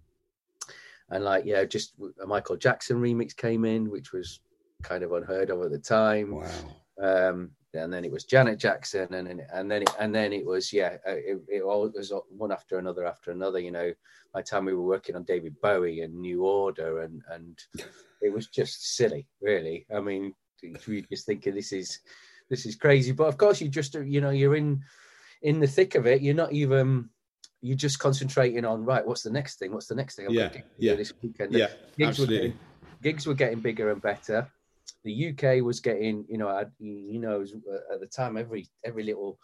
and 1.09 1.23
like 1.23 1.45
yeah, 1.45 1.63
just 1.65 1.93
a 2.21 2.27
Michael 2.27 2.57
Jackson 2.57 2.97
remix 3.01 3.35
came 3.35 3.65
in, 3.65 3.89
which 3.89 4.11
was 4.11 4.39
kind 4.83 5.03
of 5.03 5.13
unheard 5.13 5.49
of 5.49 5.61
at 5.61 5.71
the 5.71 5.79
time. 5.79 6.31
Wow. 6.35 6.49
Um, 7.01 7.51
and 7.73 7.91
then 7.91 8.03
it 8.03 8.11
was 8.11 8.25
Janet 8.25 8.59
Jackson, 8.59 9.13
and 9.13 9.27
then 9.27 9.45
and 9.53 9.71
then 9.71 9.83
it, 9.83 9.89
and 9.99 10.13
then 10.13 10.33
it 10.33 10.45
was 10.45 10.73
yeah, 10.73 10.97
uh, 11.07 11.11
it, 11.11 11.41
it 11.47 11.61
all 11.61 11.89
was 11.89 12.11
one 12.29 12.51
after 12.51 12.77
another 12.77 13.05
after 13.05 13.31
another. 13.31 13.59
You 13.59 13.71
know, 13.71 13.93
by 14.33 14.41
the 14.41 14.47
time 14.47 14.65
we 14.65 14.73
were 14.73 14.81
working 14.81 15.15
on 15.15 15.23
David 15.23 15.55
Bowie 15.61 16.01
and 16.01 16.15
New 16.15 16.45
Order, 16.45 17.01
and 17.01 17.21
and 17.29 17.59
it 18.21 18.33
was 18.33 18.47
just 18.47 18.95
silly, 18.95 19.27
really. 19.41 19.85
I 19.93 19.99
mean, 19.99 20.33
we 20.87 21.01
just 21.03 21.25
thinking 21.25 21.55
this 21.55 21.71
is 21.71 21.99
this 22.49 22.65
is 22.65 22.75
crazy, 22.75 23.11
but 23.11 23.27
of 23.27 23.37
course 23.37 23.61
you 23.61 23.69
just 23.69 23.95
you 23.95 24.21
know 24.21 24.31
you're 24.31 24.55
in 24.55 24.83
in 25.41 25.59
the 25.59 25.67
thick 25.67 25.95
of 25.95 26.05
it. 26.07 26.21
You're 26.21 26.35
not 26.35 26.51
even 26.51 27.09
you're 27.61 27.77
just 27.77 27.99
concentrating 27.99 28.65
on 28.65 28.83
right. 28.83 29.05
What's 29.05 29.23
the 29.23 29.31
next 29.31 29.59
thing? 29.59 29.71
What's 29.71 29.87
the 29.87 29.95
next 29.95 30.15
thing? 30.15 30.25
Got 30.25 30.33
Yeah, 30.33 30.49
yeah, 30.77 30.95
this 30.95 31.13
weekend. 31.21 31.53
Yeah, 31.53 31.67
gigs 31.97 31.99
were 31.99 32.07
absolutely. 32.07 32.37
getting, 32.37 32.59
gigs 33.01 33.27
were 33.27 33.33
getting 33.33 33.59
bigger 33.59 33.91
and 33.91 34.01
better. 34.01 34.51
The 35.03 35.29
UK 35.29 35.63
was 35.63 35.79
getting, 35.79 36.25
you 36.29 36.37
know, 36.37 36.65
you 36.79 37.19
know, 37.19 37.43
at 37.93 37.99
the 37.99 38.07
time 38.07 38.37
every 38.37 38.67
every 38.85 39.03
little 39.03 39.37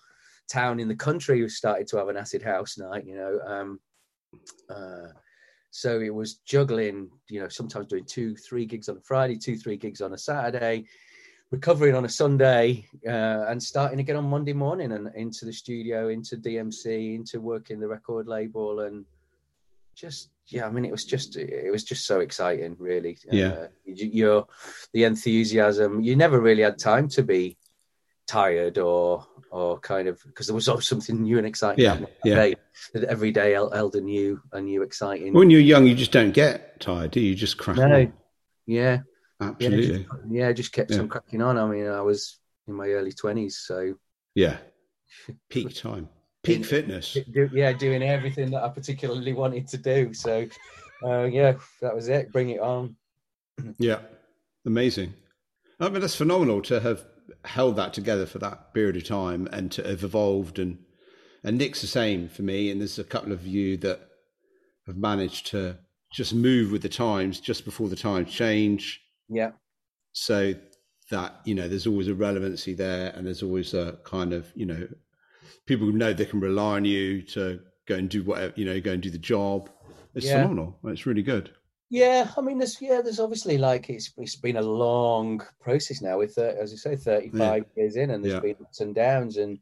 town 0.50 0.80
in 0.80 0.88
the 0.88 0.96
country 0.96 1.42
was 1.42 1.58
started 1.58 1.88
to 1.88 1.98
have 1.98 2.08
an 2.08 2.18
acid 2.18 2.42
house 2.42 2.78
night, 2.78 3.06
you 3.06 3.16
know. 3.16 3.40
Um, 3.46 3.80
uh, 4.70 5.08
so 5.72 6.00
it 6.00 6.14
was 6.14 6.36
juggling, 6.46 7.10
you 7.30 7.40
know, 7.40 7.50
sometimes 7.50 7.88
doing 7.88 8.06
two, 8.06 8.36
three 8.36 8.66
gigs 8.66 8.90
on 8.90 8.98
a 8.98 9.02
Friday, 9.02 9.38
two, 9.38 9.58
three 9.58 9.78
gigs 9.78 10.02
on 10.02 10.14
a 10.14 10.18
Saturday, 10.18 10.86
recovering 11.52 11.96
on 11.96 12.06
a 12.06 12.10
Sunday, 12.10 12.86
uh, 13.06 13.46
and 13.48 13.62
starting 13.62 14.00
again 14.00 14.16
on 14.16 14.30
Monday 14.30 14.54
morning 14.54 14.94
and 14.94 15.10
into 15.16 15.46
the 15.46 15.54
studio, 15.54 16.10
into 16.10 16.38
DMC, 16.38 17.16
into 17.16 17.42
working 17.42 17.80
the 17.80 17.88
record 17.88 18.28
label, 18.28 18.82
and 18.82 19.06
just 19.96 20.30
yeah, 20.48 20.66
I 20.66 20.72
mean, 20.72 20.86
it 20.86 20.92
was 20.92 21.06
just 21.06 21.36
it 21.36 21.72
was 21.72 21.84
just 21.84 22.06
so 22.06 22.22
exciting, 22.22 22.76
really. 22.80 23.18
Yeah, 23.30 23.48
uh, 23.48 23.68
you're 23.86 24.48
the 24.94 25.04
enthusiasm. 25.04 26.02
You 26.02 26.16
never 26.16 26.40
really 26.40 26.64
had 26.64 26.80
time 26.80 27.10
to 27.10 27.24
be 27.24 27.58
tired 28.28 28.78
or 28.78 29.26
or 29.52 29.80
kind 29.80 30.08
of 30.08 30.22
because 30.26 30.48
there 30.48 30.56
was 30.56 30.70
always 30.70 30.88
something 30.88 31.22
new 31.22 31.38
and 31.38 31.48
exciting. 31.48 31.84
Yeah, 31.84 32.00
yeah. 32.24 32.36
Day, 32.36 32.56
every 33.08 33.32
day 33.32 33.56
Elder 33.56 34.02
new 34.02 34.42
a 34.52 34.62
new 34.62 34.84
exciting. 34.84 35.34
When 35.34 35.50
you're 35.50 35.62
young, 35.62 35.86
you 35.86 35.96
just 35.96 36.12
don't 36.12 36.34
get 36.34 36.80
tired, 36.80 37.12
do 37.12 37.20
you? 37.20 37.30
you 37.30 37.36
just 37.36 37.58
crack 37.58 37.78
no. 37.78 37.84
on. 37.84 38.14
Yeah, 38.66 39.00
absolutely. 39.42 39.92
Yeah, 39.92 39.98
just, 39.98 40.10
yeah, 40.30 40.52
just 40.52 40.72
kept 40.72 40.92
yeah. 40.92 41.00
on 41.00 41.10
cracking 41.10 41.42
on. 41.42 41.58
I 41.58 41.66
mean, 41.66 41.88
I 41.88 42.02
was 42.02 42.38
in 42.68 42.74
my 42.74 42.88
early 42.88 43.12
twenties, 43.12 43.58
so 43.58 43.96
yeah, 44.36 44.58
peak 45.50 45.76
time, 45.76 46.08
peak 46.48 46.58
in, 46.58 46.64
fitness. 46.64 47.18
Do, 47.32 47.50
yeah, 47.54 47.74
doing 47.74 48.04
everything 48.04 48.52
that 48.52 48.64
I 48.64 48.70
particularly 48.70 49.34
wanted 49.34 49.68
to 49.70 49.78
do. 49.78 50.14
So, 50.14 50.48
uh, 51.04 51.24
yeah, 51.24 51.54
that 51.82 51.96
was 51.96 52.08
it. 52.08 52.32
Bring 52.32 52.50
it 52.50 52.60
on. 52.60 52.96
yeah, 53.78 54.00
amazing. 54.66 55.14
I 55.80 55.90
mean, 55.90 56.02
that's 56.02 56.16
phenomenal 56.16 56.62
to 56.64 56.80
have 56.80 57.06
held 57.46 57.76
that 57.76 57.94
together 57.94 58.26
for 58.26 58.40
that 58.40 58.74
period 58.74 58.96
of 58.96 59.04
time 59.04 59.48
and 59.52 59.72
to 59.72 59.84
have 59.84 60.04
evolved 60.04 60.60
and 60.60 60.78
and 61.44 61.58
Nick's 61.58 61.82
the 61.82 61.88
same 61.88 62.28
for 62.28 62.42
me 62.42 62.72
and 62.72 62.82
there's 62.82 63.00
a 63.00 63.04
couple 63.04 63.32
of 63.32 63.46
you 63.46 63.78
that 63.78 64.00
have 64.86 64.98
managed 64.98 65.48
to 65.48 65.78
just 66.12 66.34
move 66.34 66.72
with 66.72 66.82
the 66.82 66.90
times 66.90 67.40
just 67.40 67.64
before 67.64 67.90
the 67.90 67.96
times 67.96 68.32
change 68.32 69.02
yeah 69.30 69.52
so 70.14 70.54
that 71.10 71.40
you 71.46 71.54
know 71.54 71.68
there's 71.68 71.88
always 71.88 72.08
a 72.08 72.16
relevancy 72.16 72.74
there 72.74 73.12
and 73.16 73.26
there's 73.26 73.44
always 73.44 73.74
a 73.74 73.98
kind 74.04 74.34
of 74.34 74.52
you 74.56 74.66
know 74.66 74.88
people 75.66 75.88
know 75.92 76.14
they 76.14 76.26
can 76.26 76.40
rely 76.40 76.76
on 76.76 76.86
you 76.86 77.22
to 77.22 77.60
go 77.88 77.96
and 77.96 78.10
do 78.10 78.24
whatever 78.24 78.54
you 78.56 78.66
know 78.66 78.80
go 78.80 78.92
and 78.92 79.02
do 79.02 79.10
the 79.10 79.18
job 79.18 79.70
it's 80.14 80.26
yeah. 80.26 80.34
phenomenal 80.34 80.78
it's 80.86 81.06
really 81.06 81.24
good 81.24 81.52
yeah, 81.90 82.30
I 82.36 82.42
mean, 82.42 82.58
there's 82.58 82.82
yeah, 82.82 83.02
there's 83.02 83.20
obviously 83.20 83.58
like 83.58 83.90
it's 83.90 84.12
it's 84.18 84.36
been 84.36 84.58
a 84.58 84.62
long 84.62 85.42
process 85.62 86.02
now 86.02 86.18
with 86.18 86.38
uh, 86.38 86.54
as 86.60 86.72
you 86.72 86.78
say, 86.78 86.98
35 86.98 87.40
yeah. 87.40 87.82
years 87.82 87.96
in, 87.96 88.12
and 88.12 88.24
there's 88.24 88.34
yeah. 88.34 88.40
been 88.42 88.58
ups 88.62 88.82
and 88.82 88.94
downs, 88.94 89.38
and 89.38 89.58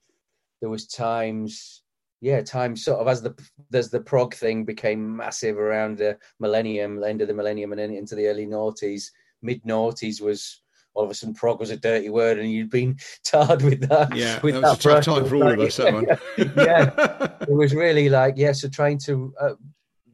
there 0.60 0.70
was 0.70 0.88
times, 0.88 1.84
yeah, 2.22 2.42
times 2.42 2.84
sort 2.84 3.00
of 3.00 3.08
as 3.08 3.22
the 3.22 3.36
there's 3.70 3.92
the 3.92 4.00
prog 4.00 4.34
thing 4.34 4.66
became 4.66 5.16
massive 5.16 5.60
around 5.60 6.00
the 6.00 6.18
millennium, 6.40 7.04
end 7.04 7.22
of 7.22 7.28
the 7.28 7.34
millennium, 7.34 7.72
and 7.72 7.80
then 7.80 7.92
into 7.92 8.16
the 8.16 8.26
early 8.26 8.48
noughties, 8.48 9.12
mid 9.44 9.64
noughties 9.64 10.20
was 10.20 10.64
all 10.96 11.04
of 11.04 11.12
a 11.12 11.14
sudden 11.14 11.36
prog 11.36 11.60
was 11.60 11.70
a 11.70 11.78
dirty 11.78 12.10
word, 12.10 12.40
and 12.40 12.52
you'd 12.52 12.70
been 12.70 12.98
tarred 13.24 13.62
with 13.62 13.88
that. 13.90 14.16
Yeah, 14.16 14.40
with 14.42 14.56
that 14.56 14.62
was 14.62 14.80
that 14.80 14.86
a 14.86 15.02
tough 15.02 15.06
time 15.06 15.26
for 15.26 15.36
all 15.36 15.48
of 15.48 15.60
us. 15.60 15.78
That 15.78 15.94
one. 15.94 16.06
yeah, 16.58 17.38
it 17.42 17.54
was 17.54 17.76
really 17.76 18.10
like 18.10 18.36
yeah. 18.38 18.54
So 18.54 18.68
trying 18.68 18.98
to 19.00 19.34
uh, 19.40 19.54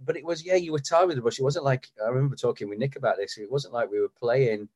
but 0.04 0.17
it 0.17 0.26
was 0.26 0.46
yeah, 0.46 0.56
you 0.56 0.72
were 0.72 0.80
tarred 0.80 1.08
with 1.08 1.15
the 1.15 1.22
brush. 1.22 1.39
It 1.39 1.44
wasn't 1.44 1.65
like 1.65 1.88
I 2.04 2.10
remember 2.10 2.36
talking 2.36 2.67
with 2.67 2.80
Nick 2.80 2.96
about 2.96 3.17
this. 3.17 3.38
It 3.38 3.52
wasn't 3.52 3.74
like 3.74 3.89
we 3.89 4.02
were 4.02 4.10
playing 4.10 4.67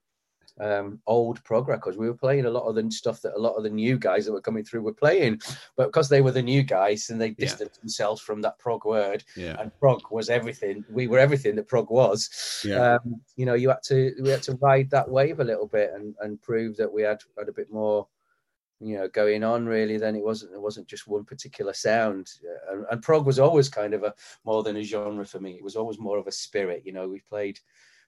um, 0.59 0.99
old 1.07 1.43
prog 1.43 1.67
records. 1.67 1.97
We 1.97 2.07
were 2.07 2.15
playing 2.15 2.45
a 2.45 2.49
lot 2.49 2.63
of 2.63 2.75
the 2.75 2.89
stuff 2.91 3.21
that 3.21 3.35
a 3.35 3.39
lot 3.39 3.55
of 3.55 3.63
the 3.63 3.69
new 3.69 3.97
guys 3.97 4.25
that 4.25 4.31
were 4.31 4.41
coming 4.41 4.63
through 4.63 4.81
were 4.81 4.93
playing, 4.93 5.41
but 5.75 5.87
because 5.87 6.09
they 6.09 6.21
were 6.21 6.31
the 6.31 6.41
new 6.41 6.63
guys 6.63 7.09
and 7.09 7.19
they 7.19 7.31
distanced 7.31 7.77
yeah. 7.77 7.81
themselves 7.81 8.21
from 8.21 8.41
that 8.41 8.57
prog 8.59 8.85
word, 8.85 9.23
yeah. 9.35 9.55
and 9.59 9.77
prog 9.79 10.01
was 10.11 10.29
everything. 10.29 10.83
We 10.89 11.07
were 11.07 11.19
everything 11.19 11.55
that 11.55 11.67
prog 11.67 11.89
was. 11.89 12.61
Yeah. 12.63 12.95
Um, 12.95 13.21
you 13.35 13.45
know, 13.45 13.53
you 13.53 13.69
had 13.69 13.83
to 13.85 14.13
we 14.21 14.29
had 14.29 14.43
to 14.43 14.57
ride 14.61 14.89
that 14.91 15.09
wave 15.09 15.39
a 15.39 15.45
little 15.45 15.67
bit 15.67 15.91
and 15.93 16.15
and 16.21 16.41
prove 16.41 16.77
that 16.77 16.91
we 16.91 17.01
had 17.03 17.21
had 17.37 17.49
a 17.49 17.53
bit 17.53 17.71
more 17.71 18.07
you 18.81 18.97
know 18.97 19.07
going 19.07 19.41
on 19.41 19.65
really 19.65 19.97
then 19.97 20.15
it 20.15 20.23
wasn't 20.23 20.51
it 20.53 20.61
wasn't 20.61 20.85
just 20.85 21.07
one 21.07 21.23
particular 21.23 21.73
sound 21.73 22.29
and, 22.69 22.85
and 22.91 23.01
prog 23.01 23.25
was 23.25 23.39
always 23.39 23.69
kind 23.69 23.93
of 23.93 24.03
a 24.03 24.13
more 24.43 24.63
than 24.63 24.75
a 24.75 24.83
genre 24.83 25.25
for 25.25 25.39
me 25.39 25.51
it 25.53 25.63
was 25.63 25.77
always 25.77 25.97
more 25.97 26.17
of 26.17 26.27
a 26.27 26.31
spirit 26.31 26.83
you 26.85 26.91
know 26.91 27.07
we 27.07 27.21
played 27.21 27.57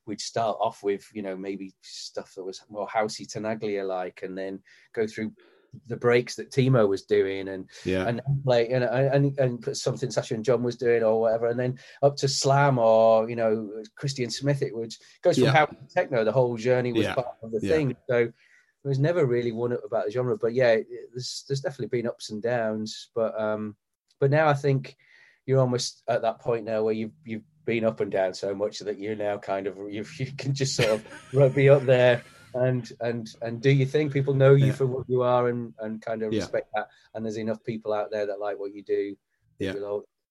we'd 0.07 0.21
start 0.21 0.57
off 0.59 0.83
with 0.83 1.07
you 1.13 1.21
know 1.21 1.35
maybe 1.35 1.73
stuff 1.81 2.33
that 2.35 2.43
was 2.43 2.61
more 2.69 2.87
housey 2.87 3.27
Tenaglia 3.27 3.87
like 3.87 4.21
and 4.23 4.37
then 4.37 4.59
go 4.93 5.05
through 5.05 5.31
the 5.87 5.97
breaks 5.97 6.35
that 6.35 6.49
Timo 6.49 6.87
was 6.87 7.03
doing 7.03 7.49
and 7.49 7.69
yeah. 7.85 8.07
and 8.07 8.21
play 8.43 8.69
and, 8.69 8.83
and 8.83 9.37
and 9.37 9.61
put 9.61 9.77
something 9.77 10.09
Sasha 10.09 10.33
and 10.33 10.43
John 10.43 10.63
was 10.63 10.77
doing 10.77 11.03
or 11.03 11.21
whatever 11.21 11.47
and 11.47 11.59
then 11.59 11.77
up 12.01 12.15
to 12.17 12.27
slam 12.27 12.79
or 12.79 13.29
you 13.29 13.35
know 13.35 13.69
Christian 13.95 14.29
Smith 14.29 14.61
it 14.61 14.75
would 14.75 14.93
goes 15.21 15.35
from 15.35 15.45
yeah. 15.45 15.51
how 15.51 15.67
techno 15.93 16.23
the 16.23 16.31
whole 16.31 16.57
journey 16.57 16.93
was 16.93 17.03
yeah. 17.03 17.13
part 17.13 17.27
of 17.43 17.51
the 17.51 17.59
thing 17.59 17.95
so 18.09 18.31
it 18.87 18.91
was 18.91 18.99
never 18.99 19.25
really 19.25 19.51
one 19.51 19.73
about 19.73 20.05
the 20.05 20.11
genre, 20.11 20.37
but 20.37 20.53
yeah, 20.53 20.77
there's 21.11 21.43
there's 21.47 21.59
definitely 21.59 21.97
been 21.97 22.07
ups 22.07 22.29
and 22.29 22.41
downs. 22.41 23.09
But 23.13 23.39
um, 23.39 23.75
but 24.19 24.31
now 24.31 24.47
I 24.47 24.53
think 24.53 24.95
you're 25.45 25.59
almost 25.59 26.03
at 26.07 26.21
that 26.21 26.39
point 26.39 26.63
now 26.63 26.83
where 26.83 26.93
you've 26.93 27.11
you've 27.25 27.43
been 27.67 27.85
up 27.85 27.99
and 27.99 28.09
down 28.09 28.33
so 28.33 28.55
much 28.55 28.79
that 28.79 28.97
you're 28.97 29.15
now 29.15 29.37
kind 29.37 29.67
of 29.67 29.77
you 29.91 30.03
you 30.17 30.31
can 30.37 30.55
just 30.55 30.75
sort 30.75 31.01
of 31.33 31.53
be 31.53 31.69
up 31.69 31.83
there 31.83 32.23
and 32.55 32.91
and 33.01 33.29
and 33.43 33.61
do 33.61 33.69
your 33.69 33.87
thing. 33.87 34.09
People 34.09 34.33
know 34.33 34.55
you 34.55 34.67
yeah. 34.67 34.71
for 34.71 34.87
what 34.87 35.07
you 35.07 35.21
are 35.21 35.49
and 35.49 35.73
and 35.79 36.01
kind 36.01 36.23
of 36.23 36.31
respect 36.31 36.69
yeah. 36.73 36.81
that. 36.81 36.89
And 37.13 37.23
there's 37.23 37.37
enough 37.37 37.63
people 37.63 37.93
out 37.93 38.09
there 38.09 38.25
that 38.25 38.39
like 38.39 38.57
what 38.57 38.73
you 38.73 38.83
do. 38.83 39.15
Yeah, 39.59 39.73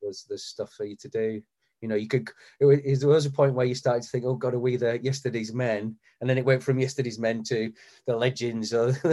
there's 0.03 0.25
there's 0.29 0.45
stuff 0.45 0.73
for 0.73 0.85
you 0.85 0.97
to 0.97 1.09
do. 1.09 1.43
You 1.81 1.89
know, 1.89 1.95
you 1.95 2.09
could. 2.09 2.31
It 2.61 2.65
was, 2.65 3.01
there 3.01 3.09
was 3.09 3.27
a 3.27 3.31
point 3.31 3.55
where 3.55 3.67
you 3.67 3.75
started 3.75 4.03
to 4.03 4.09
think, 4.09 4.25
"Oh 4.25 4.35
God, 4.35 4.55
are 4.55 4.59
we 4.59 4.77
the 4.77 4.99
yesterday's 5.03 5.53
men?" 5.53 5.97
And 6.21 6.31
then 6.31 6.39
it 6.39 6.45
went 6.45 6.63
from 6.63 6.79
yesterday's 6.79 7.19
men 7.19 7.43
to 7.45 7.71
the 8.07 8.17
legends 8.17 8.73
or, 8.73 8.89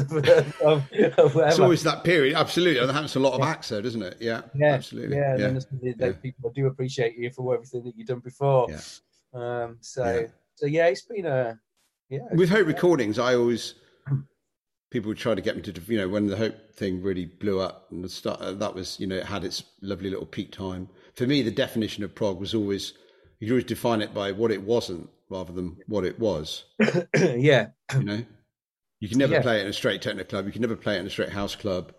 or 0.61 0.83
It's 0.91 1.59
always 1.59 1.83
that 1.83 2.03
period. 2.03 2.35
Absolutely, 2.35 2.85
that 2.85 2.93
happens 2.93 3.11
to 3.13 3.19
a 3.19 3.21
lot 3.21 3.33
of 3.33 3.41
acts, 3.41 3.69
though, 3.69 3.81
doesn't 3.81 4.01
it? 4.01 4.17
Yeah, 4.21 4.41
yeah, 4.55 4.73
absolutely. 4.73 5.17
Yeah, 5.17 5.35
yeah. 5.35 5.59
yeah. 5.99 6.11
people 6.13 6.51
do 6.51 6.67
appreciate 6.67 7.17
you 7.17 7.29
for 7.31 7.55
everything 7.55 7.83
that 7.83 7.97
you've 7.97 8.07
done 8.07 8.19
before. 8.19 8.67
Yeah. 8.69 8.79
Um, 9.33 9.77
so, 9.81 10.05
yeah. 10.05 10.27
so 10.55 10.65
yeah, 10.65 10.87
it's 10.87 11.01
been 11.01 11.25
a 11.25 11.59
yeah. 12.09 12.19
With 12.33 12.49
Hope 12.49 12.67
Recordings, 12.67 13.19
I 13.19 13.35
always 13.35 13.75
people 14.91 15.09
would 15.09 15.17
try 15.17 15.35
to 15.35 15.41
get 15.41 15.55
me 15.55 15.61
to, 15.63 15.81
you 15.87 15.97
know, 15.97 16.07
when 16.07 16.27
the 16.27 16.37
Hope 16.37 16.73
thing 16.75 17.01
really 17.01 17.25
blew 17.25 17.59
up 17.59 17.87
and 17.91 18.03
the 18.03 18.09
start, 18.09 18.59
that 18.59 18.75
was, 18.75 18.99
you 18.99 19.07
know, 19.07 19.15
it 19.15 19.25
had 19.25 19.43
its 19.43 19.63
lovely 19.81 20.09
little 20.09 20.25
peak 20.25 20.51
time 20.51 20.87
for 21.15 21.27
me, 21.27 21.41
the 21.41 21.51
definition 21.51 22.03
of 22.03 22.15
prog 22.15 22.39
was 22.39 22.53
always 22.53 22.93
you 23.39 23.51
always 23.51 23.65
define 23.65 24.01
it 24.01 24.13
by 24.13 24.31
what 24.31 24.51
it 24.51 24.61
wasn't 24.61 25.09
rather 25.29 25.51
than 25.51 25.77
what 25.87 26.05
it 26.05 26.17
was. 26.19 26.65
yeah, 27.15 27.67
you 27.93 28.03
know, 28.03 28.23
you 28.99 29.09
can 29.09 29.17
never 29.17 29.33
yeah. 29.33 29.41
play 29.41 29.59
it 29.59 29.63
in 29.63 29.67
a 29.67 29.73
straight 29.73 30.01
techno 30.01 30.23
club. 30.23 30.45
You 30.45 30.51
can 30.51 30.61
never 30.61 30.75
play 30.75 30.95
it 30.95 30.99
in 30.99 31.07
a 31.07 31.09
straight 31.09 31.29
house 31.29 31.55
club. 31.55 31.93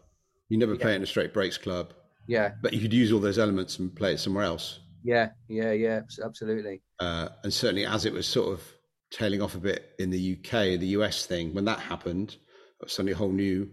You 0.49 0.59
never 0.59 0.75
yeah. 0.75 0.81
play 0.81 0.93
it 0.93 0.97
in 0.97 1.03
a 1.03 1.07
straight 1.07 1.35
breaks 1.35 1.59
club. 1.59 1.93
Yeah, 2.27 2.53
but 2.63 2.73
you 2.73 2.81
could 2.81 2.93
use 2.93 3.13
all 3.13 3.21
those 3.21 3.39
elements 3.39 3.79
and 3.79 3.95
play 3.95 4.15
it 4.15 4.19
somewhere 4.19 4.45
else. 4.45 4.81
Yeah, 5.03 5.31
yeah, 5.49 5.73
yeah, 5.73 6.01
absolutely. 6.25 6.81
Uh, 6.99 7.29
and 7.43 7.53
certainly, 7.53 7.85
as 7.85 8.07
it 8.07 8.13
was 8.13 8.27
sort 8.27 8.53
of 8.53 8.63
tailing 9.11 9.43
off 9.43 9.55
a 9.55 9.59
bit 9.59 9.93
in 9.99 10.11
the 10.11 10.39
UK, 10.39 10.81
the 10.81 10.97
US 10.99 11.27
thing, 11.27 11.53
when 11.53 11.67
that 11.67 11.79
happened, 11.79 12.31
it 12.31 12.85
was 12.85 12.93
suddenly 12.93 13.13
a 13.13 13.17
whole 13.17 13.31
new, 13.31 13.71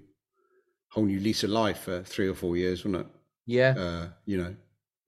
whole 0.89 1.05
new 1.05 1.19
lease 1.19 1.45
of 1.45 1.49
life 1.49 1.83
for 1.83 2.03
three 2.03 2.27
or 2.27 2.35
four 2.35 2.57
years, 2.57 2.83
wasn't 2.83 3.05
it? 3.05 3.11
Yeah. 3.47 3.75
Uh, 3.77 4.07
you 4.25 4.37
know, 4.37 4.55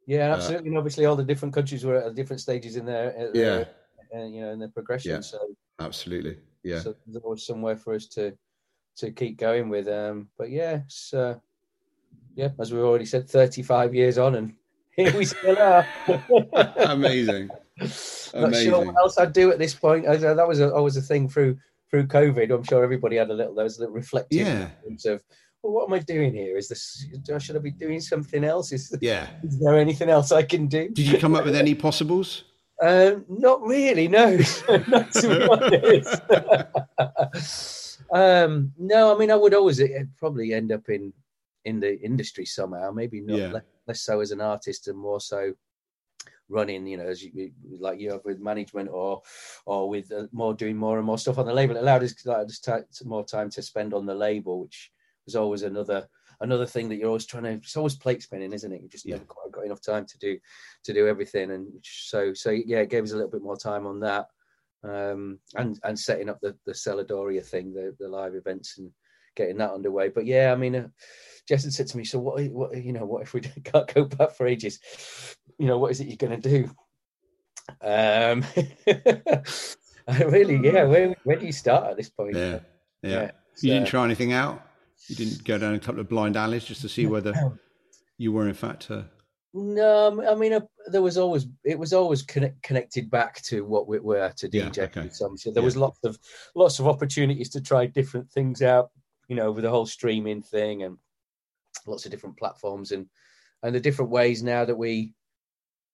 yeah, 0.05 0.31
uh, 0.31 0.35
absolutely. 0.35 0.67
Uh, 0.67 0.69
and 0.69 0.77
obviously, 0.77 1.05
all 1.05 1.15
the 1.15 1.23
different 1.23 1.53
countries 1.53 1.85
were 1.85 1.97
at 1.97 2.15
different 2.15 2.41
stages 2.41 2.75
in 2.75 2.85
their, 2.85 3.31
yeah, 3.33 3.65
uh, 4.15 4.25
you 4.25 4.41
know, 4.41 4.51
in 4.51 4.59
their 4.59 4.69
progression. 4.69 5.11
Yeah, 5.11 5.21
so 5.21 5.39
absolutely, 5.79 6.37
yeah. 6.63 6.79
So 6.79 6.95
there's 7.05 7.23
always 7.23 7.45
somewhere 7.45 7.77
for 7.77 7.93
us 7.93 8.07
to 8.07 8.37
to 8.97 9.11
keep 9.11 9.37
going 9.37 9.69
with. 9.69 9.87
Um, 9.87 10.29
but 10.37 10.49
yeah, 10.49 10.81
it's, 10.85 11.13
uh, 11.13 11.35
yeah, 12.35 12.49
as 12.59 12.71
we've 12.71 12.83
already 12.83 13.05
said, 13.05 13.29
35 13.29 13.95
years 13.95 14.17
on, 14.17 14.35
and 14.35 14.53
here 14.95 15.15
we 15.17 15.25
still 15.25 15.57
are. 15.57 15.87
Amazing. 16.77 17.47
Not 17.79 17.89
Amazing. 18.33 18.69
sure 18.69 18.85
what 18.85 18.95
else 18.97 19.17
I'd 19.17 19.33
do 19.33 19.51
at 19.51 19.59
this 19.59 19.73
point. 19.73 20.05
That 20.05 20.47
was 20.47 20.59
a, 20.59 20.73
always 20.73 20.97
a 20.97 21.01
thing 21.01 21.27
through 21.27 21.57
through 21.89 22.07
COVID. 22.07 22.51
I'm 22.51 22.63
sure 22.63 22.83
everybody 22.83 23.17
had 23.17 23.29
a 23.29 23.33
little 23.33 23.53
those 23.53 23.79
little 23.79 23.93
reflective 23.93 24.47
yeah. 24.47 24.69
of 25.05 25.23
well, 25.63 25.73
what 25.73 25.87
am 25.87 25.93
I 25.93 25.99
doing 25.99 26.33
here? 26.33 26.57
Is 26.57 26.67
this, 26.67 27.07
should 27.39 27.55
I 27.55 27.59
be 27.59 27.71
doing 27.71 28.01
something 28.01 28.43
else? 28.43 28.73
Is, 28.73 28.95
yeah. 29.01 29.27
is 29.43 29.59
there 29.59 29.79
anything 29.79 30.09
else 30.09 30.31
I 30.31 30.43
can 30.43 30.67
do? 30.67 30.89
Did 30.89 31.07
you 31.07 31.17
come 31.17 31.35
up 31.35 31.45
with 31.45 31.55
any 31.55 31.73
possibles? 31.73 32.43
Um, 32.81 33.23
not 33.29 33.61
really, 33.61 34.09
no. 34.09 34.31
not 34.87 35.11
to 35.13 35.29
be 35.29 35.43
honest. 36.99 38.01
um, 38.11 38.73
no, 38.77 39.15
I 39.15 39.17
mean, 39.17 39.31
I 39.31 39.37
would 39.37 39.53
always 39.53 39.81
probably 40.17 40.53
end 40.53 40.71
up 40.73 40.89
in 40.89 41.13
in 41.63 41.79
the 41.79 41.97
industry 42.01 42.45
somehow. 42.45 42.91
Maybe 42.91 43.21
not 43.21 43.37
yeah. 43.37 43.47
less, 43.47 43.63
less, 43.87 44.01
so 44.01 44.19
as 44.19 44.31
an 44.31 44.41
artist 44.41 44.89
and 44.89 44.97
more 44.97 45.21
so 45.21 45.53
running, 46.49 46.85
you 46.85 46.97
know, 46.97 47.07
as 47.07 47.23
you, 47.23 47.51
like 47.79 48.01
you 48.01 48.11
have 48.11 48.25
with 48.25 48.39
management 48.39 48.89
or 48.91 49.21
or 49.65 49.87
with 49.87 50.11
uh, 50.11 50.27
more 50.33 50.53
doing 50.53 50.75
more 50.75 50.97
and 50.97 51.05
more 51.05 51.17
stuff 51.17 51.37
on 51.37 51.45
the 51.45 51.53
label. 51.53 51.77
It 51.77 51.81
allowed 51.81 52.03
us 52.03 52.25
like, 52.25 52.47
just 52.47 52.65
t- 52.65 53.05
more 53.05 53.23
time 53.23 53.49
to 53.51 53.61
spend 53.61 53.93
on 53.93 54.05
the 54.05 54.15
label, 54.15 54.63
which 54.63 54.91
was 55.25 55.35
always 55.35 55.63
another 55.63 56.07
another 56.41 56.65
thing 56.65 56.89
that 56.89 56.95
you're 56.95 57.07
always 57.07 57.25
trying 57.25 57.43
to. 57.43 57.51
It's 57.51 57.77
always 57.77 57.95
plate 57.95 58.23
spinning, 58.23 58.53
isn't 58.53 58.71
it? 58.71 58.81
You 58.81 58.89
just 58.89 59.05
yeah. 59.05 59.15
never 59.15 59.25
quite 59.25 59.51
got 59.51 59.65
enough 59.65 59.81
time 59.81 60.05
to 60.05 60.17
do 60.19 60.37
to 60.83 60.93
do 60.93 61.07
everything, 61.07 61.51
and 61.51 61.67
so 61.83 62.33
so 62.33 62.51
yeah, 62.51 62.79
it 62.79 62.89
gave 62.89 63.03
us 63.03 63.11
a 63.11 63.15
little 63.15 63.31
bit 63.31 63.43
more 63.43 63.57
time 63.57 63.87
on 63.87 63.99
that, 64.01 64.27
um, 64.83 65.39
and 65.55 65.79
and 65.83 65.97
setting 65.97 66.29
up 66.29 66.39
the 66.41 66.55
the 66.65 66.73
Celadoria 66.73 67.45
thing, 67.45 67.73
the 67.73 67.95
the 67.99 68.07
live 68.07 68.35
events, 68.35 68.77
and 68.77 68.91
getting 69.35 69.57
that 69.57 69.71
underway. 69.71 70.09
But 70.09 70.25
yeah, 70.25 70.51
I 70.51 70.55
mean. 70.55 70.75
Uh, 70.75 70.87
Jason 71.45 71.71
said 71.71 71.87
to 71.87 71.97
me, 71.97 72.05
"So 72.05 72.19
what? 72.19 72.41
What 72.51 72.81
you 72.81 72.93
know? 72.93 73.05
What 73.05 73.23
if 73.23 73.33
we 73.33 73.41
can't 73.63 73.93
go 73.93 74.05
back 74.05 74.31
for 74.31 74.47
ages? 74.47 74.79
You 75.57 75.67
know, 75.67 75.77
what 75.77 75.91
is 75.91 75.99
it 75.99 76.07
you're 76.07 76.15
going 76.15 76.41
to 76.41 76.49
do?" 76.49 76.69
Um, 77.81 78.45
I 80.07 80.23
really, 80.23 80.57
yeah. 80.57 80.83
Where 80.83 81.15
where 81.23 81.37
do 81.37 81.45
you 81.45 81.51
start 81.51 81.91
at 81.91 81.97
this 81.97 82.09
point? 82.09 82.35
Yeah, 82.35 82.59
yeah. 83.01 83.09
yeah 83.11 83.31
you 83.61 83.73
didn't 83.73 83.87
try 83.87 84.03
anything 84.03 84.33
out. 84.33 84.61
You 85.07 85.15
didn't 85.15 85.43
go 85.43 85.57
down 85.57 85.73
a 85.73 85.79
couple 85.79 86.01
of 86.01 86.09
blind 86.09 86.37
alleys 86.37 86.65
just 86.65 86.81
to 86.81 86.89
see 86.89 87.05
whether 87.07 87.33
you 88.17 88.31
were 88.31 88.47
in 88.47 88.53
fact. 88.53 88.89
Uh... 88.89 89.03
No, 89.53 90.25
I 90.27 90.35
mean, 90.35 90.53
uh, 90.53 90.61
there 90.87 91.01
was 91.01 91.17
always 91.17 91.45
it 91.63 91.77
was 91.77 91.93
always 91.93 92.21
connect, 92.21 92.61
connected 92.63 93.11
back 93.11 93.41
to 93.43 93.65
what 93.65 93.87
we 93.87 93.99
were 93.99 94.31
to 94.37 94.49
DJ. 94.49 94.77
Yeah, 94.77 94.83
okay. 94.83 95.09
So 95.11 95.29
there 95.45 95.53
yeah. 95.55 95.61
was 95.61 95.77
lots 95.77 95.99
of 96.03 96.17
lots 96.55 96.79
of 96.79 96.87
opportunities 96.87 97.49
to 97.51 97.61
try 97.61 97.85
different 97.85 98.31
things 98.31 98.61
out. 98.61 98.91
You 99.27 99.35
know, 99.35 99.51
with 99.51 99.63
the 99.63 99.69
whole 99.69 99.85
streaming 99.85 100.41
thing 100.41 100.83
and 100.83 100.97
lots 101.85 102.05
of 102.05 102.11
different 102.11 102.37
platforms 102.37 102.91
and 102.91 103.07
and 103.61 103.75
the 103.75 103.79
different 103.79 104.11
ways 104.11 104.43
now 104.43 104.65
that 104.65 104.75
we 104.75 105.13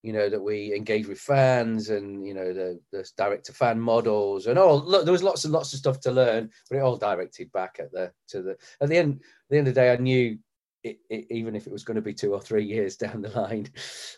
you 0.03 0.13
know 0.13 0.29
that 0.29 0.41
we 0.41 0.73
engage 0.73 1.07
with 1.07 1.19
fans 1.19 1.89
and 1.89 2.25
you 2.25 2.33
know 2.33 2.53
the 2.53 2.79
the 2.91 3.07
direct 3.17 3.45
to 3.45 3.53
fan 3.53 3.79
models 3.79 4.47
and 4.47 4.57
all. 4.57 4.79
Look, 4.79 5.03
there 5.05 5.11
was 5.11 5.23
lots 5.23 5.43
and 5.43 5.53
lots 5.53 5.73
of 5.73 5.79
stuff 5.79 5.99
to 6.01 6.11
learn 6.11 6.49
but 6.69 6.77
it 6.77 6.81
all 6.81 6.97
directed 6.97 7.51
back 7.51 7.77
at 7.79 7.91
the 7.91 8.11
to 8.29 8.41
the 8.41 8.57
at 8.81 8.89
the 8.89 8.97
end 8.97 9.15
at 9.15 9.49
the 9.49 9.57
end 9.57 9.67
of 9.67 9.73
the 9.73 9.81
day 9.81 9.91
i 9.91 9.97
knew 9.97 10.37
it, 10.83 10.99
it, 11.09 11.25
even 11.29 11.55
if 11.55 11.67
it 11.67 11.73
was 11.73 11.83
going 11.83 11.95
to 11.95 12.01
be 12.01 12.13
two 12.13 12.33
or 12.33 12.39
three 12.41 12.63
years 12.63 12.95
down 12.97 13.21
the 13.21 13.29
line 13.29 13.67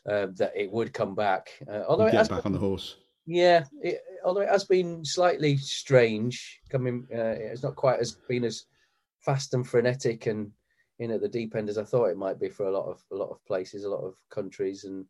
um, 0.07 0.35
that 0.35 0.53
it 0.55 0.71
would 0.71 0.93
come 0.93 1.15
back. 1.15 1.49
Uh, 1.67 1.81
although 1.87 2.05
you 2.05 2.11
get 2.11 2.29
back 2.29 2.43
been, 2.43 2.47
on 2.47 2.53
the 2.53 2.59
horse. 2.59 2.97
Yeah 3.25 3.63
it, 3.81 4.01
although 4.23 4.41
it 4.41 4.49
has 4.49 4.65
been 4.65 5.03
slightly 5.03 5.57
strange 5.57 6.59
coming 6.69 7.07
uh, 7.13 7.35
it's 7.37 7.63
not 7.63 7.75
quite 7.75 7.99
as 7.99 8.11
been 8.27 8.43
as 8.43 8.65
fast 9.19 9.53
and 9.53 9.67
frenetic 9.67 10.27
and 10.27 10.51
in 11.01 11.11
at 11.11 11.21
the 11.21 11.27
deep 11.27 11.55
end 11.55 11.67
as 11.67 11.79
I 11.79 11.83
thought 11.83 12.11
it 12.11 12.17
might 12.17 12.39
be 12.39 12.47
for 12.47 12.67
a 12.67 12.71
lot 12.71 12.85
of 12.85 13.03
a 13.11 13.15
lot 13.15 13.31
of 13.31 13.43
places, 13.45 13.83
a 13.83 13.89
lot 13.89 14.03
of 14.03 14.13
countries, 14.29 14.83
and 14.83 15.03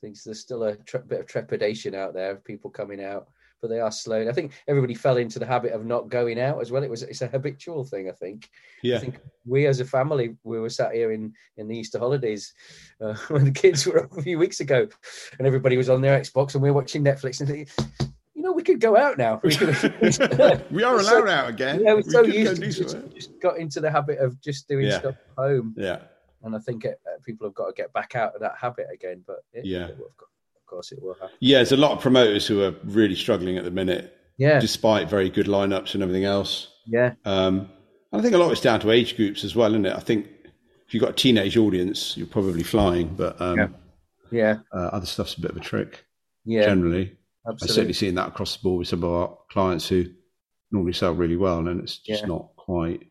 things. 0.00 0.24
There's 0.24 0.40
still 0.40 0.64
a 0.64 0.76
tre- 0.76 1.02
bit 1.06 1.20
of 1.20 1.26
trepidation 1.26 1.94
out 1.94 2.14
there 2.14 2.32
of 2.32 2.44
people 2.44 2.70
coming 2.70 3.02
out, 3.02 3.28
but 3.60 3.68
they 3.68 3.80
are 3.80 3.92
slow. 3.92 4.28
I 4.28 4.32
think 4.32 4.52
everybody 4.68 4.94
fell 4.94 5.16
into 5.16 5.38
the 5.38 5.46
habit 5.46 5.72
of 5.72 5.84
not 5.84 6.08
going 6.08 6.40
out 6.40 6.60
as 6.60 6.70
well. 6.70 6.82
It 6.82 6.90
was 6.90 7.02
it's 7.02 7.22
a 7.22 7.26
habitual 7.26 7.84
thing. 7.84 8.08
I 8.08 8.12
think. 8.12 8.50
Yeah. 8.82 8.96
I 8.96 9.00
think 9.00 9.20
we 9.46 9.66
as 9.66 9.80
a 9.80 9.84
family 9.84 10.36
we 10.44 10.60
were 10.60 10.70
sat 10.70 10.92
here 10.92 11.12
in 11.12 11.32
in 11.56 11.68
the 11.68 11.76
Easter 11.76 11.98
holidays 11.98 12.52
uh, 13.00 13.14
when 13.28 13.44
the 13.44 13.50
kids 13.50 13.86
were 13.86 14.04
up 14.04 14.16
a 14.16 14.22
few 14.22 14.38
weeks 14.38 14.60
ago, 14.60 14.88
and 15.38 15.46
everybody 15.46 15.76
was 15.76 15.90
on 15.90 16.00
their 16.00 16.18
Xbox 16.18 16.54
and 16.54 16.62
we 16.62 16.70
were 16.70 16.76
watching 16.76 17.04
Netflix 17.04 17.40
and 17.40 17.48
They, 17.48 17.66
you 18.40 18.46
know, 18.46 18.52
we 18.52 18.62
could 18.62 18.80
go 18.80 18.96
out 18.96 19.18
now. 19.18 19.38
We, 19.44 19.54
could, 19.54 19.68
we 20.70 20.82
are 20.82 20.94
allowed 20.98 21.04
so, 21.04 21.28
out 21.28 21.50
again. 21.50 21.82
Yeah, 21.84 21.92
we're 21.92 21.96
we 21.96 22.02
so 22.04 22.22
used 22.22 22.56
to 22.56 22.66
just, 22.66 22.96
just, 23.14 23.38
got 23.38 23.58
into 23.58 23.80
the 23.80 23.90
habit 23.90 24.18
of 24.18 24.40
just 24.40 24.66
doing 24.66 24.86
yeah. 24.86 24.98
stuff 24.98 25.14
at 25.14 25.44
home. 25.44 25.74
Yeah. 25.76 25.98
And 26.42 26.56
I 26.56 26.58
think 26.58 26.84
it, 26.84 27.00
uh, 27.06 27.18
people 27.24 27.46
have 27.46 27.54
got 27.54 27.66
to 27.66 27.72
get 27.74 27.92
back 27.92 28.16
out 28.16 28.34
of 28.34 28.40
that 28.40 28.56
habit 28.60 28.86
again. 28.92 29.22
But 29.26 29.44
it, 29.52 29.64
yeah, 29.66 29.86
it 29.86 29.98
of 29.98 30.66
course 30.66 30.92
it 30.92 31.02
will 31.02 31.14
happen. 31.14 31.36
Yeah, 31.40 31.58
there's 31.58 31.72
a 31.72 31.76
lot 31.76 31.92
of 31.92 32.00
promoters 32.00 32.46
who 32.46 32.62
are 32.62 32.74
really 32.84 33.16
struggling 33.16 33.58
at 33.58 33.64
the 33.64 33.70
minute. 33.70 34.16
Yeah. 34.38 34.58
Despite 34.58 35.10
very 35.10 35.28
good 35.28 35.46
lineups 35.46 35.92
and 35.92 36.02
everything 36.02 36.24
else. 36.24 36.68
Yeah. 36.86 37.12
Um, 37.26 37.68
I 38.12 38.22
think 38.22 38.34
a 38.34 38.38
lot 38.38 38.46
of 38.46 38.52
it's 38.52 38.60
down 38.62 38.80
to 38.80 38.90
age 38.90 39.16
groups 39.16 39.44
as 39.44 39.54
well, 39.54 39.70
isn't 39.70 39.84
it? 39.86 39.94
I 39.94 40.00
think 40.00 40.26
if 40.86 40.94
you've 40.94 41.02
got 41.02 41.10
a 41.10 41.14
teenage 41.14 41.56
audience, 41.56 42.16
you're 42.16 42.26
probably 42.26 42.62
flying, 42.62 43.14
but 43.14 43.40
um, 43.40 43.58
yeah, 43.58 43.68
yeah. 44.32 44.56
Uh, 44.74 44.88
other 44.88 45.06
stuff's 45.06 45.34
a 45.34 45.40
bit 45.40 45.52
of 45.52 45.56
a 45.56 45.60
trick. 45.60 46.04
Yeah, 46.44 46.64
generally. 46.64 47.16
Absolutely. 47.46 47.68
I've 47.68 47.74
certainly 47.74 47.92
seen 47.92 48.14
that 48.16 48.28
across 48.28 48.56
the 48.56 48.62
board 48.62 48.80
with 48.80 48.88
some 48.88 49.04
of 49.04 49.10
our 49.10 49.38
clients 49.50 49.88
who 49.88 50.06
normally 50.72 50.92
sell 50.92 51.12
really 51.12 51.36
well, 51.36 51.58
and 51.58 51.80
it's 51.80 51.98
just 51.98 52.22
yeah. 52.22 52.26
not 52.26 52.48
quite. 52.56 53.02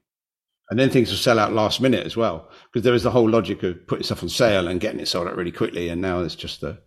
And 0.69 0.79
then 0.79 0.89
things 0.89 1.09
will 1.09 1.17
sell 1.17 1.39
out 1.39 1.53
last 1.53 1.81
minute 1.81 2.05
as 2.05 2.15
well, 2.15 2.49
because 2.71 2.83
there 2.83 2.93
is 2.93 3.03
the 3.03 3.11
whole 3.11 3.27
logic 3.27 3.63
of 3.63 3.87
putting 3.87 4.03
stuff 4.03 4.21
on 4.21 4.29
sale 4.29 4.67
and 4.67 4.79
getting 4.79 4.99
it 4.99 5.07
sold 5.07 5.27
out 5.27 5.35
really 5.35 5.51
quickly. 5.51 5.89
And 5.89 6.01
now 6.01 6.21
it's 6.21 6.35
just 6.35 6.61
a 6.61 6.77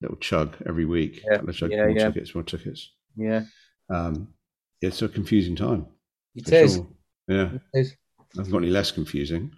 little 0.00 0.16
chug 0.16 0.56
every 0.66 0.84
week. 0.84 1.22
Yeah, 1.24 1.40
chug, 1.52 1.70
yeah, 1.70 1.84
more 1.84 1.90
yeah. 1.90 2.06
tickets, 2.08 2.34
more 2.34 2.42
tickets. 2.42 2.90
Yeah. 3.16 3.44
Um, 3.88 4.28
it's 4.80 5.00
a 5.02 5.08
confusing 5.08 5.54
time. 5.54 5.86
It 6.34 6.52
is. 6.52 6.74
Sure. 6.74 6.88
Yeah. 7.28 7.50
It 7.72 7.80
is. 7.80 7.96
I 8.18 8.40
haven't 8.40 8.52
got 8.52 8.58
any 8.58 8.70
less 8.70 8.90
confusing, 8.90 9.52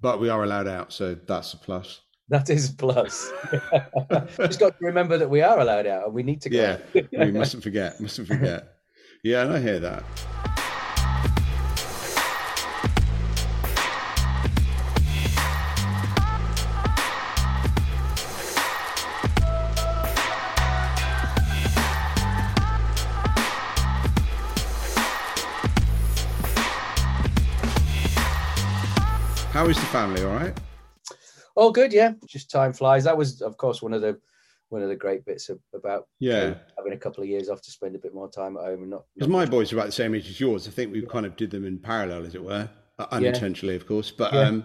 but 0.00 0.20
we 0.20 0.28
are 0.28 0.44
allowed 0.44 0.68
out, 0.68 0.92
so 0.92 1.16
that's 1.26 1.52
a 1.54 1.56
plus. 1.56 2.00
That 2.28 2.48
is 2.48 2.70
a 2.70 2.74
plus. 2.74 3.32
Just 4.38 4.60
got 4.60 4.78
to 4.78 4.84
remember 4.84 5.18
that 5.18 5.28
we 5.28 5.42
are 5.42 5.58
allowed 5.58 5.86
out 5.86 6.04
and 6.04 6.14
we 6.14 6.22
need 6.22 6.40
to 6.42 6.50
go. 6.50 6.78
Yeah, 6.94 7.24
we 7.24 7.32
mustn't 7.32 7.64
forget. 7.64 8.00
Mustn't 8.00 8.28
forget. 8.28 8.76
Yeah, 9.24 9.42
and 9.42 9.52
I 9.52 9.60
hear 9.60 9.80
that. 9.80 10.04
The 29.78 29.86
family? 29.86 30.24
All 30.24 30.34
right. 30.34 30.58
Oh, 31.56 31.70
good. 31.70 31.92
Yeah, 31.92 32.14
just 32.26 32.50
time 32.50 32.72
flies. 32.72 33.04
That 33.04 33.16
was, 33.16 33.40
of 33.40 33.56
course, 33.56 33.80
one 33.80 33.92
of 33.92 34.02
the 34.02 34.18
one 34.68 34.82
of 34.82 34.88
the 34.88 34.96
great 34.96 35.24
bits 35.24 35.48
of, 35.48 35.60
about 35.74 36.08
yeah 36.18 36.54
having 36.76 36.92
a 36.92 36.96
couple 36.96 37.22
of 37.22 37.28
years 37.28 37.48
off 37.48 37.62
to 37.62 37.70
spend 37.70 37.94
a 37.94 37.98
bit 37.98 38.12
more 38.12 38.28
time 38.28 38.56
at 38.56 38.64
home 38.64 38.82
and 38.82 38.90
not. 38.90 39.04
Because 39.14 39.28
my 39.28 39.46
boys 39.46 39.72
are 39.72 39.76
about 39.76 39.86
the 39.86 39.92
same 39.92 40.14
age 40.16 40.28
as 40.28 40.40
yours. 40.40 40.66
I 40.66 40.72
think 40.72 40.92
we 40.92 41.02
kind 41.02 41.24
of 41.24 41.36
did 41.36 41.52
them 41.52 41.64
in 41.64 41.78
parallel, 41.78 42.26
as 42.26 42.34
it 42.34 42.42
were, 42.42 42.68
uh, 42.98 43.06
unintentionally, 43.12 43.74
yeah. 43.74 43.80
of 43.80 43.86
course. 43.86 44.10
But 44.10 44.32
yeah. 44.32 44.40
um, 44.40 44.64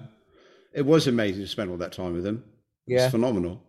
it 0.73 0.83
was 0.83 1.05
amazing 1.05 1.43
to 1.43 1.47
spend 1.47 1.69
all 1.69 1.77
that 1.77 1.91
time 1.91 2.13
with 2.13 2.23
them. 2.23 2.43
Yeah, 2.87 3.03
it's 3.03 3.11
phenomenal. 3.11 3.61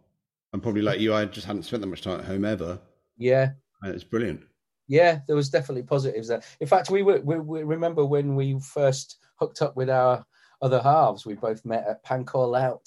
And 0.55 0.63
probably 0.63 0.83
like 0.83 1.01
you, 1.01 1.13
I 1.13 1.27
just 1.27 1.47
hadn't 1.47 1.65
spent 1.65 1.83
that 1.83 1.89
much 1.89 2.01
time 2.01 2.21
at 2.21 2.25
home 2.25 2.47
ever. 2.47 2.79
Yeah, 3.19 3.51
and 3.83 3.95
it's 3.95 4.05
brilliant. 4.05 4.41
Yeah, 4.89 5.19
there 5.27 5.37
was 5.37 5.51
definitely 5.51 5.83
positives 5.83 6.29
there. 6.29 6.41
In 6.61 6.67
fact, 6.67 6.89
we 6.89 7.03
were 7.03 7.21
we, 7.21 7.39
we 7.39 7.63
remember 7.63 8.07
when 8.07 8.37
we 8.37 8.59
first 8.61 9.19
hooked 9.39 9.61
up 9.61 9.77
with 9.77 9.91
our 9.91 10.25
other 10.63 10.81
halves. 10.81 11.27
We 11.27 11.35
both 11.35 11.65
met 11.65 11.87
at 11.87 12.05
Pangkor 12.05 12.51
Laut 12.51 12.87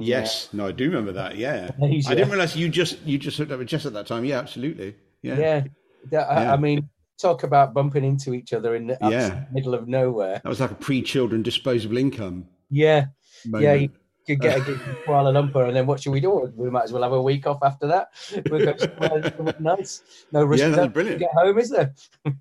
Yes, 0.00 0.48
no, 0.52 0.66
I 0.66 0.72
do 0.72 0.86
remember 0.88 1.12
that. 1.12 1.36
Yeah, 1.36 1.70
I 1.82 1.88
didn't 1.88 2.30
realize 2.30 2.56
you 2.56 2.68
just 2.68 3.00
you 3.02 3.18
just 3.18 3.38
hooked 3.38 3.52
up 3.52 3.58
with 3.58 3.68
Jess 3.68 3.86
at 3.86 3.92
that 3.94 4.06
time. 4.06 4.24
Yeah, 4.24 4.38
absolutely. 4.38 4.96
Yeah, 5.22 5.64
yeah. 6.10 6.20
I, 6.20 6.42
yeah. 6.42 6.52
I 6.52 6.56
mean, 6.56 6.88
talk 7.18 7.42
about 7.42 7.74
bumping 7.74 8.04
into 8.04 8.34
each 8.34 8.52
other 8.52 8.74
in 8.74 8.88
the 8.88 8.98
yeah. 9.00 9.44
middle 9.52 9.74
of 9.74 9.88
nowhere. 9.88 10.40
That 10.42 10.48
was 10.48 10.60
like 10.60 10.70
a 10.70 10.76
pre-children 10.76 11.42
disposable 11.42 11.96
income. 11.96 12.46
Yeah, 12.70 13.06
moment. 13.46 13.64
yeah. 13.64 13.74
You 13.74 13.90
could 14.26 14.40
get 14.40 14.58
a 14.58 14.60
gig 14.60 14.74
in 14.74 14.94
Kuala 15.06 15.32
Lumpur, 15.32 15.66
and 15.66 15.74
then 15.74 15.86
what 15.86 16.02
should 16.02 16.12
we 16.12 16.20
do? 16.20 16.52
We 16.54 16.68
might 16.68 16.84
as 16.84 16.92
well 16.92 17.02
have 17.02 17.12
a 17.12 17.22
week 17.22 17.46
off 17.46 17.60
after 17.62 17.86
that. 17.86 18.10
We'll 18.50 18.64
go 18.64 18.76
somewhere 18.76 19.54
nice. 19.58 20.02
No 20.32 20.44
rush. 20.44 20.58
Yeah, 20.58 20.68
that's 20.68 20.92
brilliant. 20.92 21.20
Get 21.20 21.30
home, 21.32 21.58
is 21.58 21.70
there? 21.70 21.94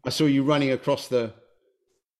I 0.03 0.09
saw 0.09 0.25
you 0.25 0.43
running 0.43 0.71
across 0.71 1.07
the 1.07 1.33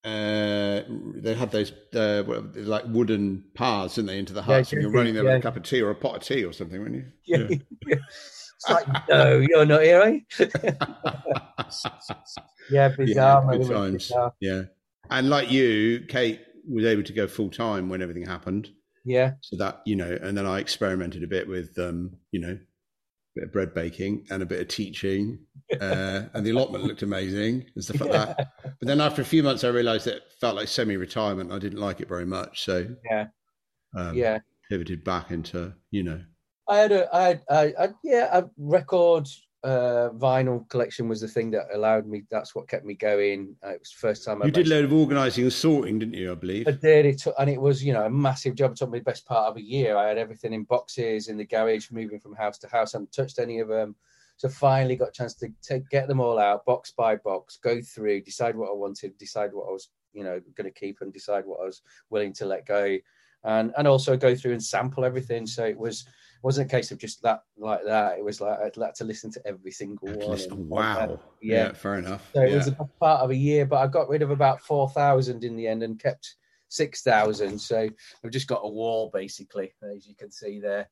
uh, 0.08 0.84
they 1.16 1.34
had 1.34 1.52
those 1.52 1.74
uh, 1.94 2.24
like 2.56 2.86
wooden 2.88 3.44
paths, 3.56 3.96
didn't 3.96 4.08
they, 4.08 4.20
into 4.20 4.32
the 4.32 4.42
huts? 4.42 4.72
Yeah, 4.72 4.78
and 4.78 4.84
you're 4.84 4.92
running 4.92 5.14
there 5.14 5.26
yeah. 5.26 5.34
with 5.34 5.40
a 5.40 5.44
cup 5.44 5.58
of 5.58 5.64
tea 5.64 5.82
or 5.82 5.90
a 5.90 5.96
pot 5.96 6.16
of 6.16 6.24
tea 6.24 6.46
or 6.46 6.54
something, 6.54 6.80
weren't 6.80 6.96
you? 6.96 7.06
Yeah. 7.26 7.48
yeah. 7.50 7.58
it's 8.56 8.70
like, 8.70 8.88
no, 9.10 9.40
you're 9.40 9.66
not 9.66 9.84
here, 9.84 10.02
eh? 10.02 10.20
yeah, 12.72 12.90
bizarre. 12.90 13.52
Yeah, 13.52 13.58
good 13.58 13.70
times. 13.70 14.08
Bizarre. 14.08 14.34
Yeah, 14.40 14.62
and 15.10 15.30
like 15.30 15.52
you, 15.52 16.06
Kate 16.08 16.40
was 16.70 16.86
able 16.86 17.04
to 17.04 17.14
go 17.14 17.28
full 17.28 17.50
time 17.50 17.90
when 17.90 18.02
everything 18.02 18.26
happened. 18.26 18.70
Yeah. 19.04 19.34
So 19.42 19.58
that 19.58 19.82
you 19.86 19.98
know, 19.98 20.18
and 20.22 20.38
then 20.38 20.46
I 20.46 20.60
experimented 20.60 21.22
a 21.24 21.28
bit 21.28 21.50
with, 21.50 21.78
um, 21.78 22.12
you 22.32 22.40
know, 22.40 22.58
bit 23.38 23.46
of 23.46 23.54
bread 23.54 23.74
baking 23.74 24.26
and 24.30 24.44
a 24.44 24.46
bit 24.46 24.60
of 24.60 24.68
teaching, 24.68 25.40
uh, 25.80 26.24
and 26.34 26.46
the 26.46 26.52
allotment 26.52 26.84
looked 26.84 27.02
amazing 27.02 27.66
and 27.76 27.84
stuff 27.84 28.02
like 28.02 28.12
yeah. 28.12 28.26
that. 28.26 28.52
But 28.64 28.88
then 28.88 29.02
after 29.02 29.22
a 29.22 29.26
few 29.26 29.44
months, 29.44 29.64
I 29.64 29.70
realised 29.70 30.08
it 30.08 30.24
felt 30.42 30.56
like 30.56 30.68
semi-retirement. 30.68 31.52
I 31.52 31.60
didn't 31.60 31.80
like 31.80 32.02
it 32.02 32.08
very 32.08 32.26
much, 32.26 32.64
so 32.66 32.88
yeah, 33.10 33.28
um, 33.96 34.16
yeah, 34.16 34.40
pivoted 34.70 35.04
back 35.04 35.32
into 35.32 35.74
you 35.92 36.04
know. 36.04 36.22
I 36.70 36.78
had 36.78 36.92
a, 36.92 37.16
I 37.16 37.24
had, 37.24 37.42
I, 37.50 37.64
I 37.80 37.88
yeah, 38.04 38.30
a 38.32 38.46
record 38.58 39.28
uh, 39.68 40.10
vinyl 40.12 40.68
collection 40.70 41.10
was 41.10 41.20
the 41.20 41.28
thing 41.28 41.52
that 41.52 41.66
allowed 41.74 42.08
me. 42.08 42.24
That's 42.32 42.56
what 42.56 42.70
kept 42.70 42.86
me 42.86 42.94
going. 42.94 43.54
Uh, 43.62 43.72
it 43.72 43.82
was 43.82 43.92
the 43.92 43.98
first 43.98 44.24
time 44.24 44.42
I. 44.42 44.46
You 44.46 44.52
did 44.52 44.68
a 44.68 44.70
load 44.70 44.86
of 44.86 44.94
organising 44.94 45.44
and 45.44 45.52
sorting, 45.52 46.00
didn't 46.00 46.14
you? 46.14 46.32
I 46.32 46.36
believe 46.36 46.68
I 46.70 46.72
did. 46.72 47.06
It 47.06 47.20
took, 47.20 47.36
and 47.38 47.50
it 47.50 47.60
was 47.60 47.84
you 47.84 47.92
know 47.92 48.06
a 48.06 48.10
massive 48.10 48.56
job. 48.56 48.72
It 48.72 48.78
took 48.78 48.90
me 48.90 49.00
the 49.00 49.04
best 49.04 49.26
part 49.26 49.50
of 49.50 49.58
a 49.58 49.62
year. 49.62 49.98
I 49.98 50.08
had 50.08 50.18
everything 50.18 50.54
in 50.54 50.64
boxes 50.64 51.28
in 51.28 51.36
the 51.36 51.46
garage, 51.46 51.92
moving 51.92 52.20
from 52.20 52.34
house 52.34 52.58
to 52.60 52.70
house. 52.70 52.96
I 52.96 53.00
haven't 53.00 53.12
touched 53.12 53.40
any 53.40 53.60
of 53.60 53.68
them. 53.68 53.96
So 54.38 54.48
finally 54.48 54.96
got 54.96 55.10
a 55.10 55.12
chance 55.12 55.34
to 55.36 55.50
take, 55.62 55.90
get 55.90 56.08
them 56.08 56.22
all 56.22 56.40
out, 56.40 56.64
box 56.64 56.94
by 56.96 57.18
box, 57.18 57.58
go 57.58 57.82
through, 57.82 58.22
decide 58.22 58.56
what 58.56 58.70
I 58.70 58.74
wanted, 58.74 59.18
decide 59.18 59.52
what 59.52 59.68
I 59.68 59.72
was 59.72 59.90
you 60.14 60.24
know 60.24 60.40
going 60.56 60.72
to 60.72 60.80
keep, 60.80 61.02
and 61.02 61.12
decide 61.12 61.46
what 61.46 61.60
I 61.60 61.66
was 61.66 61.82
willing 62.10 62.32
to 62.34 62.46
let 62.46 62.66
go, 62.66 62.98
and 63.44 63.74
and 63.78 63.86
also 63.86 64.16
go 64.16 64.34
through 64.34 64.54
and 64.54 64.64
sample 64.64 65.04
everything. 65.04 65.46
So 65.46 65.66
it 65.66 65.78
was 65.78 66.06
wasn't 66.44 66.72
a 66.72 66.76
case 66.76 66.92
of 66.92 66.98
just 66.98 67.22
that 67.24 67.42
like 67.58 67.84
that. 67.86 68.18
It 68.18 68.24
was 68.24 68.42
like 68.42 68.60
I'd 68.60 68.78
like 68.78 68.94
to 68.96 69.04
listen 69.04 69.32
to 69.32 69.42
every 69.46 69.72
single 69.72 70.08
one. 70.08 70.40
And, 70.40 70.70
wow. 70.70 71.20
Yeah. 71.42 71.68
yeah. 71.68 71.74
fair 71.74 71.96
enough. 71.96 72.30
So 72.34 72.42
it 72.42 72.56
was 72.56 72.68
a 72.68 72.74
part 73.00 73.22
of 73.22 73.32
a 73.32 73.36
year, 73.36 73.66
but 73.66 73.78
I 73.78 73.88
got 73.88 74.10
rid 74.10 74.22
of 74.22 74.32
about 74.32 74.62
four 74.62 74.90
thousand 74.90 75.44
in 75.44 75.56
the 75.56 75.68
end 75.68 75.84
and 75.84 76.00
kept 76.00 76.36
six 76.70 77.02
thousand. 77.02 77.60
So 77.60 77.90
I've 78.24 78.32
just 78.32 78.48
got 78.48 78.62
a 78.64 78.70
wall 78.70 79.10
basically, 79.14 79.74
as 79.96 80.08
you 80.08 80.16
can 80.16 80.32
see 80.32 80.60
there. 80.60 80.90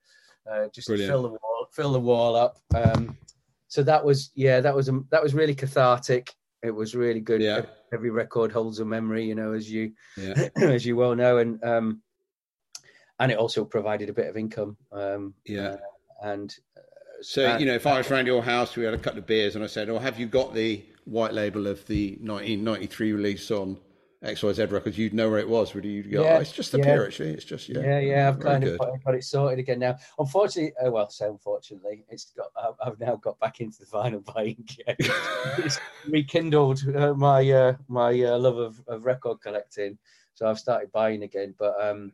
Uh, 0.49 0.67
just 0.73 0.87
fill 0.87 1.23
the 1.23 1.29
wall, 1.29 1.67
fill 1.71 1.91
the 1.91 1.99
wall 1.99 2.35
up. 2.35 2.59
Um, 2.75 3.17
so 3.67 3.83
that 3.83 4.03
was 4.03 4.31
yeah, 4.35 4.61
that 4.61 4.75
was 4.75 4.89
um, 4.89 5.07
that 5.11 5.23
was 5.23 5.33
really 5.33 5.55
cathartic. 5.55 6.33
It 6.63 6.71
was 6.71 6.95
really 6.95 7.19
good. 7.19 7.41
Yeah. 7.41 7.63
Every 7.93 8.09
record 8.09 8.51
holds 8.51 8.79
a 8.79 8.85
memory, 8.85 9.25
you 9.25 9.35
know, 9.35 9.53
as 9.53 9.71
you 9.71 9.93
yeah. 10.17 10.49
as 10.55 10.85
you 10.85 10.95
well 10.95 11.15
know, 11.15 11.37
and 11.37 11.63
um, 11.63 12.01
and 13.19 13.31
it 13.31 13.37
also 13.37 13.65
provided 13.65 14.09
a 14.09 14.13
bit 14.13 14.27
of 14.27 14.37
income. 14.37 14.77
Um, 14.91 15.33
yeah. 15.45 15.69
Uh, 15.69 15.77
and 16.23 16.55
uh, 16.77 16.81
so, 17.21 17.57
you 17.57 17.65
know, 17.65 17.75
if 17.75 17.87
I 17.87 17.97
was 17.97 18.11
around 18.11 18.27
your 18.27 18.43
house, 18.43 18.75
we 18.75 18.83
had 18.83 18.93
a 18.93 18.97
couple 18.97 19.19
of 19.19 19.25
beers, 19.25 19.55
and 19.55 19.63
I 19.63 19.67
said, 19.67 19.89
"Oh, 19.89 19.99
have 19.99 20.19
you 20.19 20.25
got 20.25 20.53
the 20.53 20.83
white 21.05 21.33
label 21.33 21.67
of 21.67 21.85
the 21.87 22.11
1993 22.21 23.13
release 23.13 23.51
on 23.51 23.77
XYZ 24.23 24.71
Records?" 24.71 24.97
You'd 24.97 25.13
know 25.13 25.29
where 25.29 25.39
it 25.39 25.47
was, 25.47 25.73
would 25.73 25.85
you? 25.85 25.91
You'd 25.91 26.11
go, 26.11 26.23
yeah, 26.23 26.37
oh, 26.37 26.39
"It's 26.41 26.51
just 26.51 26.71
the 26.71 26.79
yeah. 26.79 27.01
actually. 27.01 27.31
It's 27.31 27.45
just 27.45 27.69
yeah." 27.69 27.79
Yeah, 27.79 27.99
yeah. 27.99 28.27
I've 28.29 28.39
kind 28.39 28.63
of 28.63 28.77
got, 28.77 29.03
got, 29.03 29.15
it 29.15 29.23
sorted 29.23 29.59
again 29.59 29.79
now. 29.79 29.97
Unfortunately, 30.19 30.73
uh, 30.83 30.91
well, 30.91 31.09
so 31.09 31.31
unfortunately, 31.31 32.03
it's 32.09 32.31
got. 32.31 32.47
I've 32.85 32.99
now 32.99 33.15
got 33.15 33.39
back 33.39 33.61
into 33.61 33.79
the 33.79 33.85
vinyl 33.85 34.23
buying. 34.33 34.67
it's 34.87 35.79
rekindled 36.07 36.83
uh, 36.95 37.13
my 37.13 37.49
uh, 37.49 37.75
my 37.87 38.19
uh, 38.21 38.37
love 38.37 38.57
of, 38.57 38.81
of 38.87 39.05
record 39.05 39.41
collecting, 39.41 39.97
so 40.33 40.47
I've 40.47 40.59
started 40.59 40.91
buying 40.91 41.23
again. 41.23 41.55
But 41.57 41.75
um, 41.81 42.11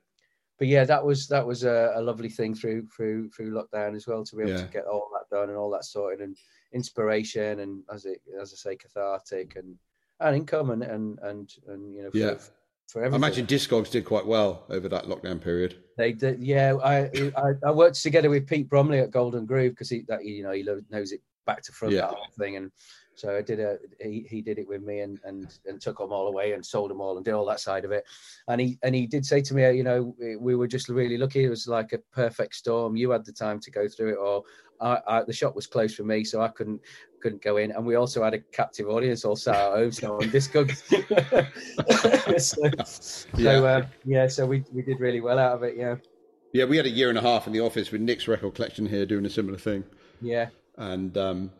but 0.61 0.67
yeah, 0.67 0.83
that 0.83 1.03
was 1.03 1.27
that 1.29 1.47
was 1.47 1.63
a, 1.63 1.91
a, 1.95 2.01
lovely 2.03 2.29
thing 2.29 2.53
through 2.53 2.85
through 2.95 3.31
through 3.31 3.49
lockdown 3.49 3.95
as 3.95 4.05
well 4.05 4.23
to 4.23 4.35
be 4.35 4.43
able 4.43 4.51
yeah. 4.51 4.57
to 4.57 4.71
get 4.71 4.85
all 4.85 5.09
that 5.11 5.35
done 5.35 5.49
and 5.49 5.57
all 5.57 5.71
that 5.71 5.85
sorted 5.85 6.21
and 6.21 6.37
inspiration 6.71 7.61
and 7.61 7.81
as 7.91 8.05
it 8.05 8.21
as 8.39 8.53
I 8.53 8.69
say 8.69 8.75
cathartic 8.75 9.55
and 9.55 9.75
and 10.19 10.35
income 10.35 10.69
and 10.69 10.83
and 10.83 11.17
and, 11.23 11.51
and 11.67 11.95
you 11.95 12.03
know 12.03 12.11
for, 12.11 12.17
yeah. 12.17 12.35
For 12.89 12.99
everything. 12.99 13.23
I 13.23 13.27
imagine 13.27 13.47
Discogs 13.47 13.89
did 13.89 14.05
quite 14.05 14.27
well 14.27 14.65
over 14.69 14.87
that 14.87 15.05
lockdown 15.05 15.41
period. 15.41 15.77
They 15.97 16.11
did, 16.11 16.43
yeah. 16.43 16.75
I 16.75 17.09
I, 17.35 17.53
I 17.65 17.71
worked 17.71 17.99
together 17.99 18.29
with 18.29 18.45
Pete 18.45 18.69
Bromley 18.69 18.99
at 18.99 19.09
Golden 19.09 19.47
Groove 19.47 19.71
because 19.71 19.89
he 19.89 20.03
that 20.09 20.23
you 20.23 20.43
know 20.43 20.51
he 20.51 20.63
knows 20.91 21.11
it 21.11 21.21
back 21.47 21.63
to 21.63 21.71
front 21.71 21.95
yeah. 21.95 22.01
that 22.01 22.09
whole 22.11 22.27
thing 22.37 22.55
and 22.57 22.71
so 23.15 23.35
I 23.35 23.41
did 23.41 23.59
a 23.59 23.77
he, 23.99 24.25
he 24.29 24.41
did 24.41 24.57
it 24.57 24.67
with 24.67 24.83
me 24.83 24.99
and 25.01 25.19
and 25.23 25.57
and 25.65 25.81
took 25.81 25.97
them 25.97 26.11
all 26.11 26.27
away 26.27 26.53
and 26.53 26.65
sold 26.65 26.89
them 26.89 27.01
all 27.01 27.17
and 27.17 27.25
did 27.25 27.33
all 27.33 27.45
that 27.45 27.59
side 27.59 27.85
of 27.85 27.91
it. 27.91 28.03
And 28.47 28.59
he 28.61 28.77
and 28.83 28.95
he 28.95 29.07
did 29.07 29.25
say 29.25 29.41
to 29.41 29.53
me, 29.53 29.69
you 29.71 29.83
know, 29.83 30.15
we 30.39 30.55
were 30.55 30.67
just 30.67 30.89
really 30.89 31.17
lucky. 31.17 31.43
It 31.43 31.49
was 31.49 31.67
like 31.67 31.93
a 31.93 31.99
perfect 32.13 32.55
storm. 32.55 32.95
You 32.95 33.11
had 33.11 33.25
the 33.25 33.33
time 33.33 33.59
to 33.59 33.71
go 33.71 33.87
through 33.87 34.13
it, 34.13 34.17
or 34.17 34.43
I, 34.79 34.99
I, 35.07 35.23
the 35.23 35.33
shop 35.33 35.55
was 35.55 35.67
closed 35.67 35.95
for 35.95 36.03
me, 36.03 36.23
so 36.23 36.41
I 36.41 36.47
couldn't 36.47 36.81
couldn't 37.21 37.41
go 37.41 37.57
in. 37.57 37.71
And 37.71 37.85
we 37.85 37.95
also 37.95 38.23
had 38.23 38.33
a 38.33 38.39
captive 38.39 38.89
audience 38.89 39.23
all 39.23 39.35
sat 39.35 39.55
at 39.55 39.71
home, 39.71 39.91
so 39.91 40.15
on 40.15 40.21
Discogs. 40.29 40.81
so, 42.41 42.69
yeah. 43.37 43.53
So, 43.53 43.65
uh, 43.65 43.85
yeah, 44.05 44.27
so 44.27 44.45
we 44.45 44.63
we 44.73 44.81
did 44.81 44.99
really 44.99 45.21
well 45.21 45.37
out 45.37 45.53
of 45.53 45.63
it. 45.63 45.75
Yeah. 45.77 45.95
Yeah, 46.53 46.65
we 46.65 46.75
had 46.75 46.85
a 46.85 46.89
year 46.89 47.07
and 47.07 47.17
a 47.17 47.21
half 47.21 47.47
in 47.47 47.53
the 47.53 47.61
office 47.61 47.91
with 47.91 48.01
Nick's 48.01 48.27
record 48.27 48.55
collection 48.55 48.85
here 48.85 49.05
doing 49.05 49.25
a 49.25 49.29
similar 49.29 49.57
thing. 49.57 49.85
Yeah. 50.21 50.49
And 50.77 51.17
um, 51.17 51.51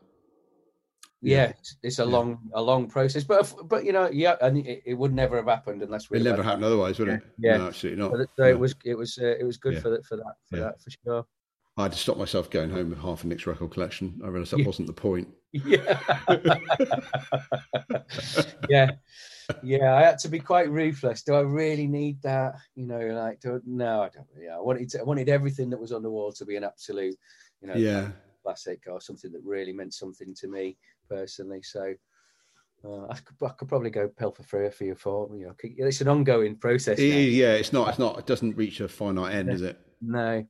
yeah, 1.22 1.46
it's, 1.46 1.76
it's 1.84 2.00
a 2.00 2.04
yeah. 2.04 2.10
long 2.10 2.40
a 2.54 2.62
long 2.62 2.88
process 2.88 3.24
but 3.24 3.54
but 3.66 3.86
you 3.86 3.92
know 3.92 4.10
yeah 4.12 4.36
and 4.42 4.58
it, 4.58 4.82
it 4.86 4.94
would 4.96 5.14
never 5.14 5.38
have 5.38 5.46
happened 5.46 5.84
unless 5.84 6.10
we 6.10 6.18
it 6.18 6.24
never 6.24 6.42
happened 6.42 6.66
otherwise 6.66 6.98
would 6.98 7.10
it 7.10 7.22
yeah 7.38 7.58
no, 7.58 7.68
absolutely 7.68 8.02
not 8.02 8.12
so, 8.12 8.26
so 8.38 8.44
it 8.44 8.60
was 8.60 8.76
it 8.84 8.96
was 8.96 9.20
uh, 9.20 9.36
it 9.40 9.44
was 9.44 9.58
good 9.58 9.80
for 9.82 9.90
that 9.90 10.04
for 10.06 10.18
that 10.18 10.34
for 10.50 10.58
that 10.58 10.82
for 10.82 10.90
sure 10.90 11.26
I 11.78 11.84
had 11.84 11.94
to 11.94 11.98
stop 11.98 12.18
myself 12.18 12.50
going 12.50 12.70
home 12.70 12.90
with 12.90 13.00
half 13.00 13.24
a 13.24 13.28
Nick's 13.28 13.48
record 13.48 13.72
collection. 13.72 14.20
I 14.24 14.28
realised 14.28 14.52
that 14.52 14.60
yeah. 14.60 14.66
wasn't 14.66 14.88
the 14.88 14.94
point. 14.94 15.30
Yeah. 15.54 16.00
yeah. 18.70 18.92
Yeah. 19.64 19.96
I 19.96 20.02
had 20.02 20.20
to 20.20 20.28
be 20.28 20.40
quite 20.40 20.70
ruthless. 20.70 21.24
Do 21.24 21.34
I 21.34 21.42
really 21.42 21.88
need 21.88 22.22
that? 22.24 22.56
You 22.76 22.88
know, 22.88 23.00
like, 23.00 23.40
do, 23.40 23.62
no, 23.66 24.02
I 24.02 24.10
don't. 24.10 24.28
Yeah. 24.38 24.58
I 24.58 24.60
wanted, 24.60 24.90
to, 24.90 25.00
I 25.00 25.04
wanted 25.04 25.30
everything 25.30 25.70
that 25.70 25.80
was 25.80 25.94
on 25.94 26.04
the 26.04 26.10
wall 26.10 26.34
to 26.34 26.46
be 26.46 26.58
an 26.58 26.66
absolute, 26.66 27.16
you 27.62 27.70
know, 27.70 27.76
yeah. 27.76 28.10
classic 28.44 28.84
or 28.88 29.00
something 29.00 29.32
that 29.32 29.42
really 29.42 29.72
meant 29.72 29.94
something 29.94 30.36
to 30.36 30.50
me 30.50 30.76
personally. 31.12 31.62
So 31.62 31.94
uh, 32.86 33.06
I, 33.10 33.16
could, 33.16 33.36
I 33.46 33.50
could 33.50 33.68
probably 33.68 33.90
go 33.90 34.08
pill 34.08 34.32
for 34.32 34.44
three 34.44 34.66
or 34.66 34.72
three 34.72 34.90
or 34.90 34.96
four. 34.96 35.30
You 35.36 35.48
know, 35.48 35.54
it's 35.88 36.02
an 36.02 36.08
ongoing 36.08 36.56
process. 36.56 36.98
Yeah, 37.00 37.54
it's 37.54 37.74
not. 37.74 37.90
It's 37.90 38.00
not. 38.00 38.18
It 38.18 38.26
doesn't 38.26 38.58
reach 38.58 38.80
a 38.80 38.88
finite 38.88 39.36
end, 39.36 39.52
is 39.52 39.62
it? 39.62 39.80
No. 40.02 40.46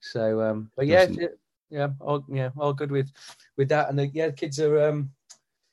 So, 0.00 0.40
um, 0.40 0.70
but 0.76 0.86
yeah, 0.86 1.06
yeah, 1.70 1.88
all 2.00 2.24
yeah, 2.28 2.50
all 2.58 2.72
good 2.72 2.90
with 2.90 3.10
with 3.56 3.68
that. 3.70 3.88
And 3.88 3.98
the 3.98 4.08
yeah, 4.08 4.26
the 4.28 4.32
kids 4.32 4.60
are 4.60 4.88
um, 4.88 5.10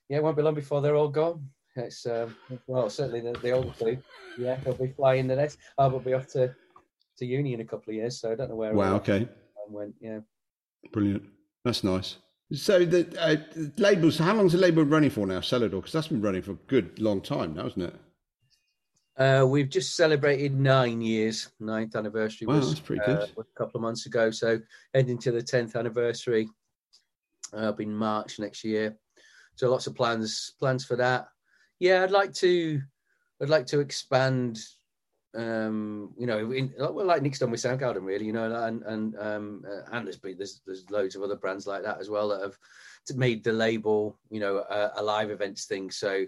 yeah, 0.07 0.17
it 0.17 0.23
won't 0.23 0.37
be 0.37 0.43
long 0.43 0.55
before 0.55 0.81
they're 0.81 0.95
all 0.95 1.09
gone. 1.09 1.47
It's 1.75 2.05
um, 2.05 2.35
well, 2.67 2.89
certainly 2.89 3.21
the, 3.21 3.37
the 3.39 3.51
older 3.51 3.73
two. 3.77 3.97
Yeah, 4.37 4.57
they'll 4.63 4.73
be 4.73 4.87
flying 4.87 5.27
the 5.27 5.35
next. 5.35 5.57
I 5.77 5.87
will 5.87 5.99
be 5.99 6.13
off 6.13 6.27
to 6.33 6.53
to 7.17 7.25
uni 7.25 7.53
in 7.53 7.61
a 7.61 7.65
couple 7.65 7.91
of 7.91 7.95
years, 7.95 8.19
so 8.19 8.31
I 8.31 8.35
don't 8.35 8.49
know 8.49 8.55
where. 8.55 8.73
Wow. 8.73 8.95
Okay. 8.95 9.27
Went. 9.67 9.95
Yeah. 9.99 10.19
Brilliant. 10.91 11.23
That's 11.63 11.83
nice. 11.83 12.17
So 12.51 12.83
the 12.83 13.07
uh, 13.19 13.35
labels. 13.77 14.17
How 14.17 14.33
long's 14.33 14.53
the 14.53 14.57
label 14.57 14.83
running 14.83 15.11
for 15.11 15.27
now, 15.27 15.39
Selador? 15.39 15.71
Because 15.71 15.91
that's 15.91 16.07
been 16.07 16.21
running 16.21 16.41
for 16.41 16.51
a 16.51 16.59
good 16.67 16.99
long 16.99 17.21
time 17.21 17.53
now, 17.53 17.67
isn't 17.67 17.81
it? 17.81 17.95
Uh, 19.17 19.45
we've 19.45 19.69
just 19.69 19.95
celebrated 19.95 20.57
nine 20.57 21.01
years. 21.01 21.49
Ninth 21.59 21.95
anniversary 21.95 22.47
wow, 22.47 22.55
was, 22.55 22.69
that's 22.69 22.79
pretty 22.79 23.03
good. 23.05 23.19
Uh, 23.19 23.41
a 23.41 23.57
couple 23.57 23.77
of 23.77 23.81
months 23.81 24.05
ago. 24.05 24.31
So 24.31 24.59
heading 24.93 25.17
to 25.19 25.31
the 25.31 25.43
tenth 25.43 25.75
anniversary. 25.75 26.49
Uh, 27.51 27.73
in 27.79 27.91
March 27.91 28.37
next 28.37 28.63
year. 28.63 28.95
So 29.55 29.71
lots 29.71 29.87
of 29.87 29.95
plans 29.95 30.53
plans 30.59 30.85
for 30.85 30.95
that. 30.97 31.29
Yeah, 31.79 32.03
I'd 32.03 32.11
like 32.11 32.31
to. 32.35 32.79
I'd 33.41 33.49
like 33.49 33.65
to 33.67 33.79
expand 33.79 34.59
um, 35.35 36.13
you 36.17 36.25
know, 36.25 36.51
in, 36.51 36.73
well, 36.77 37.05
like 37.05 37.21
Nick's 37.21 37.39
done 37.39 37.51
with 37.51 37.61
Soundgarden, 37.61 38.03
really, 38.03 38.25
you 38.25 38.33
know, 38.33 38.63
and 38.63 38.83
and 38.83 39.15
um, 39.19 39.63
uh, 39.67 39.81
and 39.91 40.05
there's 40.05 40.17
been 40.17 40.37
there's 40.37 40.61
there's 40.65 40.89
loads 40.89 41.15
of 41.15 41.21
other 41.21 41.35
brands 41.35 41.67
like 41.67 41.83
that 41.83 41.99
as 41.99 42.09
well 42.09 42.29
that 42.29 42.41
have 42.41 42.57
made 43.15 43.43
the 43.43 43.53
label, 43.53 44.17
you 44.29 44.39
know, 44.39 44.57
a, 44.57 44.91
a 44.97 45.03
live 45.03 45.29
events 45.29 45.65
thing. 45.65 45.91
So 45.91 46.25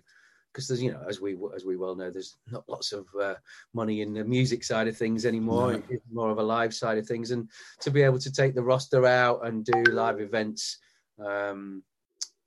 because 0.52 0.68
there's 0.68 0.84
you 0.84 0.92
know 0.92 1.02
as 1.08 1.22
we 1.22 1.38
as 1.56 1.66
we 1.66 1.78
well 1.78 1.96
know 1.96 2.10
there's 2.12 2.38
not 2.52 2.68
lots 2.68 2.92
of 2.92 3.08
uh, 3.20 3.36
money 3.74 4.02
in 4.02 4.14
the 4.14 4.24
music 4.24 4.64
side 4.64 4.88
of 4.88 4.98
things 4.98 5.26
anymore 5.26 5.74
no. 5.74 5.84
it's 5.90 6.04
more 6.12 6.30
of 6.30 6.40
a 6.40 6.44
live 6.44 6.74
side 6.74 6.98
of 6.98 7.08
things 7.08 7.32
and 7.32 7.50
to 7.80 7.90
be 7.90 8.02
able 8.02 8.20
to 8.20 8.32
take 8.32 8.54
the 8.54 8.62
roster 8.62 9.06
out 9.06 9.46
and 9.46 9.64
do 9.64 9.84
live 9.92 10.20
events 10.20 10.78
um, 11.26 11.84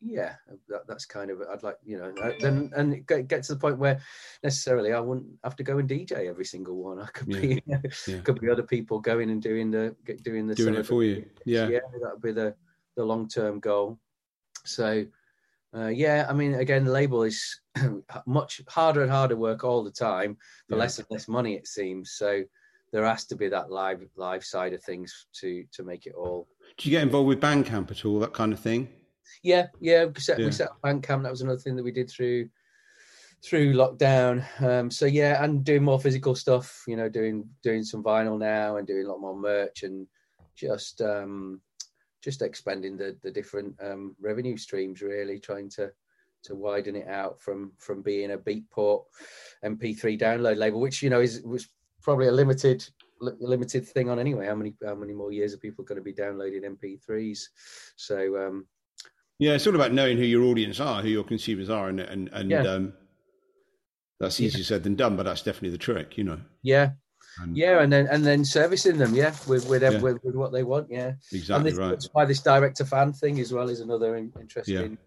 yeah, 0.05 0.35
that, 0.69 0.87
that's 0.87 1.07
kind 1.07 1.31
of 1.31 1.41
I'd 1.51 1.63
like 1.63 1.79
you 1.85 1.99
know 1.99 2.13
uh, 2.23 2.33
then 2.39 2.71
and 2.77 3.07
get, 3.07 3.27
get 3.29 3.43
to 3.45 3.55
the 3.55 3.59
point 3.59 3.79
where 3.79 4.01
necessarily 4.43 4.93
I 4.93 5.01
wouldn't 5.01 5.27
have 5.43 5.57
to 5.57 5.63
go 5.63 5.79
and 5.79 5.89
DJ 5.89 6.29
every 6.29 6.45
single 6.45 6.77
one. 6.77 7.01
I 7.01 7.07
could 7.07 7.29
be 7.29 7.63
yeah. 7.67 7.79
yeah. 8.07 8.19
could 8.21 8.41
be 8.41 8.51
other 8.51 8.63
people 8.63 9.01
going 9.01 9.31
and 9.31 9.43
doing 9.43 9.71
the 9.71 9.97
doing 10.23 10.47
the 10.47 10.55
doing 10.55 10.75
it 10.75 10.87
for 10.87 11.03
you. 11.03 11.25
Yeah, 11.47 11.69
yeah, 11.69 11.81
that 12.03 12.13
would 12.13 12.23
be 12.23 12.33
the 12.33 12.55
the 12.97 13.05
long 13.05 13.29
term 13.29 13.61
goal. 13.61 13.99
So. 14.65 15.07
Uh, 15.77 15.89
yeah, 15.89 16.25
I 16.29 16.33
mean, 16.33 16.55
again, 16.55 16.85
the 16.85 16.93
label 16.93 17.25
is 17.25 17.61
much 18.29 18.61
harder 18.69 19.03
and 19.03 19.11
harder 19.11 19.35
work 19.35 19.65
all 19.65 19.83
the 19.83 19.91
time 19.91 20.37
for 20.69 20.77
yeah. 20.77 20.83
less 20.83 21.01
and 21.01 21.07
less 21.11 21.27
money, 21.27 21.55
it 21.55 21.67
seems. 21.67 22.13
So 22.13 22.45
there 22.93 23.05
has 23.05 23.25
to 23.25 23.35
be 23.35 23.49
that 23.49 23.73
live 23.73 24.07
live 24.15 24.45
side 24.45 24.73
of 24.73 24.85
things 24.85 25.27
to 25.41 25.65
to 25.73 25.83
make 25.83 26.07
it 26.07 26.15
all. 26.15 26.47
Do 26.77 26.89
you 26.89 26.97
get 26.97 27.03
involved 27.03 27.27
with 27.27 27.41
Bandcamp 27.41 27.91
at 27.91 28.05
all, 28.05 28.21
that 28.21 28.33
kind 28.33 28.53
of 28.53 28.61
thing? 28.61 28.89
Yeah, 29.43 29.67
yeah. 29.81 30.07
We 30.07 30.21
set, 30.21 30.39
yeah. 30.39 30.47
we 30.47 30.53
set 30.53 30.71
up 30.71 30.79
Bandcamp. 30.85 31.23
That 31.23 31.31
was 31.31 31.43
another 31.43 31.59
thing 31.59 31.77
that 31.77 31.85
we 31.85 31.93
did 31.93 32.11
through 32.11 32.49
through 33.45 33.75
lockdown. 33.75 34.45
Um, 34.63 34.91
so 34.91 35.07
yeah, 35.07 35.43
and 35.45 35.65
doing 35.65 35.85
more 35.85 36.01
physical 36.01 36.35
stuff. 36.35 36.85
You 36.87 36.97
know, 36.97 37.09
doing 37.09 37.49
doing 37.63 37.85
some 37.85 38.03
vinyl 38.03 38.39
now 38.39 38.77
and 38.77 38.87
doing 38.87 39.07
a 39.07 39.09
lot 39.09 39.21
more 39.21 39.37
merch 39.37 39.83
and 39.83 40.07
just 40.57 41.01
um, 41.01 41.61
just 42.23 42.43
expanding 42.43 42.97
the 42.97 43.17
the 43.23 43.31
different 43.31 43.75
um, 43.83 44.17
revenue 44.21 44.57
streams. 44.57 45.03
Really 45.03 45.39
trying 45.39 45.69
to 45.71 45.91
to 46.45 46.55
widen 46.55 46.97
it 46.97 47.09
out 47.09 47.41
from 47.41 47.73
from 47.79 48.03
being 48.03 48.33
a 48.33 48.39
Beatport 48.39 49.05
MP3 49.65 50.21
download 50.21 50.57
label, 50.57 50.81
which 50.81 51.03
you 51.03 51.11
know 51.11 51.21
is 51.21 51.43
was 51.43 51.69
probably 52.03 52.29
a 52.29 52.33
limited 52.33 52.87
limited 53.21 53.87
thing 53.87 54.09
on 54.09 54.19
anyway. 54.19 54.47
How 54.47 54.55
many 54.55 54.75
how 54.85 54.95
many 54.95 55.13
more 55.13 55.33
years 55.33 55.55
are 55.55 55.59
people 55.59 55.85
going 55.85 55.97
to 55.97 56.03
be 56.03 56.13
downloading 56.13 56.63
MP3s? 56.63 57.45
So 57.97 58.47
um, 58.47 58.67
Yeah, 59.39 59.53
it's 59.55 59.67
all 59.67 59.75
about 59.75 59.93
knowing 59.93 60.17
who 60.17 60.25
your 60.25 60.45
audience 60.45 60.79
are, 60.81 61.03
who 61.03 61.09
your 61.09 61.25
consumers 61.25 61.69
are, 61.71 61.89
and 61.89 62.01
and 62.01 62.29
and 62.33 62.51
Yeah. 62.51 62.63
um, 62.63 62.93
that's 64.21 64.39
easier 64.41 64.63
said 64.65 64.83
than 64.85 64.95
done, 64.95 65.17
but 65.17 65.25
that's 65.25 65.43
definitely 65.43 65.71
the 65.71 65.79
trick, 65.79 66.17
you 66.17 66.25
know. 66.25 66.41
Yeah, 66.63 66.93
And 67.43 67.57
yeah, 67.57 67.81
and 67.81 67.93
then 67.93 68.07
and 68.07 68.25
then 68.25 68.45
servicing 68.45 68.97
them, 68.97 69.13
yeah, 69.15 69.35
with 69.49 69.69
with 69.69 69.83
Yeah. 69.83 70.01
with, 70.01 70.23
with 70.23 70.37
what 70.37 70.53
they 70.53 70.63
want, 70.63 70.89
yeah. 70.91 71.09
and 71.09 71.19
exactly 71.33 71.71
this, 71.71 71.79
right. 71.79 71.89
that's 71.91 72.09
why 72.13 72.25
this 72.25 72.41
direct 72.41 72.77
to 72.77 72.85
fan 72.85 73.13
thing 73.13 73.41
as 73.41 73.53
well 73.53 73.69
is 73.69 73.81
another 73.81 74.17
in- 74.17 74.33
interesting, 74.41 74.99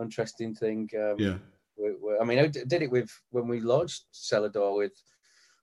interesting 0.00 0.54
thing. 0.54 0.88
Um, 0.98 1.16
Yeah, 1.18 1.38
we- 1.76 1.96
we- 1.96 2.18
I 2.18 2.24
mean, 2.24 2.38
I 2.38 2.46
did 2.46 2.80
it 2.82 2.90
with 2.90 3.10
when 3.30 3.46
we 3.46 3.60
launched 3.60 4.04
Selador 4.12 4.76
with 4.78 4.94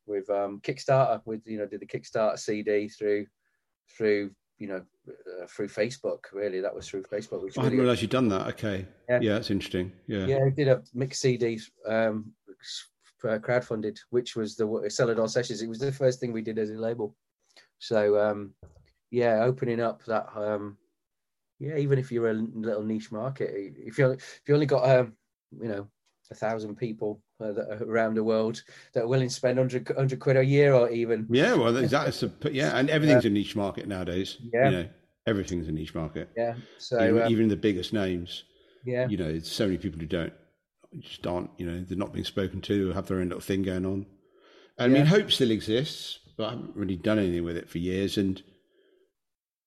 with 0.05 0.29
um, 0.29 0.59
Kickstarter. 0.61 1.21
With 1.25 1.41
you 1.47 1.57
know, 1.57 1.65
did 1.65 1.79
the 1.79 1.87
Kickstarter 1.87 2.37
CD 2.37 2.89
through 2.89 3.25
through 3.97 4.31
you 4.63 4.69
know 4.69 4.81
uh, 5.09 5.45
through 5.47 5.67
Facebook. 5.67 6.31
Really, 6.31 6.61
that 6.61 6.73
was 6.73 6.87
through 6.87 7.03
Facebook. 7.03 7.43
Which 7.43 7.57
I 7.57 7.63
hadn't 7.63 7.73
really, 7.73 7.83
realised 7.83 8.01
you'd 8.01 8.11
done 8.11 8.29
that. 8.29 8.47
Okay, 8.53 8.87
yeah, 9.09 9.19
Yeah. 9.21 9.33
that's 9.33 9.51
interesting. 9.51 9.91
Yeah, 10.07 10.25
yeah, 10.25 10.39
I 10.45 10.49
did 10.49 10.69
a 10.69 10.81
mix 10.93 11.19
CD 11.19 11.59
um, 11.85 12.31
uh, 13.25 13.39
crowdfunded, 13.39 13.97
which 14.11 14.37
was 14.37 14.55
the 14.55 14.65
Selador 14.65 15.29
Sessions. 15.29 15.61
It 15.61 15.67
was 15.67 15.79
the 15.79 15.91
first 15.91 16.21
thing 16.21 16.31
we 16.31 16.41
did 16.41 16.57
as 16.57 16.69
a 16.69 16.75
label. 16.75 17.13
So 17.79 18.17
um, 18.17 18.53
yeah, 19.11 19.43
opening 19.43 19.81
up 19.81 20.05
that. 20.05 20.27
Um, 20.33 20.77
yeah, 21.59 21.75
even 21.75 21.99
if 21.99 22.09
you're 22.09 22.31
a 22.31 22.33
little 22.33 22.83
niche 22.83 23.11
market, 23.11 23.51
if 23.53 23.97
you 23.97 24.11
if 24.11 24.41
you 24.47 24.53
only 24.53 24.65
got 24.65 24.89
um, 24.89 25.13
you 25.61 25.67
know 25.67 25.87
a 26.33 26.35
thousand 26.35 26.75
people 26.75 27.21
uh, 27.39 27.51
that 27.51 27.69
are 27.69 27.83
around 27.85 28.15
the 28.15 28.23
world 28.23 28.61
that 28.93 29.03
are 29.03 29.07
willing 29.07 29.27
to 29.27 29.33
spend 29.33 29.57
100, 29.57 29.87
100 29.89 30.19
quid 30.19 30.37
a 30.37 30.43
year 30.43 30.73
or 30.73 30.89
even 30.89 31.27
yeah. 31.29 31.53
Well, 31.53 31.71
that's 31.73 32.17
So, 32.17 32.31
yeah, 32.51 32.77
and 32.77 32.89
everything's 32.89 33.25
a 33.25 33.29
niche 33.29 33.55
market 33.55 33.87
nowadays. 33.87 34.37
Yeah. 34.53 34.69
you 34.69 34.77
know, 34.77 34.89
everything's 35.27 35.67
a 35.67 35.71
niche 35.71 35.95
market. 35.95 36.29
yeah. 36.35 36.55
So 36.77 37.01
even, 37.03 37.21
um, 37.21 37.31
even 37.31 37.47
the 37.47 37.55
biggest 37.55 37.93
names, 37.93 38.43
yeah, 38.85 39.07
you 39.07 39.17
know, 39.17 39.31
there's 39.31 39.51
so 39.51 39.65
many 39.65 39.77
people 39.77 39.99
who 39.99 40.07
don't 40.07 40.33
just 40.99 41.25
aren't, 41.25 41.49
you 41.57 41.65
know, 41.65 41.83
they're 41.87 41.97
not 41.97 42.13
being 42.13 42.25
spoken 42.25 42.61
to, 42.61 42.91
or 42.91 42.93
have 42.93 43.07
their 43.07 43.17
own 43.17 43.29
little 43.29 43.41
thing 43.41 43.63
going 43.63 43.85
on. 43.85 44.05
I 44.79 44.87
mean, 44.87 45.05
hope 45.05 45.31
still 45.31 45.51
exists, 45.51 46.19
but 46.37 46.47
I 46.47 46.49
haven't 46.51 46.75
really 46.75 46.95
done 46.95 47.19
anything 47.19 47.43
with 47.43 47.57
it 47.57 47.69
for 47.69 47.77
years. 47.77 48.17
And 48.17 48.41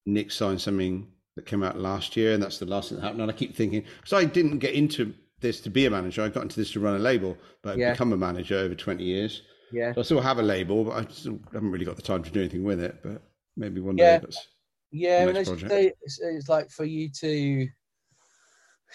Nick 0.05 0.33
signed 0.33 0.61
something 0.61 1.09
that 1.37 1.47
came 1.47 1.63
out 1.63 1.79
last 1.79 2.17
year, 2.17 2.33
and 2.33 2.43
that's 2.43 2.59
the 2.59 2.67
last 2.67 2.89
thing 2.89 2.99
that 2.99 3.05
happened. 3.05 3.23
And 3.23 3.31
I 3.31 3.35
keep 3.35 3.55
thinking, 3.55 3.85
because 4.01 4.13
I 4.13 4.25
didn't 4.25 4.59
get 4.59 4.75
into 4.75 5.15
this 5.47 5.61
to 5.63 5.71
be 5.71 5.87
a 5.87 5.91
manager, 5.91 6.23
I 6.23 6.29
got 6.29 6.43
into 6.43 6.57
this 6.57 6.73
to 6.73 6.81
run 6.81 6.97
a 6.97 6.99
label, 6.99 7.37
but 7.63 7.73
I've 7.75 7.79
Yeah. 7.79 7.93
become 7.93 8.13
a 8.13 8.17
manager 8.17 8.57
over 8.59 8.75
20 8.75 9.05
years. 9.05 9.43
yeah. 9.73 9.93
So 9.95 10.01
I 10.01 10.05
still 10.05 10.21
have 10.21 10.39
a 10.39 10.43
label, 10.43 10.85
but 10.85 10.93
I 10.93 11.11
still 11.11 11.39
haven't 11.53 11.71
really 11.71 11.85
got 11.85 11.97
the 11.97 12.03
time 12.03 12.23
to 12.23 12.31
do 12.31 12.41
anything 12.41 12.65
with 12.65 12.81
it. 12.81 12.95
But 13.03 13.23
maybe 13.57 13.81
one 13.81 13.97
Yeah. 13.99 14.19
day. 14.19 14.25
That's, 14.25 14.49
Yeah, 14.93 15.21
the 15.25 15.29
and 15.31 15.35
next 15.39 15.49
project. 15.49 15.71
say, 15.71 15.93
it's, 16.03 16.21
it's 16.21 16.49
like 16.49 16.71
for 16.71 16.85
you 16.85 17.09
to 17.23 17.69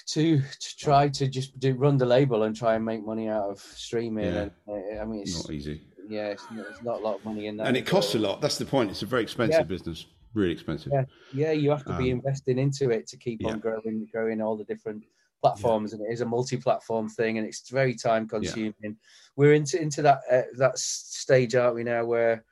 to 0.07 0.41
to 0.41 0.77
try 0.77 1.09
to 1.09 1.27
just 1.27 1.59
do 1.59 1.73
run 1.73 1.97
the 1.97 2.05
label 2.05 2.43
and 2.43 2.55
try 2.55 2.75
and 2.75 2.83
make 2.85 3.05
money 3.05 3.27
out 3.27 3.49
of 3.51 3.59
streaming. 3.59 4.25
Yeah. 4.33 4.41
And 4.41 4.51
uh, 4.97 5.01
I 5.01 5.05
mean, 5.05 5.21
it's 5.21 5.35
not 5.43 5.51
easy. 5.53 5.81
yeah, 6.09 6.27
it's 6.29 6.45
not, 6.51 6.65
it's 6.69 6.81
not 6.83 6.99
a 7.01 7.03
lot 7.03 7.15
of 7.19 7.25
money 7.25 7.47
in 7.47 7.57
that. 7.57 7.67
And 7.67 7.75
it 7.77 7.85
costs 7.85 8.15
a 8.15 8.19
lot. 8.19 8.41
That's 8.41 8.57
the 8.57 8.65
point. 8.65 8.89
It's 8.89 9.01
a 9.03 9.05
very 9.05 9.21
expensive 9.23 9.67
business, 9.67 10.05
really 10.33 10.53
expensive. 10.53 10.91
Yeah. 10.93 11.05
Yeah, 11.33 11.51
you 11.51 11.69
have 11.69 11.85
to 11.85 11.97
be 11.97 12.11
Um, 12.11 12.19
investing 12.19 12.57
into 12.57 12.89
it 12.89 13.05
to 13.07 13.17
keep 13.17 13.41
yeah. 13.41 13.49
on 13.51 13.59
growing, 13.59 14.07
growing 14.11 14.41
all 14.41 14.55
the 14.57 14.63
different 14.65 15.03
platforms, 15.41 15.93
and 15.93 16.01
it 16.01 16.11
is 16.13 16.21
a 16.21 16.25
multi-platform 16.25 17.09
thing, 17.09 17.37
and 17.37 17.47
it's 17.47 17.69
very 17.69 17.95
time-consuming. 17.95 18.97
We're 19.35 19.53
into 19.53 19.81
into 19.81 20.01
that 20.03 20.21
uh, 20.31 20.43
that 20.57 20.77
stage, 20.77 21.55
aren't 21.55 21.75
we 21.75 21.83
now, 21.83 22.05
where 22.05 22.45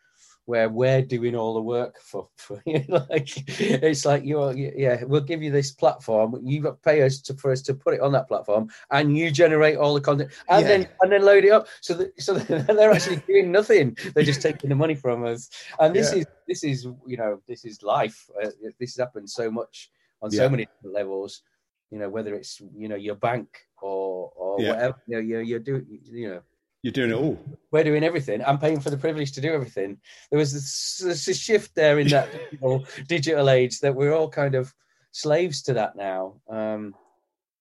where 0.46 0.68
we're 0.68 1.04
doing 1.04 1.36
all 1.36 1.54
the 1.54 1.62
work 1.62 2.00
for, 2.02 2.28
for 2.38 2.60
you. 2.66 2.84
like 2.88 3.30
it's 3.60 4.04
like 4.04 4.26
you're 4.26 4.54
yeah, 4.54 5.04
we'll 5.04 5.22
give 5.22 5.44
you 5.44 5.52
this 5.52 5.72
platform, 5.72 6.40
you 6.44 6.76
pay 6.84 7.04
us 7.04 7.22
to 7.22 7.36
for 7.36 7.52
us 7.52 7.62
to 7.62 7.76
put 7.76 7.94
it 7.94 8.02
on 8.02 8.12
that 8.14 8.28
platform, 8.28 8.68
and 8.90 9.16
you 9.16 9.30
generate 9.30 9.78
all 9.78 9.94
the 9.94 10.02
content, 10.02 10.32
and 10.50 10.64
Yeah. 10.64 10.68
then 10.70 10.88
and 11.02 11.12
then 11.12 11.22
load 11.24 11.46
it 11.46 11.52
up. 11.52 11.68
So 11.82 11.94
that 11.94 12.20
so 12.20 12.34
that 12.40 12.68
they're 12.76 12.92
actually 12.92 13.22
doing 13.28 13.52
nothing; 13.52 13.96
they're 14.16 14.24
just 14.24 14.42
taking 14.42 14.70
the 14.70 14.76
money 14.76 14.96
from 14.96 15.24
us. 15.26 15.50
And 15.80 15.96
this 15.96 16.12
Yeah. 16.12 16.20
is 16.20 16.26
this 16.48 16.64
is 16.64 16.88
you 17.06 17.18
know 17.18 17.40
this 17.48 17.64
is 17.66 17.84
life. 17.84 18.28
Uh, 18.42 18.50
this 18.80 18.96
has 18.96 18.98
happened 18.98 19.30
so 19.30 19.52
much 19.52 19.92
on 20.24 20.32
Yeah. 20.32 20.40
so 20.40 20.50
many 20.50 20.68
levels. 20.84 21.44
You 21.92 22.00
know 22.00 22.10
whether 22.10 22.36
it's 22.36 22.60
you 22.76 22.88
know 22.88 22.96
your 22.96 23.16
bank 23.16 23.48
or 23.82 24.32
or 24.36 24.62
Yeah. 24.62 24.70
whatever. 24.72 24.96
You 25.08 25.16
know 25.16 25.22
you're, 25.22 25.42
you're 25.42 25.60
doing 25.60 25.86
you 26.04 26.30
know 26.30 26.42
You're 26.84 26.94
doing 26.94 27.12
it 27.12 27.16
all. 27.16 27.38
we're 27.72 27.84
doing 27.84 28.04
everything. 28.04 28.44
I'm 28.44 28.60
paying 28.60 28.80
for 28.80 28.90
the 28.90 28.98
privilege 28.98 29.32
to 29.34 29.42
do 29.42 29.52
everything. 29.54 29.98
There 30.30 30.40
was 30.40 30.54
this, 30.54 31.02
this 31.04 31.28
a 31.28 31.34
shift 31.34 31.76
there 31.76 32.00
in 32.00 32.08
that 32.10 32.32
digital, 32.52 32.86
digital 33.08 33.50
age 33.50 33.80
that 33.80 33.96
we're 33.96 34.14
all 34.14 34.30
kind 34.30 34.56
of 34.56 34.74
slaves 35.12 35.62
to 35.64 35.74
that 35.74 35.96
now. 35.96 36.42
Um, 36.50 36.96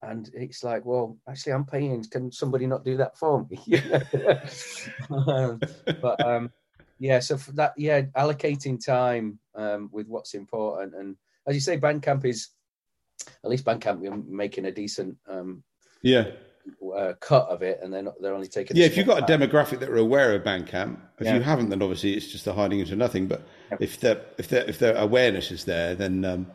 and 0.02 0.30
it's 0.34 0.62
like, 0.62 0.84
well, 0.84 1.18
actually, 1.28 1.54
I'm 1.54 1.64
paying. 1.66 2.04
Can 2.04 2.30
somebody 2.30 2.66
not 2.66 2.84
do 2.84 2.96
that 2.98 3.18
for 3.18 3.44
me? 3.50 3.58
um, 5.10 5.60
but 6.00 6.24
um, 6.24 6.50
yeah, 7.00 7.18
so 7.20 7.36
for 7.36 7.52
that, 7.52 7.72
yeah, 7.76 8.02
allocating 8.16 8.78
time 8.84 9.40
um, 9.56 9.88
with 9.92 10.06
what's 10.06 10.34
important, 10.34 10.94
and 10.94 11.16
as 11.48 11.54
you 11.54 11.60
say, 11.60 11.78
Bandcamp 11.78 12.24
is 12.24 12.48
at 13.26 13.50
least 13.50 13.64
Bandcamp. 13.64 13.98
We're 13.98 14.16
making 14.16 14.64
a 14.66 14.72
decent 14.72 15.16
um, 15.28 15.62
Yeah. 16.02 16.28
uh, 16.96 17.14
cut 17.20 17.48
of 17.48 17.62
it, 17.62 17.80
and 17.82 17.92
they're 17.92 18.02
not, 18.02 18.20
they're 18.20 18.34
only 18.34 18.48
taking. 18.48 18.76
Yeah, 18.76 18.86
if 18.86 18.96
you've 18.96 19.06
got 19.06 19.22
a 19.22 19.26
demographic 19.38 19.80
that 19.80 19.88
are 19.88 19.96
aware 19.96 20.34
of 20.34 20.42
Bandcamp, 20.42 20.98
if 21.18 21.26
Yeah. 21.26 21.36
you 21.36 21.42
haven't, 21.42 21.70
then 21.70 21.82
obviously 21.82 22.14
it's 22.14 22.28
just 22.28 22.46
a 22.46 22.52
hiding 22.52 22.80
into 22.80 22.96
nothing. 22.96 23.26
But 23.26 23.42
Yeah. 23.70 23.78
if 23.80 24.00
the 24.00 24.20
if 24.38 24.48
the 24.48 24.68
if 24.68 24.78
their 24.78 24.96
awareness 24.96 25.50
is 25.50 25.64
there, 25.64 25.94
then 25.94 26.24
um, 26.24 26.46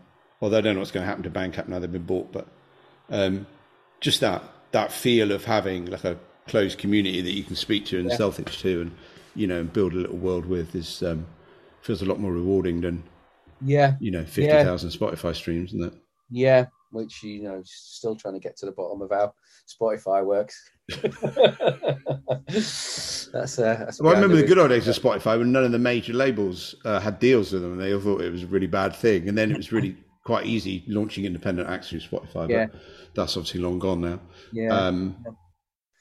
although 0.42 0.58
I 0.58 0.62
don't 0.62 0.76
know 0.76 0.80
what's 0.82 0.92
going 0.92 1.04
to 1.04 1.08
happen 1.08 1.24
to 1.24 1.30
Bandcamp 1.30 1.68
now 1.68 1.80
they've 1.80 1.92
been 1.92 2.04
bought, 2.04 2.32
but 2.32 2.48
um, 3.10 3.46
just 4.02 4.20
that 4.22 4.44
that 4.72 4.92
feel 4.92 5.32
of 5.32 5.46
having 5.46 5.86
like 5.86 6.04
a 6.04 6.18
closed 6.48 6.78
community 6.78 7.22
that 7.22 7.32
you 7.32 7.44
can 7.44 7.56
speak 7.56 7.86
to 7.86 8.00
and 8.00 8.10
Yeah. 8.10 8.18
sell 8.18 8.32
things 8.32 8.58
to, 8.58 8.82
and 8.82 8.92
you 9.36 9.48
know, 9.48 9.62
and 9.62 9.72
build 9.74 9.94
a 9.94 9.98
little 9.98 10.18
world 10.18 10.46
with 10.46 10.76
is 10.76 11.02
um, 11.04 11.26
feels 11.82 12.02
a 12.02 12.06
lot 12.06 12.20
more 12.20 12.32
rewarding 12.32 12.82
than 12.82 13.04
yeah, 13.66 13.96
you 14.00 14.12
know 14.12 14.24
fifty 14.26 14.52
thousand 14.64 14.90
Spotify 14.92 15.34
streams, 15.36 15.74
isn't 15.74 15.86
it? 15.94 16.03
Yeah, 16.34 16.66
which 16.90 17.22
you 17.24 17.44
know, 17.44 17.62
still 17.64 18.16
trying 18.16 18.34
to 18.34 18.40
get 18.40 18.58
to 18.58 18.66
the 18.66 18.72
bottom 18.72 19.02
of 19.04 19.12
how 19.12 19.34
Spotify 19.70 20.26
works. 20.26 20.60
that's 22.48 23.60
uh, 23.60 23.76
that's. 23.80 24.02
Well, 24.02 24.12
I 24.12 24.16
remember 24.16 24.36
the 24.38 24.48
good 24.48 24.58
old 24.58 24.70
days 24.70 24.88
of 24.88 24.96
Spotify 24.96 25.38
when 25.38 25.52
none 25.52 25.64
of 25.64 25.72
the 25.72 25.80
major 25.80 26.14
labels 26.14 26.76
uh, 26.86 27.00
had 27.00 27.20
deals 27.20 27.52
with 27.54 27.62
them, 27.62 27.74
and 27.74 27.82
they 27.82 27.94
all 27.94 28.02
thought 28.02 28.22
it 28.22 28.32
was 28.32 28.44
a 28.44 28.48
really 28.48 28.68
bad 28.68 28.96
thing. 28.96 29.30
And 29.30 29.38
then 29.38 29.52
it 29.52 29.58
was 29.58 29.72
really 29.72 29.96
quite 30.26 30.46
easy 30.48 30.84
launching 30.88 31.26
independent 31.26 31.70
acts 31.70 31.90
through 31.90 32.00
Spotify. 32.00 32.34
But 32.34 32.50
Yeah. 32.50 32.68
that's 33.14 33.38
obviously 33.38 33.62
long 33.62 33.78
gone 33.78 34.02
now. 34.02 34.20
Yeah. 34.52 34.76
Um, 34.76 35.24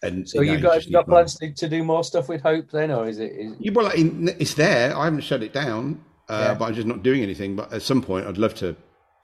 and 0.03 0.29
so 0.29 0.41
you 0.41 0.59
got 0.59 0.85
you 0.87 0.93
got 0.93 1.07
plans 1.07 1.35
to, 1.37 1.53
to 1.53 1.69
do 1.69 1.85
more 1.85 2.05
stuff 2.05 2.29
with 2.29 2.41
Hope 2.41 2.71
then, 2.71 2.91
or 2.91 3.07
is 3.07 3.19
it? 3.19 3.33
Is, 3.33 3.53
Yeah, 3.59 3.73
well, 3.73 3.85
like, 3.85 3.99
it's 3.99 4.55
there. 4.55 4.97
I 4.97 5.05
haven't 5.05 5.21
shut 5.21 5.43
it 5.43 5.53
down, 5.53 6.03
uh, 6.29 6.47
Yeah. 6.49 6.55
but 6.55 6.65
I'm 6.65 6.75
just 6.75 6.87
not 6.89 7.03
doing 7.03 7.23
anything. 7.23 7.55
But 7.55 7.73
at 7.73 7.83
some 7.83 8.01
point, 8.03 8.27
I'd 8.27 8.39
love 8.39 8.55
to 8.57 8.75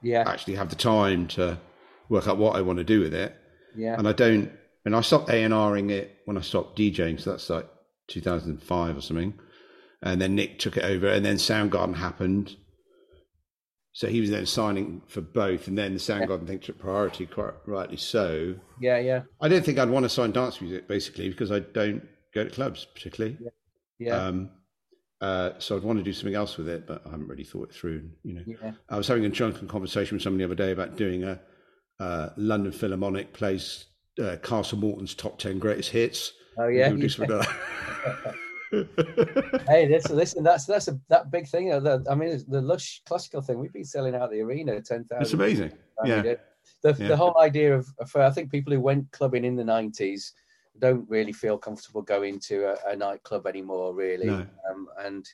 yeah, 0.03 0.25
actually 0.27 0.55
have 0.55 0.71
the 0.71 0.77
time 0.77 1.27
to 1.29 1.59
work 2.09 2.27
out 2.29 2.39
what 2.39 2.57
I 2.57 2.63
want 2.63 2.79
to 2.79 2.85
do 2.85 3.01
with 3.01 3.15
it. 3.15 3.35
yeah, 3.77 3.95
And 3.99 4.09
I 4.09 4.13
don't. 4.13 4.51
And 4.85 4.97
I 4.97 5.01
stopped 5.03 5.29
A 5.29 5.43
and 5.43 5.73
Ring 5.73 5.91
it 5.91 6.19
when 6.25 6.39
I 6.39 6.41
stopped 6.41 6.79
DJing. 6.79 7.21
So 7.21 7.33
that's 7.33 7.51
like 7.51 7.69
2005 8.09 8.97
or 8.97 9.01
something. 9.01 9.35
And 10.01 10.21
then 10.21 10.35
Nick 10.35 10.59
took 10.61 10.77
it 10.77 10.85
over, 10.85 11.09
and 11.09 11.25
then 11.25 11.37
Soundgarden 11.37 11.97
happened. 11.97 12.57
So 13.93 14.07
he 14.07 14.21
was 14.21 14.31
then 14.31 14.47
signing 14.47 15.03
for 15.09 15.21
both, 15.21 15.67
and 15.67 15.77
then 15.77 15.93
the 15.95 15.99
Soundgarden 15.99 16.47
thing 16.47 16.61
took 16.61 16.79
priority, 16.79 17.27
quite 17.27 17.55
rightly 17.67 17.97
so. 17.97 18.55
yeah, 18.81 18.99
yeah, 18.99 19.23
I 19.41 19.49
don't 19.49 19.65
think 19.65 19.79
I'd 19.79 19.91
want 19.91 20.05
to 20.05 20.09
sign 20.09 20.31
dance 20.31 20.61
music 20.61 20.87
basically 20.87 21.29
because 21.29 21.51
I 21.51 21.59
don't 21.59 22.07
go 22.33 22.45
to 22.45 22.51
clubs 22.51 22.87
particularly. 22.95 23.37
yeah, 23.99 24.15
Um, 24.15 24.51
uh, 25.21 25.51
so 25.59 25.77
I'd 25.77 25.83
want 25.83 25.99
to 25.99 26.05
do 26.05 26.13
something 26.13 26.35
else 26.35 26.57
with 26.57 26.69
it, 26.69 26.87
but 26.87 27.03
I 27.07 27.11
haven't 27.11 27.29
really 27.29 27.45
thought 27.45 27.71
it 27.71 27.75
through. 27.75 28.09
You 28.25 28.35
know, 28.35 28.43
yeah. 28.47 28.73
I 28.89 28.97
was 28.97 29.09
having 29.09 29.25
a 29.25 29.29
drunken 29.29 29.67
conversation 29.69 30.17
with 30.17 30.23
somebody 30.23 30.45
the 30.45 30.53
other 30.53 30.55
day 30.55 30.73
about 30.73 30.97
doing 30.97 31.25
a 31.25 31.41
uh, 32.01 32.31
London 32.37 32.71
Philharmonic 32.73 33.33
plays 33.33 33.87
uh, 34.23 34.37
Castle 34.43 34.79
Morton's 34.79 35.15
top 35.15 35.39
ten 35.39 35.59
greatest 35.59 35.91
hits. 35.91 36.33
Oh 36.59 36.69
yeah. 36.69 36.89
We'll 36.91 36.99
do 37.01 37.09
something 37.09 37.37
like 37.39 37.49
hey, 39.69 39.89
listen, 39.89 40.17
listen. 40.17 40.43
That's 40.45 40.65
that's 40.67 40.89
a 40.89 40.99
that 41.09 41.31
big 41.31 41.49
thing. 41.49 41.73
uh, 41.73 41.81
the- 41.81 42.05
I 42.11 42.15
mean, 42.15 42.43
the 42.49 42.61
lush 42.61 43.03
classical 43.07 43.41
thing. 43.43 43.59
We've 43.59 43.73
been 43.73 43.85
selling 43.85 44.15
out 44.15 44.31
the 44.31 44.41
arena 44.41 44.81
ten 44.81 45.05
thousand. 45.05 45.23
It's 45.23 45.33
amazing. 45.33 45.73
Yeah, 46.05 46.23
The, 46.23 46.95
Yeah. 46.99 47.09
the 47.09 47.17
whole 47.17 47.39
idea 47.41 47.75
of, 47.77 47.89
of, 47.99 48.15
I 48.15 48.31
think 48.31 48.51
people 48.51 48.73
who 48.73 48.81
went 48.81 49.11
clubbing 49.11 49.45
in 49.45 49.57
the 49.57 49.65
90s 49.65 50.31
don't 50.79 51.09
really 51.09 51.33
feel 51.33 51.59
comfortable 51.59 52.03
going 52.03 52.39
to 52.41 52.75
a, 52.75 52.93
a 52.93 52.97
nightclub 52.97 53.47
anymore, 53.47 53.95
really. 53.95 54.27
No. 54.27 54.47
Um, 54.71 54.89
and, 55.01 55.29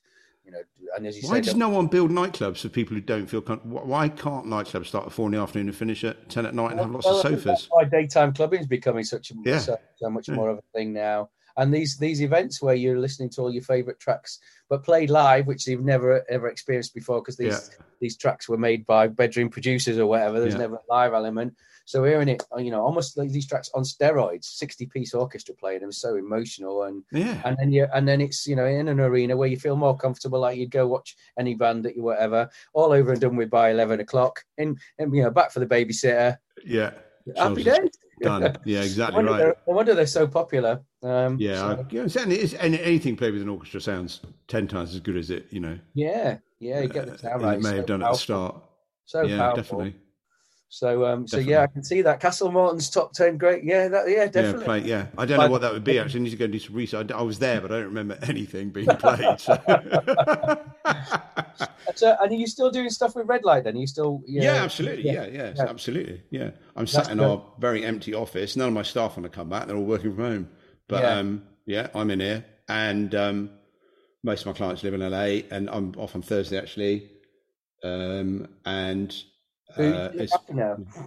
you 0.44 0.52
know, 0.52 0.60
and 0.96 1.06
as 1.06 1.16
you 1.16 1.22
say 1.22 1.28
Why 1.28 1.34
said, 1.36 1.44
does 1.44 1.54
no 1.56 1.68
one 1.68 1.86
build 1.86 2.10
nightclubs 2.10 2.58
for 2.60 2.68
people 2.68 2.94
who 2.94 3.00
don't 3.00 3.26
feel? 3.26 3.40
Com- 3.40 3.60
why 3.64 4.08
can't 4.08 4.46
nightclubs 4.46 4.86
start 4.86 5.06
at 5.06 5.12
four 5.12 5.26
in 5.26 5.32
the 5.32 5.38
afternoon 5.38 5.68
and 5.68 5.76
finish 5.76 6.04
at 6.04 6.28
ten 6.28 6.46
at 6.46 6.54
night 6.54 6.72
and 6.72 6.80
have 6.80 6.90
lots 6.90 7.06
well, 7.06 7.16
of 7.16 7.22
sofas? 7.22 7.44
That's 7.44 7.66
why 7.70 7.84
daytime 7.84 8.32
clubbing 8.32 8.60
is 8.60 8.66
becoming 8.66 9.04
such 9.04 9.30
a 9.30 9.34
Yeah. 9.44 9.58
so, 9.58 9.76
so 9.96 10.10
much 10.10 10.28
Yeah. 10.28 10.34
more 10.34 10.50
of 10.50 10.58
a 10.58 10.62
thing 10.74 10.92
now. 10.92 11.30
And 11.56 11.72
these 11.72 11.96
these 11.96 12.20
events 12.22 12.60
where 12.62 12.74
you're 12.74 12.98
listening 12.98 13.30
to 13.30 13.40
all 13.42 13.52
your 13.52 13.62
favorite 13.62 14.00
tracks 14.00 14.38
but 14.68 14.82
played 14.84 15.10
live 15.10 15.46
which 15.46 15.66
you've 15.66 15.84
never 15.84 16.24
ever 16.28 16.48
experienced 16.48 16.94
before 16.94 17.20
because 17.20 17.36
these 17.36 17.70
Yeah. 17.70 17.84
these 18.00 18.16
tracks 18.16 18.48
were 18.48 18.58
made 18.58 18.84
by 18.86 19.06
bedroom 19.06 19.48
producers 19.48 19.98
or 19.98 20.06
whatever 20.06 20.40
there's 20.40 20.54
Yeah. 20.54 20.60
never 20.60 20.76
a 20.76 20.92
live 20.92 21.12
element 21.14 21.54
so 21.86 22.02
hearing 22.02 22.28
it 22.28 22.42
you 22.58 22.70
know 22.70 22.80
almost 22.82 23.16
like 23.16 23.30
these 23.30 23.46
tracks 23.46 23.70
on 23.74 23.82
steroids 23.84 24.44
60 24.44 24.86
piece 24.86 25.14
orchestra 25.14 25.54
playing 25.54 25.80
them 25.82 25.92
so 25.92 26.16
emotional 26.16 26.84
and 26.84 27.02
Yeah. 27.12 27.40
and 27.44 27.56
then 27.58 27.70
you 27.72 27.86
and 27.94 28.08
then 28.08 28.20
it's 28.20 28.46
you 28.46 28.56
know 28.56 28.66
in 28.66 28.88
an 28.88 29.00
arena 29.00 29.36
where 29.36 29.48
you 29.48 29.58
feel 29.58 29.76
more 29.76 29.96
comfortable 29.96 30.40
like 30.40 30.58
you'd 30.58 30.70
go 30.70 30.86
watch 30.86 31.16
any 31.38 31.54
band 31.54 31.84
that 31.84 31.94
you 31.96 32.02
whatever 32.02 32.48
all 32.72 32.92
over 32.92 33.12
and 33.12 33.20
done 33.20 33.36
with 33.36 33.50
by 33.50 33.70
11 33.70 34.00
o'clock 34.00 34.42
and, 34.58 34.78
and 34.98 35.14
you 35.14 35.22
know 35.22 35.30
back 35.30 35.50
for 35.52 35.60
the 35.60 35.66
babysitter 35.66 36.36
Yeah. 36.64 36.92
Happy 37.36 37.62
days 37.64 37.90
Done. 38.22 38.56
Yeah, 38.64 38.82
exactly 38.82 39.24
wonder, 39.24 39.46
right. 39.48 39.56
no 39.66 39.74
wonder 39.74 39.94
they're 39.94 40.06
so 40.06 40.26
popular 40.26 40.80
um 41.02 41.36
Yeah, 41.38 41.56
so- 41.56 41.84
I, 41.84 41.92
you 41.92 42.02
know, 42.02 42.08
certainly 42.08 42.36
it's, 42.36 42.54
any, 42.54 42.80
anything 42.80 43.16
played 43.16 43.32
with 43.32 43.42
an 43.42 43.48
orchestra 43.48 43.80
sounds 43.80 44.20
ten 44.46 44.68
times 44.68 44.94
as 44.94 45.00
good 45.00 45.16
as 45.16 45.30
it, 45.30 45.46
you 45.50 45.60
know, 45.60 45.78
yeah 45.94 46.38
yeah 46.60 46.80
you 46.80 46.88
get 46.88 47.06
the 47.06 47.14
uh, 47.14 47.16
sound 47.16 47.34
as 47.36 47.42
right 47.42 47.58
it 47.58 47.62
may 47.62 47.70
so 47.70 47.76
have 47.76 47.86
done 47.86 48.02
at 48.02 48.12
the 48.12 48.16
start. 48.18 48.62
so 49.04 49.22
yeah, 49.22 49.38
powerful 49.38 49.62
definitely. 49.62 49.94
So 50.74 51.06
um 51.06 51.28
so 51.28 51.38
yeah 51.38 51.62
i 51.62 51.68
can 51.68 51.84
see 51.84 52.02
that 52.02 52.18
castle 52.18 52.50
morton's 52.50 52.90
top 52.90 53.12
10 53.12 53.38
great 53.38 53.62
yeah 53.62 53.86
that 53.86 54.10
yeah 54.10 54.26
definitely 54.26 54.60
Yeah, 54.60 54.64
play, 54.64 54.80
yeah. 54.80 55.06
I 55.16 55.24
don't 55.24 55.38
know 55.38 55.48
what 55.48 55.60
that 55.60 55.72
would 55.72 55.84
be. 55.84 55.98
Actually, 56.00 56.20
I 56.20 56.22
need 56.24 56.30
to 56.30 56.36
go 56.36 56.44
and 56.46 56.52
do 56.52 56.58
some 56.58 56.74
research. 56.74 57.12
I, 57.12 57.18
I 57.18 57.22
was 57.22 57.38
there, 57.38 57.60
but 57.60 57.70
I 57.70 57.76
don't 57.76 57.84
remember 57.84 58.18
anything 58.22 58.70
being 58.70 58.88
played. 58.96 59.38
So. 59.38 59.54
so 61.94 62.16
and 62.20 62.32
are 62.32 62.34
you 62.34 62.48
still 62.48 62.72
doing 62.72 62.90
stuff 62.90 63.14
with 63.14 63.28
red 63.28 63.44
light 63.44 63.62
then 63.64 63.76
are 63.76 63.78
you 63.78 63.86
still 63.86 64.22
yeah, 64.26 64.64
absolutely. 64.64 65.04
Yeah, 65.04 65.26
yeah, 65.26 65.52
Yeah. 65.56 65.66
absolutely. 65.68 66.22
Yeah, 66.30 66.50
I'm 66.74 66.88
sat 66.88 67.04
That's 67.04 67.12
in 67.12 67.18
good. 67.18 67.28
our 67.28 67.52
very 67.60 67.84
empty 67.84 68.14
office. 68.14 68.56
None 68.56 68.68
of 68.68 68.74
my 68.74 68.82
staff 68.82 69.16
want 69.16 69.30
to 69.30 69.36
come 69.36 69.48
back. 69.48 69.68
They're 69.68 69.76
all 69.76 69.84
working 69.84 70.12
from 70.14 70.24
home. 70.24 70.48
But 70.88 71.02
Yeah. 71.02 71.18
um, 71.18 71.42
yeah, 71.66 71.86
I'm 71.94 72.10
in 72.10 72.18
here, 72.20 72.44
and 72.68 73.14
um, 73.14 73.50
most 74.24 74.40
of 74.40 74.46
my 74.46 74.52
clients 74.54 74.82
live 74.82 74.94
in 74.94 75.00
LA, 75.08 75.42
and 75.54 75.70
I'm 75.70 75.92
off 75.96 76.16
on 76.16 76.22
Thursday 76.22 76.58
actually. 76.58 77.10
Um, 77.84 78.48
and 78.64 79.14
Who 79.76 79.92
uh, 79.92 80.10
look 80.14 80.30
after 80.32 80.54
now? 80.54 80.72
uh, 80.72 81.06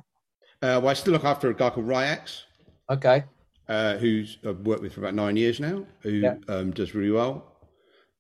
well, 0.82 0.88
I 0.90 0.94
still 0.94 1.14
look 1.14 1.24
after 1.26 1.50
a 1.50 1.54
guy 1.56 1.70
called 1.70 1.88
RY 1.88 2.06
X. 2.06 2.46
okay 2.90 3.24
uh, 3.70 3.98
who's 3.98 4.38
I've 4.48 4.60
worked 4.60 4.82
with 4.82 4.94
for 4.94 5.02
about 5.02 5.14
nine 5.14 5.36
years 5.36 5.60
now, 5.60 5.86
who 6.02 6.12
Yeah. 6.12 6.36
um, 6.48 6.72
does 6.72 6.96
really 6.96 7.12
well. 7.12 7.54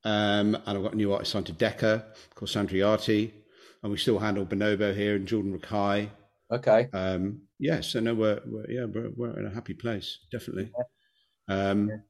Um, 0.03 0.55
and 0.55 0.77
I've 0.77 0.83
got 0.83 0.93
a 0.93 0.97
new 0.97 1.13
artist 1.13 1.31
signed 1.31 1.45
to 1.47 1.53
Decca 1.53 2.05
called 2.35 2.49
Sandriati, 2.49 3.31
and 3.81 3.91
we 3.91 3.97
still 3.97 4.19
handle 4.19 4.45
Bonobo 4.45 4.93
here 4.95 5.15
and 5.15 5.27
Jordan 5.27 5.57
Rakei. 5.57 6.09
okay 6.51 6.89
Um, 6.93 7.41
yeah, 7.59 7.81
so 7.81 7.99
no, 7.99 8.13
we're, 8.13 8.41
we're 8.45 8.69
yeah 8.69 8.85
we're, 8.85 9.09
we're 9.15 9.39
in 9.39 9.45
a 9.47 9.53
happy 9.53 9.73
place, 9.73 10.19
definitely. 10.31 10.71
Um, 11.47 11.87
Bonobo, 11.89 12.01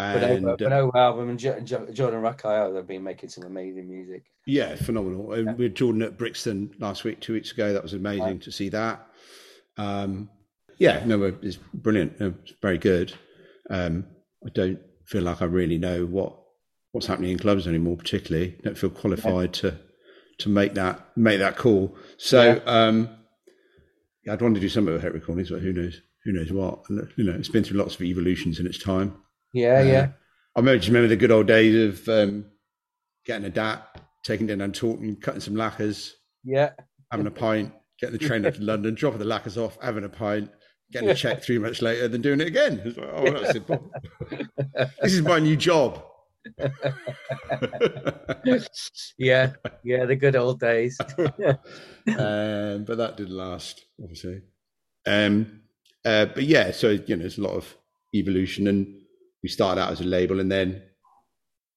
and 0.00 0.46
uh, 0.62 0.90
album 0.94 1.30
and 1.30 1.38
jo- 1.38 1.60
jo- 1.60 1.86
Jordan 1.92 2.22
Rakei 2.22 2.74
have 2.76 2.86
been 2.86 3.02
making 3.02 3.28
some 3.28 3.44
amazing 3.44 3.88
music. 3.88 4.24
yeah, 4.46 4.74
phenomenal. 4.76 5.32
And 5.32 5.56
we 5.58 5.64
had 5.64 5.74
Jordan 5.74 6.02
at 6.02 6.16
Brixton 6.18 6.74
last 6.78 7.04
week, 7.04 7.20
two 7.20 7.32
weeks 7.34 7.52
ago. 7.52 7.72
That 7.72 7.82
was 7.82 7.92
amazing 7.94 8.22
Right. 8.24 8.42
to 8.42 8.52
see 8.52 8.68
that. 8.70 9.06
Um, 9.76 10.30
yeah, 10.78 11.02
no, 11.04 11.22
it's 11.42 11.56
brilliant. 11.74 12.14
It's 12.20 12.52
very 12.62 12.78
good. 12.78 13.12
Um, 13.68 14.06
I 14.44 14.48
don't 14.50 14.78
feel 15.06 15.22
like 15.22 15.42
I 15.42 15.44
really 15.46 15.78
know 15.78 16.06
what 16.06 16.36
what's 16.92 17.06
happening 17.06 17.30
in 17.32 17.38
clubs 17.38 17.66
anymore. 17.68 17.96
Particularly, 17.96 18.56
don't 18.62 18.78
feel 18.78 18.90
qualified 18.90 19.52
to 19.54 19.78
to 20.38 20.48
make 20.48 20.74
that 20.74 21.16
make 21.16 21.38
that 21.40 21.56
call. 21.56 21.94
So, 22.16 22.42
Yeah. 22.42 22.60
um, 22.64 23.08
I'd 24.28 24.40
want 24.42 24.54
to 24.54 24.60
do 24.60 24.68
something 24.68 24.92
with 24.92 25.02
hit 25.02 25.12
recordings, 25.14 25.50
but 25.50 25.60
who 25.60 25.72
knows? 25.72 26.00
Who 26.24 26.32
knows 26.32 26.52
what? 26.52 26.82
And, 26.88 27.08
You 27.16 27.24
know, 27.24 27.32
it's 27.32 27.48
been 27.48 27.64
through 27.64 27.78
lots 27.78 27.94
of 27.94 28.02
evolutions 28.02 28.58
in 28.60 28.66
its 28.66 28.78
time. 28.78 29.14
Yeah, 29.52 29.80
Uh, 29.80 29.82
yeah, 29.82 30.08
I 30.56 30.60
remember, 30.60 30.78
just 30.78 30.88
remember 30.88 31.08
the 31.08 31.16
good 31.16 31.30
old 31.30 31.46
days 31.46 31.74
of 31.76 32.08
um, 32.08 32.46
getting 33.24 33.44
a 33.46 33.50
DAT, 33.50 34.00
taking 34.24 34.46
down 34.46 34.60
and 34.60 34.74
talking, 34.74 35.16
cutting 35.16 35.40
some 35.40 35.56
lacquers, 35.56 36.14
yeah. 36.44 36.70
having 37.10 37.26
a 37.26 37.30
pint, 37.30 37.72
getting 38.00 38.18
the 38.18 38.26
train 38.26 38.46
up 38.46 38.54
to 38.54 38.62
London, 38.64 38.94
dropping 38.94 39.18
the 39.18 39.24
lacquers 39.24 39.58
off, 39.58 39.78
having 39.82 40.04
a 40.04 40.08
pint, 40.08 40.50
getting 40.92 41.10
a 41.10 41.14
check 41.14 41.42
three 41.42 41.58
months 41.58 41.82
later, 41.82 42.08
then 42.08 42.22
doing 42.22 42.40
it 42.40 42.48
again. 42.48 42.82
Like, 42.84 43.10
oh, 43.12 43.30
that's 43.30 43.52
simple. 43.52 43.92
this 45.02 45.12
is 45.12 45.22
my 45.22 45.38
new 45.38 45.56
job. 45.56 46.02
yeah, 49.18 49.52
yeah, 49.84 50.04
the 50.06 50.16
good 50.18 50.36
old 50.36 50.58
days. 50.58 50.98
um, 51.00 52.84
but 52.84 52.96
that 52.96 53.16
didn't 53.16 53.36
last, 53.36 53.84
obviously. 54.02 54.42
Um, 55.06 55.60
uh, 56.04 56.26
but 56.26 56.44
yeah, 56.44 56.70
so 56.72 56.90
you 56.90 57.16
know, 57.16 57.20
there's 57.20 57.38
a 57.38 57.42
lot 57.42 57.54
of 57.54 57.76
evolution, 58.14 58.66
and 58.68 58.99
we 59.42 59.48
started 59.48 59.80
out 59.80 59.92
as 59.92 60.00
a 60.00 60.04
label, 60.04 60.40
and 60.40 60.50
then 60.50 60.82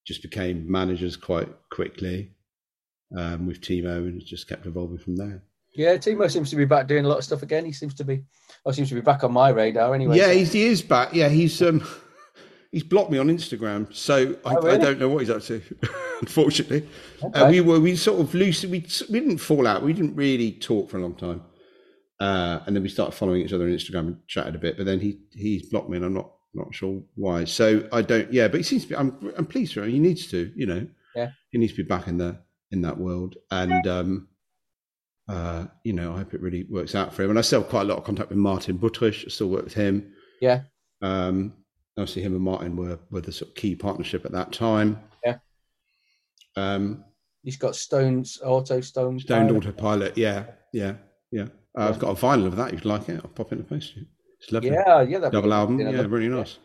just 0.05 0.21
became 0.21 0.69
managers 0.69 1.15
quite 1.15 1.47
quickly 1.71 2.31
um, 3.17 3.47
with 3.47 3.61
Timo, 3.61 3.97
and 3.99 4.21
it 4.21 4.25
just 4.25 4.47
kept 4.49 4.65
evolving 4.65 4.97
from 4.97 5.15
there. 5.15 5.43
yeah, 5.75 5.95
Timo 5.95 6.29
seems 6.29 6.49
to 6.49 6.55
be 6.55 6.65
back 6.65 6.87
doing 6.87 7.05
a 7.05 7.07
lot 7.07 7.17
of 7.19 7.23
stuff 7.23 7.41
again. 7.43 7.65
He 7.65 7.71
seems 7.71 7.93
to 7.95 8.03
be, 8.03 8.23
or 8.65 8.73
seems 8.73 8.89
to 8.89 8.95
be 8.95 9.01
back 9.01 9.23
on 9.23 9.31
my 9.31 9.49
radar 9.49 9.93
anyway. 9.95 10.17
yeah, 10.17 10.25
so- 10.27 10.33
he's, 10.33 10.51
he 10.53 10.63
is 10.65 10.81
back. 10.81 11.13
Yeah, 11.13 11.29
he's 11.29 11.61
um, 11.61 11.87
he's 12.71 12.83
blocked 12.83 13.11
me 13.11 13.17
on 13.17 13.27
Instagram, 13.27 13.93
so 13.95 14.35
I, 14.45 14.55
Oh, 14.55 14.61
really? 14.61 14.75
I 14.75 14.77
don't 14.83 14.99
know 14.99 15.09
what 15.09 15.19
he's 15.19 15.29
up 15.29 15.41
to. 15.43 15.61
unfortunately, 16.21 16.87
uh, 17.33 17.47
we 17.49 17.61
were 17.61 17.79
we 17.79 17.95
sort 17.95 18.19
of 18.19 18.33
loose. 18.33 18.63
We 18.63 18.85
we 19.09 19.19
didn't 19.19 19.37
fall 19.37 19.67
out. 19.67 19.83
We 19.83 19.93
didn't 19.93 20.15
really 20.15 20.51
talk 20.51 20.89
for 20.89 20.97
a 20.97 21.01
long 21.01 21.15
time, 21.15 21.41
uh, 22.19 22.59
and 22.65 22.75
then 22.75 22.83
we 22.83 22.89
started 22.89 23.13
following 23.13 23.41
each 23.41 23.53
other 23.53 23.63
on 23.63 23.71
Instagram 23.71 24.07
and 24.07 24.27
chatted 24.27 24.55
a 24.55 24.59
bit. 24.59 24.75
But 24.77 24.85
then 24.85 24.99
he 24.99 25.19
he's 25.31 25.69
blocked 25.69 25.89
me, 25.89 25.95
and 25.97 26.05
I'm 26.05 26.13
not 26.13 26.31
not 26.53 26.73
sure 26.73 27.01
why. 27.15 27.45
So 27.45 27.87
I 27.91 28.01
don't. 28.01 28.31
Yeah, 28.31 28.47
but 28.47 28.57
he 28.57 28.63
seems 28.63 28.83
to 28.83 28.89
be. 28.89 28.95
I'm 28.95 29.33
I'm 29.37 29.45
pleased 29.45 29.73
for 29.73 29.83
him. 29.83 29.91
He 29.91 29.99
needs 29.99 30.27
to. 30.27 30.51
You 30.55 30.65
know. 30.65 30.87
Yeah. 31.15 31.29
He 31.51 31.57
needs 31.57 31.73
to 31.73 31.83
be 31.83 31.87
back 31.87 32.07
in 32.07 32.17
the 32.17 32.39
in 32.71 32.81
that 32.81 32.97
world, 32.97 33.35
and 33.51 33.87
um, 33.87 34.27
uh, 35.27 35.65
you 35.83 35.93
know, 35.93 36.13
I 36.13 36.17
hope 36.17 36.33
it 36.33 36.41
really 36.41 36.63
works 36.63 36.95
out 36.95 37.13
for 37.13 37.23
him. 37.23 37.29
And 37.29 37.39
I 37.39 37.43
still 37.43 37.61
have 37.61 37.69
quite 37.69 37.81
a 37.81 37.85
lot 37.85 37.97
of 37.97 38.03
contact 38.03 38.29
with 38.29 38.37
Martin 38.37 38.77
Buttrich. 38.77 39.25
I 39.25 39.29
still 39.29 39.49
work 39.49 39.63
with 39.63 39.73
him. 39.73 40.13
Yeah. 40.41 40.61
Um, 41.01 41.53
obviously, 41.97 42.23
him 42.23 42.33
and 42.33 42.43
Martin 42.43 42.75
were 42.75 42.99
were 43.11 43.21
the 43.21 43.31
sort 43.31 43.49
of 43.49 43.55
key 43.55 43.75
partnership 43.75 44.25
at 44.25 44.31
that 44.31 44.51
time. 44.51 44.99
Yeah. 45.25 45.37
Um, 46.55 47.05
He's 47.43 47.57
got 47.57 47.75
Stones, 47.75 48.39
Auto 48.43 48.79
Stone. 48.79 49.19
Stoned 49.19 49.49
Pilot. 49.49 49.57
Autopilot. 49.57 50.17
Yeah, 50.17 50.45
yeah, 50.71 50.95
yeah. 51.31 51.47
Uh, 51.77 51.89
I've 51.89 51.99
got 51.99 52.17
a 52.17 52.21
vinyl 52.21 52.47
of 52.47 52.55
that. 52.55 52.73
If 52.73 52.85
you 52.85 52.89
like 52.89 53.09
it, 53.09 53.19
I'll 53.21 53.29
pop 53.29 53.51
it 53.51 53.53
in 53.53 53.57
the 53.59 53.63
post. 53.65 53.97
It's 54.43 54.51
lovely. 54.51 54.69
Yeah, 54.71 55.01
yeah, 55.01 55.19
that 55.19 55.31
Double 55.31 55.53
album. 55.53 55.79
Yeah, 55.79 55.89
Yeah, 55.89 56.05
really 56.07 56.27
nice. 56.29 56.57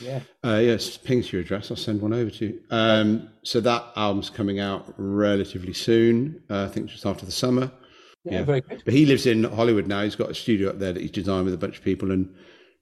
Yeah, 0.00 0.20
Uh, 0.44 0.60
yes, 0.62 0.96
ping 0.96 1.22
to 1.22 1.36
your 1.36 1.42
address. 1.42 1.70
I'll 1.70 1.76
send 1.76 2.00
one 2.00 2.12
over 2.12 2.30
to 2.30 2.44
you. 2.46 2.60
Um, 2.70 3.28
so 3.42 3.60
that 3.60 3.84
album's 3.96 4.30
coming 4.30 4.60
out 4.60 4.92
relatively 4.98 5.72
soon. 5.72 6.42
Uh, 6.50 6.64
I 6.64 6.68
think 6.68 6.88
just 6.90 7.06
after 7.06 7.26
the 7.26 7.32
summer. 7.32 7.70
yeah, 8.24 8.32
Yeah. 8.40 8.44
very 8.44 8.60
good. 8.60 8.82
But 8.84 8.94
he 8.94 9.04
lives 9.06 9.26
in 9.26 9.44
Hollywood 9.44 9.86
now. 9.86 10.02
He's 10.02 10.14
got 10.16 10.30
a 10.30 10.34
studio 10.34 10.70
up 10.70 10.78
there 10.78 10.92
that 10.92 11.00
he's 11.00 11.10
designed 11.10 11.44
with 11.46 11.54
a 11.54 11.58
bunch 11.58 11.78
of 11.78 11.84
people 11.84 12.10
and 12.12 12.32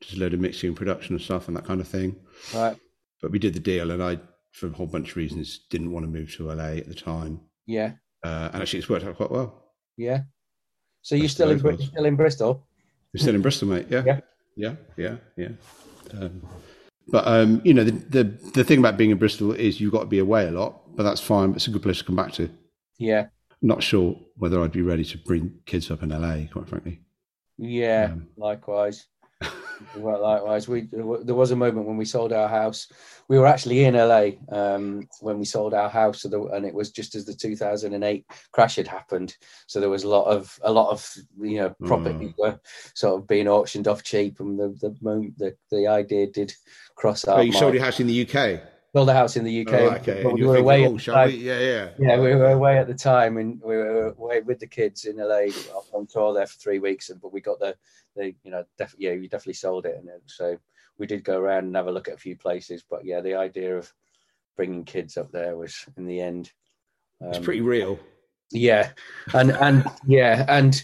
just 0.00 0.16
a 0.16 0.20
load 0.20 0.34
of 0.34 0.40
mixing 0.40 0.68
and 0.68 0.76
production 0.76 1.14
and 1.14 1.22
stuff 1.22 1.48
and 1.48 1.56
that 1.56 1.64
kind 1.64 1.80
of 1.80 1.88
thing. 1.88 2.16
Right. 2.54 2.76
But 3.20 3.30
we 3.30 3.38
did 3.38 3.54
the 3.54 3.60
deal, 3.60 3.90
and 3.90 4.02
I, 4.02 4.18
for 4.52 4.66
a 4.66 4.70
whole 4.70 4.86
bunch 4.86 5.10
of 5.12 5.16
reasons, 5.16 5.60
didn't 5.70 5.92
want 5.92 6.04
to 6.04 6.10
move 6.10 6.34
to 6.36 6.50
LA 6.52 6.76
at 6.78 6.88
the 6.88 6.94
time. 6.94 7.40
Yeah, 7.66 7.92
Uh, 8.24 8.50
and 8.52 8.62
actually, 8.62 8.80
it's 8.80 8.88
worked 8.88 9.04
out 9.06 9.16
quite 9.16 9.30
well. 9.30 9.72
yeah. 9.96 10.22
So 11.04 11.14
you're 11.16 11.28
still 11.28 11.50
in 11.50 11.56
both 11.58 11.62
Bri- 11.62 11.74
of 11.74 11.80
us. 11.80 11.86
still 11.88 12.04
in 12.04 12.16
Bristol? 12.16 12.66
We're 13.12 13.20
still 13.20 13.34
in 13.34 13.42
Bristol, 13.42 13.68
mate. 13.68 13.86
Yeah, 13.90 14.02
Yeah. 14.06 14.20
Yeah, 14.56 14.74
yeah, 14.96 15.16
yeah. 15.36 15.48
Um, 16.12 16.42
but 17.08 17.26
um, 17.26 17.60
you 17.64 17.74
know, 17.74 17.84
the, 17.84 17.92
the 17.92 18.24
the 18.54 18.64
thing 18.64 18.78
about 18.78 18.96
being 18.96 19.10
in 19.10 19.18
Bristol 19.18 19.52
is 19.52 19.80
you've 19.80 19.92
got 19.92 20.00
to 20.00 20.06
be 20.06 20.18
away 20.18 20.46
a 20.46 20.50
lot, 20.52 20.94
but 20.96 21.02
that's 21.02 21.20
fine. 21.20 21.48
But 21.50 21.56
it's 21.56 21.66
a 21.66 21.70
good 21.70 21.82
place 21.82 21.98
to 21.98 22.04
come 22.04 22.16
back 22.16 22.32
to. 22.34 22.48
Yeah, 22.98 23.26
Not 23.60 23.82
sure 23.82 24.16
whether 24.36 24.60
I'd 24.62 24.72
be 24.72 24.82
ready 24.82 25.04
to 25.04 25.18
bring 25.18 25.60
kids 25.66 25.90
up 25.90 26.02
in 26.02 26.10
LA, 26.10 26.46
quite 26.52 26.68
frankly. 26.68 27.00
yeah. 27.58 28.10
Um, 28.12 28.28
likewise. 28.36 29.06
Well, 29.96 30.20
likewise. 30.20 30.68
We 30.68 30.88
there 30.90 31.34
was 31.34 31.50
a 31.50 31.56
moment 31.56 31.86
when 31.86 31.96
we 31.96 32.04
sold 32.04 32.32
our 32.32 32.48
house. 32.48 32.88
We 33.28 33.38
were 33.38 33.46
actually 33.46 33.84
in 33.84 33.94
LA 33.94 34.30
um, 34.50 35.08
when 35.20 35.38
we 35.38 35.44
sold 35.44 35.74
our 35.74 35.88
house, 35.88 36.24
and 36.24 36.66
it 36.66 36.74
was 36.74 36.90
just 36.90 37.14
as 37.14 37.24
the 37.24 37.34
2008 37.34 38.26
crash 38.52 38.76
had 38.76 38.88
happened. 38.88 39.36
So 39.66 39.80
there 39.80 39.90
was 39.90 40.04
a 40.04 40.08
lot 40.08 40.26
of 40.26 40.58
a 40.62 40.72
lot 40.72 40.90
of 40.90 41.08
you 41.40 41.58
know 41.58 41.74
properties 41.84 42.32
were 42.38 42.60
sort 42.94 43.20
of 43.20 43.26
being 43.26 43.48
auctioned 43.48 43.88
off 43.88 44.02
cheap, 44.02 44.40
and 44.40 44.58
the 44.58 44.68
the 44.80 44.96
moment 45.00 45.38
the, 45.38 45.56
the 45.70 45.86
idea 45.86 46.26
did 46.26 46.52
cross 46.94 47.24
our 47.24 47.38
Oh, 47.38 47.42
you 47.42 47.52
sold 47.52 47.74
your 47.74 47.82
house 47.82 48.00
in 48.00 48.06
the 48.06 48.28
UK. 48.28 48.60
Sold 48.94 49.08
a 49.08 49.14
house 49.14 49.36
in 49.36 49.44
the 49.44 49.66
UK. 49.66 49.72
Oh, 49.72 49.90
okay. 49.92 50.22
we 50.22 50.44
were 50.44 50.56
away. 50.56 50.86
oh, 50.86 50.98
shall 50.98 51.24
we? 51.24 51.36
Yeah, 51.36 51.60
yeah. 51.60 51.88
Yeah, 51.98 52.20
we 52.20 52.34
were 52.34 52.50
away 52.50 52.76
at 52.76 52.86
the 52.86 52.94
time, 52.94 53.38
and 53.38 53.58
we 53.62 53.76
were 53.76 54.08
away 54.08 54.40
with 54.42 54.58
the 54.58 54.66
kids 54.66 55.06
in 55.06 55.16
LA 55.16 55.46
on 55.92 56.06
tour 56.06 56.34
there 56.34 56.46
for 56.46 56.58
three 56.58 56.78
weeks. 56.78 57.08
And 57.08 57.18
but 57.18 57.32
we 57.32 57.40
got 57.40 57.58
the, 57.58 57.74
the 58.16 58.34
you 58.44 58.50
know, 58.50 58.64
def- 58.76 58.94
yeah, 58.98 59.12
we 59.12 59.28
definitely 59.28 59.54
sold 59.54 59.86
it, 59.86 59.96
and 59.96 60.10
so 60.26 60.58
we 60.98 61.06
did 61.06 61.24
go 61.24 61.38
around 61.38 61.64
and 61.64 61.76
have 61.76 61.86
a 61.86 61.92
look 61.92 62.08
at 62.08 62.14
a 62.14 62.18
few 62.18 62.36
places. 62.36 62.84
But 62.88 63.06
yeah, 63.06 63.22
the 63.22 63.34
idea 63.34 63.78
of 63.78 63.90
bringing 64.56 64.84
kids 64.84 65.16
up 65.16 65.32
there 65.32 65.56
was 65.56 65.86
in 65.96 66.06
the 66.06 66.20
end. 66.20 66.52
It's 67.22 67.38
um, 67.38 67.44
pretty 67.44 67.62
real. 67.62 67.98
yeah, 68.50 68.90
and 69.32 69.52
and 69.52 69.86
yeah, 70.06 70.44
and 70.48 70.74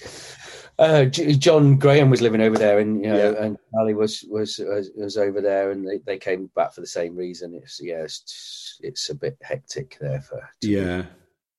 uh, 0.78 1.04
John 1.06 1.76
Graham 1.76 2.10
was 2.10 2.20
living 2.22 2.40
over 2.40 2.56
there, 2.56 2.78
and 2.78 3.04
you 3.04 3.10
know, 3.10 3.32
Yeah. 3.32 3.44
and 3.44 3.58
Ali 3.78 3.94
was, 3.94 4.24
was 4.28 4.58
was 4.58 4.90
was 4.96 5.16
over 5.16 5.40
there, 5.40 5.70
and 5.72 5.86
they, 5.86 5.98
they 5.98 6.18
came 6.18 6.50
back 6.54 6.72
for 6.72 6.80
the 6.80 6.86
same 6.86 7.16
reason. 7.16 7.54
It's 7.62 7.80
yeah, 7.82 8.02
it's, 8.02 8.78
it's 8.82 9.10
a 9.10 9.14
bit 9.14 9.36
hectic 9.42 9.96
there 10.00 10.20
for 10.22 10.48
Yeah. 10.62 11.04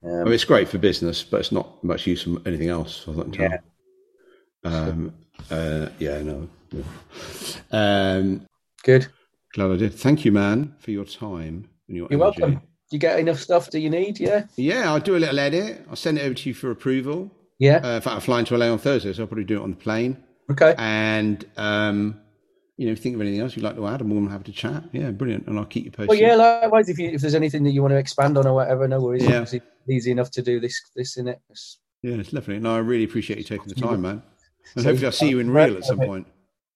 I 0.04 0.08
Um, 0.08 0.24
mean, 0.24 0.34
it's 0.34 0.46
great 0.46 0.70
for 0.70 0.78
business, 0.78 1.24
but 1.24 1.42
it's 1.42 1.52
not 1.52 1.84
much 1.84 2.08
use 2.08 2.24
for 2.24 2.38
anything 2.46 2.70
else. 2.70 3.06
I 3.08 3.14
think. 3.14 3.38
Yeah. 3.38 3.58
Um, 4.64 5.14
uh, 5.52 5.90
yeah, 6.00 6.22
no. 6.22 6.48
yeah. 6.72 6.84
Um, 7.72 8.46
good. 8.84 9.08
glad 9.54 9.72
I 9.72 9.76
did. 9.78 9.94
Thank 9.94 10.24
you, 10.26 10.32
man, 10.32 10.76
for 10.80 10.92
your 10.92 11.06
time 11.06 11.68
and 11.88 11.98
your 11.98 12.08
You're 12.10 12.22
energy. 12.24 12.42
welcome. 12.42 12.62
You 12.92 13.00
get 13.00 13.20
enough 13.20 13.40
stuff? 13.40 13.70
Do 13.70 13.80
you 13.80 13.90
need? 13.90 14.20
Yeah. 14.20 14.46
Yeah, 14.56 14.92
I'll 14.92 15.00
do 15.00 15.16
a 15.16 15.20
little 15.20 15.38
edit. 15.40 15.86
I'll 15.90 15.96
send 15.96 16.18
it 16.18 16.22
over 16.22 16.34
to 16.34 16.50
you 16.50 16.56
for 16.56 16.72
approval. 16.72 17.30
Yeah. 17.60 17.82
Uh, 17.84 17.96
in 17.98 18.02
fact, 18.02 18.16
I'm 18.16 18.22
flying 18.22 18.46
to 18.46 18.58
LA 18.58 18.68
on 18.72 18.80
Thursday, 18.80 19.14
so 19.14 19.24
I'll 19.24 19.28
probably 19.28 19.44
do 19.44 19.58
it 19.60 19.64
on 19.64 19.72
the 19.72 19.76
plane. 19.78 20.18
Okay. 20.50 20.74
And 20.78 21.46
um, 21.58 22.20
you 22.78 22.86
know, 22.88 22.94
if 22.94 23.00
you 23.00 23.04
think 23.04 23.16
of 23.16 23.22
anything 23.22 23.42
else 23.42 23.56
you'd 23.56 23.64
like 23.64 23.76
to 23.76 23.86
add, 23.88 24.02
I'm 24.02 24.08
more 24.08 24.22
than 24.22 24.30
happy 24.30 24.46
to 24.46 24.52
chat. 24.54 24.84
Yeah, 24.94 25.12
brilliant. 25.12 25.46
And 25.48 25.60
I'll 25.60 25.66
keep 25.66 25.84
you 25.86 25.92
posted. 25.92 26.10
Well, 26.10 26.18
yeah. 26.18 26.36
Likewise, 26.36 26.90
if 26.90 26.98
you 26.98 27.10
if 27.10 27.22
there's 27.22 27.36
anything 27.36 27.64
that 27.66 27.72
you 27.72 27.82
want 27.82 27.92
to 27.92 27.98
expand 27.98 28.38
on 28.38 28.48
or 28.48 28.54
whatever, 28.56 28.88
no 28.88 29.02
worries. 29.02 29.24
Yeah. 29.28 29.42
It's 29.42 29.54
easy 29.90 30.12
enough 30.12 30.32
to 30.32 30.42
do 30.42 30.60
this 30.60 30.82
this 30.96 31.18
in 31.18 31.28
it. 31.28 31.40
It's- 31.50 31.78
Yeah, 32.02 32.16
it's 32.16 32.32
lovely. 32.34 32.58
No, 32.60 32.74
I 32.76 32.80
really 32.80 33.04
appreciate 33.04 33.38
you 33.38 33.44
taking 33.44 33.68
the 33.68 33.76
time, 33.76 34.02
man. 34.02 34.24
And 34.76 34.84
So- 34.84 34.90
hopefully 34.90 35.06
I'll 35.08 35.12
see 35.12 35.30
you 35.30 35.40
in 35.40 35.52
real 35.52 35.76
at 35.76 35.84
some 35.84 36.00
point. 36.00 36.28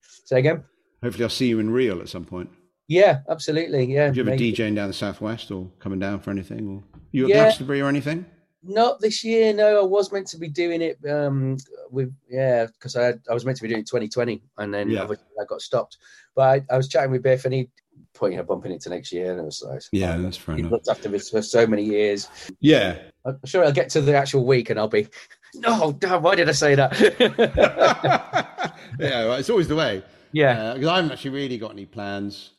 Say 0.02 0.38
again. 0.38 0.64
Hopefully 1.02 1.24
I'll 1.24 1.30
see 1.30 1.48
you 1.48 1.58
in 1.58 1.70
real 1.70 2.00
at 2.00 2.08
some 2.08 2.24
point. 2.26 2.50
Yeah, 2.86 3.20
absolutely. 3.30 3.86
Yeah. 3.86 4.10
Do 4.10 4.16
you 4.16 4.22
ever 4.22 4.30
maybe. 4.30 4.52
DJing 4.52 4.74
down 4.74 4.88
the 4.88 4.94
southwest 4.94 5.50
or 5.50 5.70
coming 5.78 5.98
down 5.98 6.20
for 6.20 6.30
anything? 6.30 6.68
Or 6.68 6.84
you 7.12 7.24
at 7.24 7.30
Yeah. 7.30 7.42
Glastonbury 7.44 7.80
or 7.80 7.88
anything? 7.88 8.26
Not 8.66 9.00
this 9.00 9.22
year. 9.22 9.52
No, 9.52 9.80
I 9.80 9.84
was 9.84 10.10
meant 10.10 10.26
to 10.28 10.38
be 10.38 10.48
doing 10.48 10.80
it 10.82 10.98
um, 11.08 11.58
with 11.90 12.12
yeah, 12.30 12.66
because 12.66 12.96
I 12.96 13.04
had, 13.04 13.20
I 13.30 13.34
was 13.34 13.44
meant 13.44 13.56
to 13.58 13.62
be 13.62 13.68
doing 13.68 13.80
it 13.82 13.86
2020, 13.86 14.42
and 14.58 14.72
then 14.72 14.90
Yeah. 14.90 15.04
I 15.04 15.44
got 15.48 15.60
stopped. 15.60 15.98
But 16.34 16.64
I, 16.70 16.74
I 16.74 16.76
was 16.76 16.88
chatting 16.88 17.10
with 17.10 17.22
Biff, 17.22 17.44
and 17.44 17.54
he 17.54 17.68
putting 18.14 18.38
a 18.38 18.44
bumping 18.44 18.72
it 18.72 18.80
to 18.82 18.90
next 18.90 19.12
year, 19.12 19.32
and 19.32 19.40
it 19.40 19.44
was 19.44 19.62
like, 19.68 19.82
Yeah, 19.92 20.16
that's 20.16 20.36
fair 20.36 20.54
he 20.54 20.60
enough. 20.60 20.72
looked 20.72 20.88
after 20.88 21.08
this 21.08 21.30
for 21.30 21.42
so 21.42 21.66
many 21.66 21.84
years. 21.84 22.28
Yeah. 22.60 22.98
I'm 23.24 23.38
sure 23.44 23.64
I'll 23.64 23.72
get 23.72 23.90
to 23.90 24.00
the 24.00 24.16
actual 24.16 24.46
week, 24.46 24.70
and 24.70 24.78
I'll 24.78 24.88
be, 24.88 25.08
no, 25.54 25.92
damn, 25.92 26.22
why 26.22 26.34
did 26.34 26.48
I 26.48 26.52
say 26.52 26.74
that? 26.74 26.98
yeah, 28.98 29.24
well, 29.26 29.34
it's 29.34 29.50
always 29.50 29.68
the 29.68 29.76
way. 29.76 30.02
yeah, 30.32 30.74
Because 30.74 30.88
I 30.88 30.96
haven't 30.96 31.12
actually 31.12 31.30
really 31.30 31.58
got 31.58 31.72
any 31.72 31.86
plans. 31.86 32.50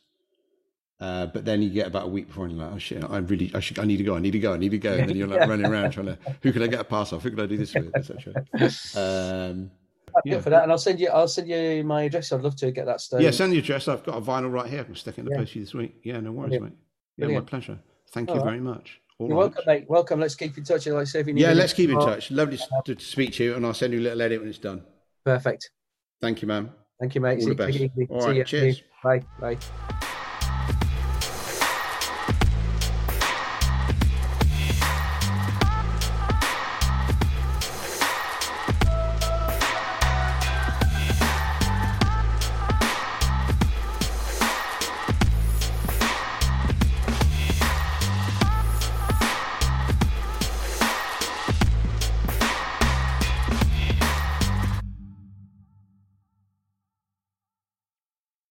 Uh, 0.98 1.26
but 1.26 1.44
then 1.44 1.60
you 1.60 1.68
get 1.68 1.86
about 1.86 2.04
a 2.04 2.08
week 2.08 2.26
before 2.28 2.46
and 2.46 2.56
you're 2.56 2.64
like, 2.64 2.74
oh 2.74 2.78
shit, 2.78 3.04
I 3.04 3.18
really, 3.18 3.50
I 3.54 3.60
should, 3.60 3.78
I 3.78 3.84
need 3.84 3.98
to 3.98 4.04
go, 4.04 4.16
I 4.16 4.18
need 4.18 4.30
to 4.30 4.38
go, 4.38 4.54
I 4.54 4.56
need 4.56 4.70
to 4.70 4.78
go. 4.78 4.94
And 4.94 5.08
then 5.08 5.16
you're 5.16 5.28
like 5.28 5.46
running 5.46 5.66
around 5.66 5.90
trying 5.90 6.06
to, 6.06 6.18
who 6.42 6.52
could 6.52 6.62
I 6.62 6.68
get 6.68 6.80
a 6.80 6.84
pass 6.84 7.12
off? 7.12 7.22
Who 7.22 7.30
could 7.30 7.40
I 7.40 7.46
do 7.46 7.58
this 7.58 7.74
with, 7.74 7.94
etc. 7.94 8.32
Um, 8.96 9.70
yeah. 10.24 10.40
for 10.40 10.48
that, 10.50 10.62
and 10.62 10.72
I'll 10.72 10.78
send 10.78 10.98
you, 10.98 11.08
I'll 11.08 11.28
send 11.28 11.48
you 11.48 11.84
my 11.84 12.04
address. 12.04 12.32
I'd 12.32 12.40
love 12.40 12.56
to 12.56 12.70
get 12.70 12.86
that 12.86 13.02
stone. 13.02 13.20
yeah, 13.20 13.30
send 13.30 13.52
the 13.52 13.58
address. 13.58 13.88
I've 13.88 14.04
got 14.04 14.16
a 14.16 14.20
vinyl 14.22 14.50
right 14.50 14.70
here. 14.70 14.80
I 14.80 14.84
can 14.84 14.94
stick 14.94 15.18
it 15.18 15.20
in 15.20 15.24
the 15.26 15.32
Yeah. 15.32 15.36
post 15.38 15.54
you 15.54 15.60
this 15.62 15.74
week. 15.74 15.96
Yeah, 16.02 16.20
no 16.20 16.32
worries, 16.32 16.48
Brilliant. 16.50 16.64
mate. 16.64 16.72
Yeah, 17.18 17.24
Brilliant. 17.26 17.44
my 17.44 17.50
pleasure. 17.50 17.78
Thank 18.12 18.30
All 18.30 18.36
you 18.36 18.40
right. 18.40 18.48
very 18.52 18.60
much. 18.60 19.00
All 19.18 19.28
You're 19.28 19.36
right. 19.36 19.40
welcome, 19.42 19.64
mate. 19.66 19.84
Welcome. 19.90 20.20
Let's 20.20 20.34
keep 20.34 20.56
in 20.56 20.64
touch. 20.64 20.86
Like 20.86 21.00
I 21.02 21.04
say, 21.04 21.20
if 21.20 21.26
you 21.26 21.34
need 21.34 21.42
Yeah, 21.42 21.52
let's 21.52 21.74
keep 21.74 21.90
in 21.90 22.00
touch. 22.00 22.30
Lovely 22.30 22.58
to, 22.86 22.94
to 22.94 23.04
speak 23.04 23.34
to 23.34 23.44
you, 23.44 23.54
and 23.54 23.66
I'll 23.66 23.74
send 23.74 23.92
you 23.92 24.00
a 24.00 24.02
little 24.02 24.22
edit 24.22 24.40
when 24.40 24.48
it's 24.48 24.58
done. 24.58 24.82
Perfect. 25.26 25.70
Thank 26.22 26.40
you, 26.40 26.48
ma'am. 26.48 26.70
Thank 26.98 27.14
you, 27.14 27.20
mate. 27.20 27.40
All 27.42 27.54
the 27.54 27.72
See- 27.72 27.78
take 27.78 27.96
best. 27.96 28.10
All 28.10 28.22
See 28.22 28.36
you. 28.38 28.44
cheers. 28.44 28.82
Bye. 29.02 29.22
Bye. 29.38 29.58